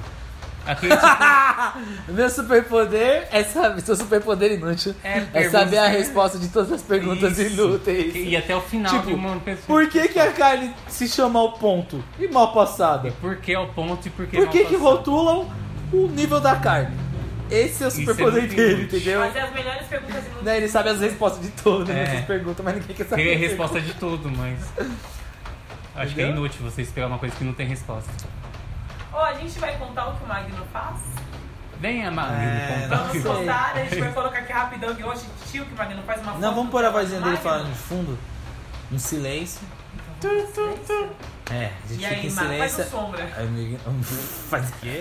Aqui, 0.66 0.88
tipo, 0.88 2.12
Meu 2.12 2.28
superpoder 2.30 3.28
é 3.32 3.42
saber. 3.44 3.80
Seu 3.80 3.96
superpoder 3.96 4.52
inútil 4.52 4.94
É, 5.02 5.24
é, 5.32 5.48
saber 5.50 5.78
a 5.78 5.88
resposta 5.88 6.38
de 6.38 6.48
todas 6.48 6.70
as 6.72 6.82
perguntas 6.82 7.38
Isso. 7.38 7.54
inúteis. 7.62 8.14
e 8.14 8.36
até 8.36 8.54
o 8.54 8.60
final 8.60 8.92
Tipo, 8.92 9.06
de 9.06 9.14
uma 9.14 9.36
pessoa. 9.40 9.66
Por 9.66 9.88
que, 9.88 10.08
que 10.08 10.18
a 10.20 10.32
carne 10.32 10.72
se 10.88 11.08
chama 11.08 11.38
ao 11.40 11.52
ponto 11.52 12.02
e 12.18 12.28
mal 12.28 12.52
passada? 12.52 13.10
Por 13.20 13.36
que 13.36 13.52
é 13.52 13.58
o 13.58 13.68
ponto 13.68 14.06
e 14.06 14.10
por 14.10 14.26
que 14.26 14.36
Por 14.36 14.44
mal 14.46 14.52
que, 14.52 14.64
que 14.66 14.76
rotulam 14.76 15.48
o 15.92 16.06
nível 16.08 16.40
da 16.40 16.54
carne? 16.56 16.94
Esse 17.50 17.82
é 17.82 17.86
o 17.86 17.88
é 17.88 17.90
superpoder 17.90 18.42
muito 18.42 18.54
dele, 18.54 18.80
inútil. 18.82 18.98
entendeu? 18.98 19.20
Fazer 19.22 19.40
as 19.40 19.52
melhores 19.52 19.86
perguntas 19.88 20.16
inúteis. 20.24 20.44
Né, 20.44 20.56
Ele 20.58 20.68
sabe 20.68 20.88
as 20.90 21.00
respostas 21.00 21.42
de 21.42 21.50
todas 21.50 21.88
É. 21.96 22.02
essas 22.02 22.24
perguntas, 22.26 22.64
mas 22.64 22.74
ninguém 22.76 22.94
quer 22.96 23.06
saber. 23.06 23.24
Tem 23.24 23.34
a 23.34 23.38
resposta 23.38 23.80
de 23.80 23.94
tudo, 23.94 24.30
mas. 24.30 24.58
Acho 25.96 26.14
que 26.14 26.20
é 26.20 26.24
Entendeu? 26.24 26.30
inútil 26.46 26.60
você 26.62 26.82
esperar 26.82 27.08
uma 27.08 27.18
coisa 27.18 27.34
que 27.34 27.42
não 27.42 27.52
tem 27.52 27.66
resposta. 27.66 28.08
Ó, 29.12 29.24
a 29.24 29.34
gente 29.34 29.58
vai 29.58 29.76
contar 29.76 30.08
o 30.08 30.16
que 30.16 30.24
o 30.24 30.28
Magno 30.28 30.66
faz? 30.72 30.96
Venha, 31.80 32.10
Magno, 32.10 32.36
É, 32.36 32.82
contar. 32.82 32.96
Vamos 32.96 33.22
contar, 33.22 33.72
a 33.74 33.84
gente 33.84 34.00
vai 34.00 34.12
colocar 34.12 34.38
aqui 34.38 34.52
rapidão 34.52 34.94
que 34.94 35.02
hoje 35.02 35.22
tio 35.50 35.64
que 35.64 35.72
o 35.74 35.76
Magno 35.76 36.02
faz 36.02 36.20
uma 36.22 36.32
Não, 36.34 36.54
vamos 36.54 36.70
pôr 36.70 36.84
a 36.84 36.90
vozinha 36.90 37.20
dele 37.20 37.36
falando 37.38 37.72
de 37.72 37.78
fundo. 37.78 38.18
Um 38.92 38.98
silêncio. 38.98 39.62
É, 41.50 41.70
a 41.84 41.88
gente 41.88 42.00
E 42.00 42.06
fica 42.06 42.08
aí, 42.08 42.26
em 42.26 42.30
Magno, 42.30 42.58
faz 42.58 42.72
silêncio. 42.72 42.84
o 42.84 43.00
sombra. 43.00 43.28
Aí, 43.36 43.46
amigo, 43.46 43.78
Faz 44.48 44.68
o 44.68 44.72
quê? 44.80 45.00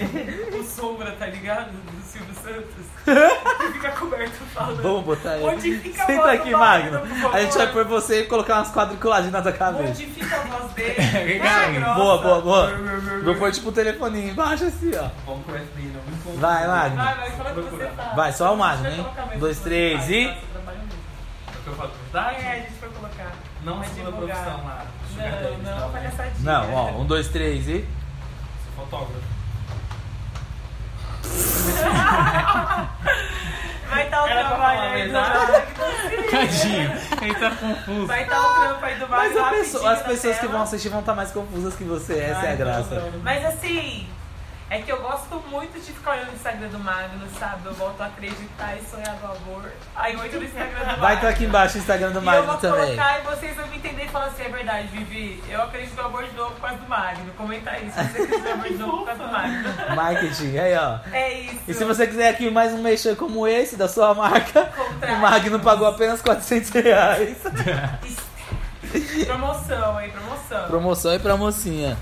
O 0.59 0.63
sombra, 0.63 1.11
tá 1.11 1.25
ligado? 1.27 1.71
Do 1.71 2.01
Silvio 2.03 2.33
Santos. 2.33 2.85
que 3.59 3.73
fica 3.73 3.91
coberto 3.91 4.45
falando. 4.53 4.81
Vamos 4.81 5.03
botar 5.05 5.35
ele. 5.37 5.45
Onde 5.45 5.77
fica 5.77 6.03
a 6.03 6.05
Senta 6.07 6.21
voz 6.21 6.37
do 6.37 6.41
aqui, 6.41 6.51
Magno? 6.51 7.01
A 7.31 7.41
gente 7.41 7.57
vai 7.57 7.71
pôr 7.71 7.85
você 7.85 8.21
e 8.21 8.25
colocar 8.25 8.55
umas 8.55 8.71
quadriculagens 8.71 9.31
na 9.31 9.41
tua 9.41 9.51
cabeça. 9.51 9.89
Onde 9.89 10.05
fica 10.07 10.35
a 10.35 10.39
voz 10.39 10.71
dele? 10.73 11.39
Grossa. 11.39 11.93
Boa, 11.93 12.17
boa, 12.17 12.41
boa. 12.41 12.77
Vou 13.23 13.35
pôr 13.35 13.51
tipo 13.51 13.69
o 13.69 13.71
telefoninho 13.71 14.31
embaixo 14.31 14.65
assim, 14.65 14.91
ó. 14.95 15.07
Vamos 15.25 15.45
pro 15.45 15.53
FBI, 15.55 15.83
não 15.93 16.01
me 16.03 16.21
conta. 16.23 16.37
Vai, 16.39 16.67
Magno. 16.67 16.97
Vai, 17.03 17.15
vai, 17.15 17.31
fala 17.31 17.53
que 17.53 17.61
você 17.61 17.85
tá. 17.85 18.13
Vai, 18.15 18.33
só 18.33 18.53
o 18.53 18.57
Magno, 18.57 18.87
hein? 18.89 18.95
colocar 18.97 19.25
mesmo 19.25 19.39
Dois, 19.39 19.59
três 19.59 20.03
você 20.03 20.13
e-. 20.13 20.27
É 20.27 20.31
o 20.31 21.61
que 21.63 21.67
eu 21.67 21.75
falo. 21.75 21.91
Vai, 22.11 22.35
é, 22.35 22.51
a 22.51 22.55
gente 22.55 22.79
vai 22.79 22.89
colocar. 22.89 23.31
Não 23.63 23.83
sua 23.83 23.93
divulgar. 23.93 24.37
profissão 24.37 24.65
lá. 24.65 24.85
Não, 25.17 25.25
daddy, 25.25 25.61
não, 25.63 25.89
né? 25.89 26.11
Não, 26.51 26.73
ó, 26.73 26.89
um, 27.01 27.05
dois, 27.05 27.27
três 27.27 27.67
e. 27.67 27.85
Sou 28.75 28.85
fotógrafo. 28.85 29.29
Vai 33.89 34.03
estar 34.05 34.23
o 34.23 34.27
Era 34.27 34.39
pra 34.41 34.49
trabalho 34.49 34.77
falar 34.79 34.89
a 34.89 34.91
aí 34.93 35.07
do? 35.07 35.13
Magno. 35.13 36.29
Tadinho, 36.29 36.91
ele 37.23 37.35
tá 37.35 37.51
confuso. 37.51 38.05
Vai 38.07 38.23
estar 38.23 38.39
o 38.39 38.53
trampo 38.53 38.85
aí 38.85 38.95
do 38.99 39.07
Mas 39.09 39.35
rapidinho 39.35 39.63
pessoa- 39.63 39.91
as 39.91 40.01
pessoas 40.03 40.39
que 40.39 40.47
vão 40.47 40.61
assistir 40.61 40.89
vão 40.89 40.99
estar 40.99 41.15
mais 41.15 41.31
confusas 41.31 41.75
que 41.75 41.83
você, 41.83 42.13
essa 42.19 42.45
é 42.45 42.47
a 42.47 42.51
Ai, 42.51 42.55
graça. 42.57 42.95
não, 42.95 43.11
não. 43.11 43.19
Mas 43.23 43.45
assim, 43.45 44.07
é 44.69 44.81
que 44.81 44.91
eu 44.91 45.01
gosto 45.01 45.35
muito 45.49 45.73
de 45.79 45.91
ficar 45.91 46.11
olhando 46.11 46.29
o 46.31 46.35
Instagram 46.35 46.67
do 46.67 46.79
Magno, 46.79 47.27
sabe? 47.39 47.65
Eu 47.65 47.73
volto 47.73 47.99
a 48.01 48.05
acreditar 48.05 48.75
e 48.77 48.83
sonhar 48.85 49.15
no 49.19 49.31
amor. 49.31 49.71
Aí 49.95 50.13
eu 50.13 50.23
entro 50.23 50.39
no 50.39 50.45
Instagram 50.45 50.79
do 50.79 50.85
Magno. 50.85 51.01
Vai 51.01 51.15
estar 51.15 51.29
aqui 51.29 51.45
embaixo 51.45 51.75
o 51.77 51.79
Instagram 51.79 52.09
do 52.11 52.13
E 52.13 52.17
eu 52.17 52.21
Magno 52.21 52.45
vou 52.45 52.57
também. 52.57 52.85
colocar 52.95 53.19
e 53.19 53.21
vocês 53.23 53.55
vão 53.55 53.67
me 53.67 53.77
entender 53.77 54.05
e 54.05 54.07
falar 54.09 54.25
assim, 54.25 54.43
é 54.43 54.49
verdade, 54.49 54.87
Vivi. 54.89 55.43
Eu 55.49 55.63
acredito 55.63 55.95
no 55.95 56.05
amor 56.05 56.23
de 56.23 56.35
novo 56.35 56.51
por 56.51 56.61
causa 56.61 56.77
do 56.77 56.87
Magno. 56.87 57.33
Comenta 57.35 57.71
aí 57.71 57.89
se 57.89 57.95
você 57.95 58.21
acredita 58.21 58.37
no 58.39 58.51
amor 58.51 58.67
de 58.67 58.73
novo 58.75 58.97
por 58.97 59.05
causa 59.07 59.23
do 59.23 59.31
Magno. 59.31 59.69
Marketing, 59.95 60.57
aí 60.57 60.75
ó. 60.77 60.99
É 61.11 61.33
isso. 61.33 61.59
E 61.67 61.73
se 61.73 61.83
você 61.83 62.05
quiser 62.05 62.29
aqui 62.29 62.51
mais 62.51 62.71
um 62.71 62.81
mexer 62.81 63.15
como 63.15 63.47
esse 63.47 63.75
da 63.75 63.87
sua 63.87 64.13
marca, 64.13 64.69
o 65.01 65.15
Magno 65.15 65.59
pagou 65.59 65.87
apenas 65.87 66.21
400 66.21 66.69
reais. 66.69 67.37
Promoção 69.25 69.97
aí, 69.97 70.09
promoção. 70.09 70.67
Promoção 70.67 71.13
e 71.15 71.19
pra 71.19 71.37
mocinha. 71.37 71.97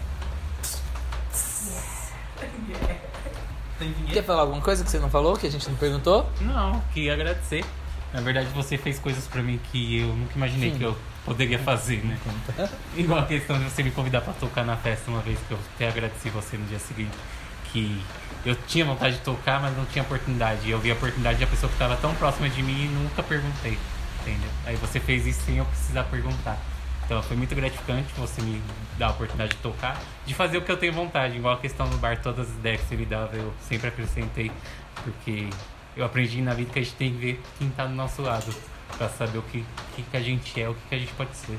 Tem 3.80 3.92
Quer 3.92 4.00
dinheiro? 4.00 4.24
falar 4.24 4.42
alguma 4.42 4.62
coisa 4.62 4.84
que 4.84 4.90
você 4.90 5.00
não 5.00 5.10
falou, 5.10 5.36
que 5.38 5.48
a 5.48 5.52
gente 5.52 5.68
não 5.70 5.76
perguntou? 5.76 6.30
Não, 6.42 6.82
queria 6.94 7.14
agradecer. 7.14 7.64
Na 8.14 8.22
verdade, 8.22 8.48
você 8.56 8.78
fez 8.78 8.98
coisas 9.00 9.28
pra 9.28 9.44
mim 9.44 9.60
que 9.72 10.00
eu 10.00 10.08
nunca 10.08 10.34
imaginei 10.36 10.72
que 10.72 10.82
eu 10.82 10.98
poderia 11.26 11.60
fazer, 11.60 12.04
né? 12.06 12.18
Igual 12.96 13.20
a 13.20 13.26
questão 13.26 13.58
de 13.60 13.66
você 13.66 13.84
me 13.84 13.92
convidar 13.92 14.22
pra 14.22 14.34
tocar 14.34 14.64
na 14.64 14.78
festa 14.78 15.12
uma 15.12 15.20
vez 15.20 15.38
que 15.48 15.52
eu 15.52 15.60
até 15.76 15.90
agradeci 15.90 16.30
você 16.30 16.58
no 16.58 16.66
dia 16.66 16.80
seguinte. 16.80 17.16
Que 17.72 18.02
eu 18.46 18.56
tinha 18.66 18.86
vontade 18.86 19.18
de 19.18 19.22
tocar, 19.22 19.62
mas 19.62 19.76
não 19.76 19.86
tinha 19.86 20.04
oportunidade. 20.04 20.62
E 20.66 20.72
eu 20.72 20.80
vi 20.80 20.90
a 20.90 20.94
oportunidade 20.94 21.38
de 21.38 21.44
a 21.44 21.48
pessoa 21.48 21.70
que 21.70 21.76
estava 21.76 21.98
tão 21.98 22.16
próxima 22.16 22.50
de 22.50 22.64
mim 22.64 22.86
e 22.86 22.88
nunca 22.88 23.22
perguntei. 23.22 23.78
Entendeu? 24.22 24.50
Aí 24.66 24.76
você 24.78 25.00
fez 25.00 25.28
isso 25.28 25.42
sem 25.46 25.58
eu 25.58 25.66
precisar 25.66 26.04
perguntar. 26.06 26.58
Então 27.08 27.24
foi 27.24 27.38
muito 27.38 27.56
gratificante 27.56 28.14
você 28.18 28.42
me 28.42 28.62
dar 28.98 29.08
a 29.08 29.12
oportunidade 29.12 29.56
de 29.56 29.62
tocar, 29.62 29.98
de 30.26 30.34
fazer 30.34 30.58
o 30.58 30.62
que 30.62 30.70
eu 30.70 30.76
tenho 30.76 30.92
vontade. 30.92 31.38
Igual 31.38 31.54
a 31.54 31.58
questão 31.58 31.90
do 31.90 31.98
bar, 31.98 32.22
todas 32.22 32.50
as 32.50 32.56
ideias 32.56 32.82
que 32.82 32.88
você 32.88 32.96
me 32.98 33.06
dava, 33.06 33.34
eu 33.34 33.54
sempre 33.62 33.88
acrescentei. 33.88 34.52
Porque 35.06 35.50
eu 35.96 36.06
aprendi 36.06 36.42
na 36.42 36.54
vida 36.54 36.70
que 36.74 36.80
a 36.80 36.84
gente 36.84 36.96
tem 36.96 37.14
que 37.14 37.18
ver 37.18 37.42
quem 37.58 37.70
tá 37.70 37.86
do 37.86 37.94
nosso 37.94 38.22
lado. 38.22 38.54
Pra 38.98 39.08
saber 39.08 39.38
o 39.38 39.42
que, 39.44 39.66
que, 39.96 40.04
que 40.04 40.18
a 40.18 40.20
gente 40.20 40.62
é, 40.62 40.68
o 40.68 40.74
que, 40.74 40.82
que 40.90 40.96
a 40.96 41.00
gente 41.00 41.14
pode 41.14 41.36
ser. 41.36 41.58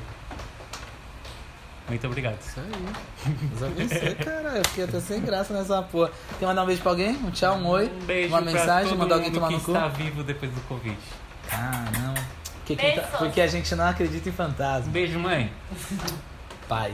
Muito 1.87 2.05
obrigado. 2.05 2.39
Isso 2.39 2.59
aí. 2.59 3.35
Deus 3.49 3.63
abençoe, 3.63 4.15
cara. 4.15 4.57
Eu 4.57 4.65
fiquei 4.65 4.83
até 4.83 4.99
sem 4.99 5.21
graça 5.21 5.51
nessa 5.51 5.81
porra. 5.81 6.11
Quer 6.37 6.45
mandar 6.45 6.61
um 6.61 6.65
beijo 6.67 6.81
pra 6.83 6.91
alguém? 6.91 7.15
Um 7.15 7.31
tchau, 7.31 7.55
um 7.55 7.67
oi? 7.67 7.87
Um 7.87 8.05
beijo 8.05 8.29
uma 8.29 8.41
mensagem? 8.41 8.95
Mandar 8.95 9.15
alguém 9.15 9.31
tomar 9.31 9.47
que 9.47 9.53
no 9.55 9.61
cu? 9.61 9.71
está 9.71 9.87
vivo 9.87 10.23
depois 10.23 10.51
do 10.51 10.61
Covid. 10.61 10.97
Ah, 11.51 11.85
não. 11.97 12.18
Porque, 12.75 12.91
quem 12.91 12.95
tá- 13.01 13.17
porque 13.17 13.41
a 13.41 13.47
gente 13.47 13.73
não 13.75 13.85
acredita 13.87 14.29
em 14.29 14.31
fantasma. 14.31 14.91
beijo, 14.91 15.17
mãe. 15.19 15.51
Paz. 16.67 16.93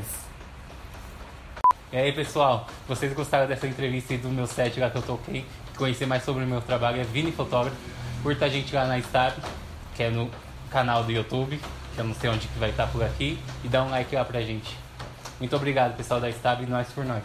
E 1.92 1.98
aí, 1.98 2.12
pessoal, 2.12 2.68
vocês 2.88 3.14
gostaram 3.14 3.48
dessa 3.48 3.68
entrevista 3.68 4.14
e 4.14 4.18
do 4.18 4.30
meu 4.30 4.48
set 4.48 4.80
lá 4.80 4.90
que 4.90 4.98
eu 4.98 5.02
toquei? 5.02 5.46
Conhecer 5.78 6.06
mais 6.06 6.24
sobre 6.24 6.44
o 6.44 6.48
meu 6.48 6.62
trabalho 6.62 7.02
é 7.02 7.04
Vini 7.04 7.32
Fotógrafo. 7.32 7.76
Curta 8.24 8.46
a 8.46 8.50
gente 8.50 8.74
lá 8.74 8.86
na 8.86 8.98
Stab, 9.00 9.34
que 9.96 10.04
é 10.04 10.10
no 10.10 10.32
canal 10.72 11.04
do 11.04 11.12
YouTube, 11.12 11.60
que 11.94 12.00
eu 12.00 12.06
não 12.06 12.16
sei 12.16 12.30
onde 12.30 12.48
que 12.48 12.58
vai 12.58 12.70
estar 12.70 12.88
por 12.88 13.04
aqui, 13.04 13.38
e 13.64 13.68
dá 13.68 13.84
um 13.84 13.90
like 13.90 14.16
lá 14.16 14.26
pra 14.26 14.42
gente. 14.42 14.78
Muito 15.40 15.56
obrigado, 15.56 15.96
pessoal 15.96 16.20
da 16.20 16.30
Stab, 16.30 16.64
e 16.64 16.66
nós 16.66 16.88
por 16.88 17.06
nós. 17.06 17.24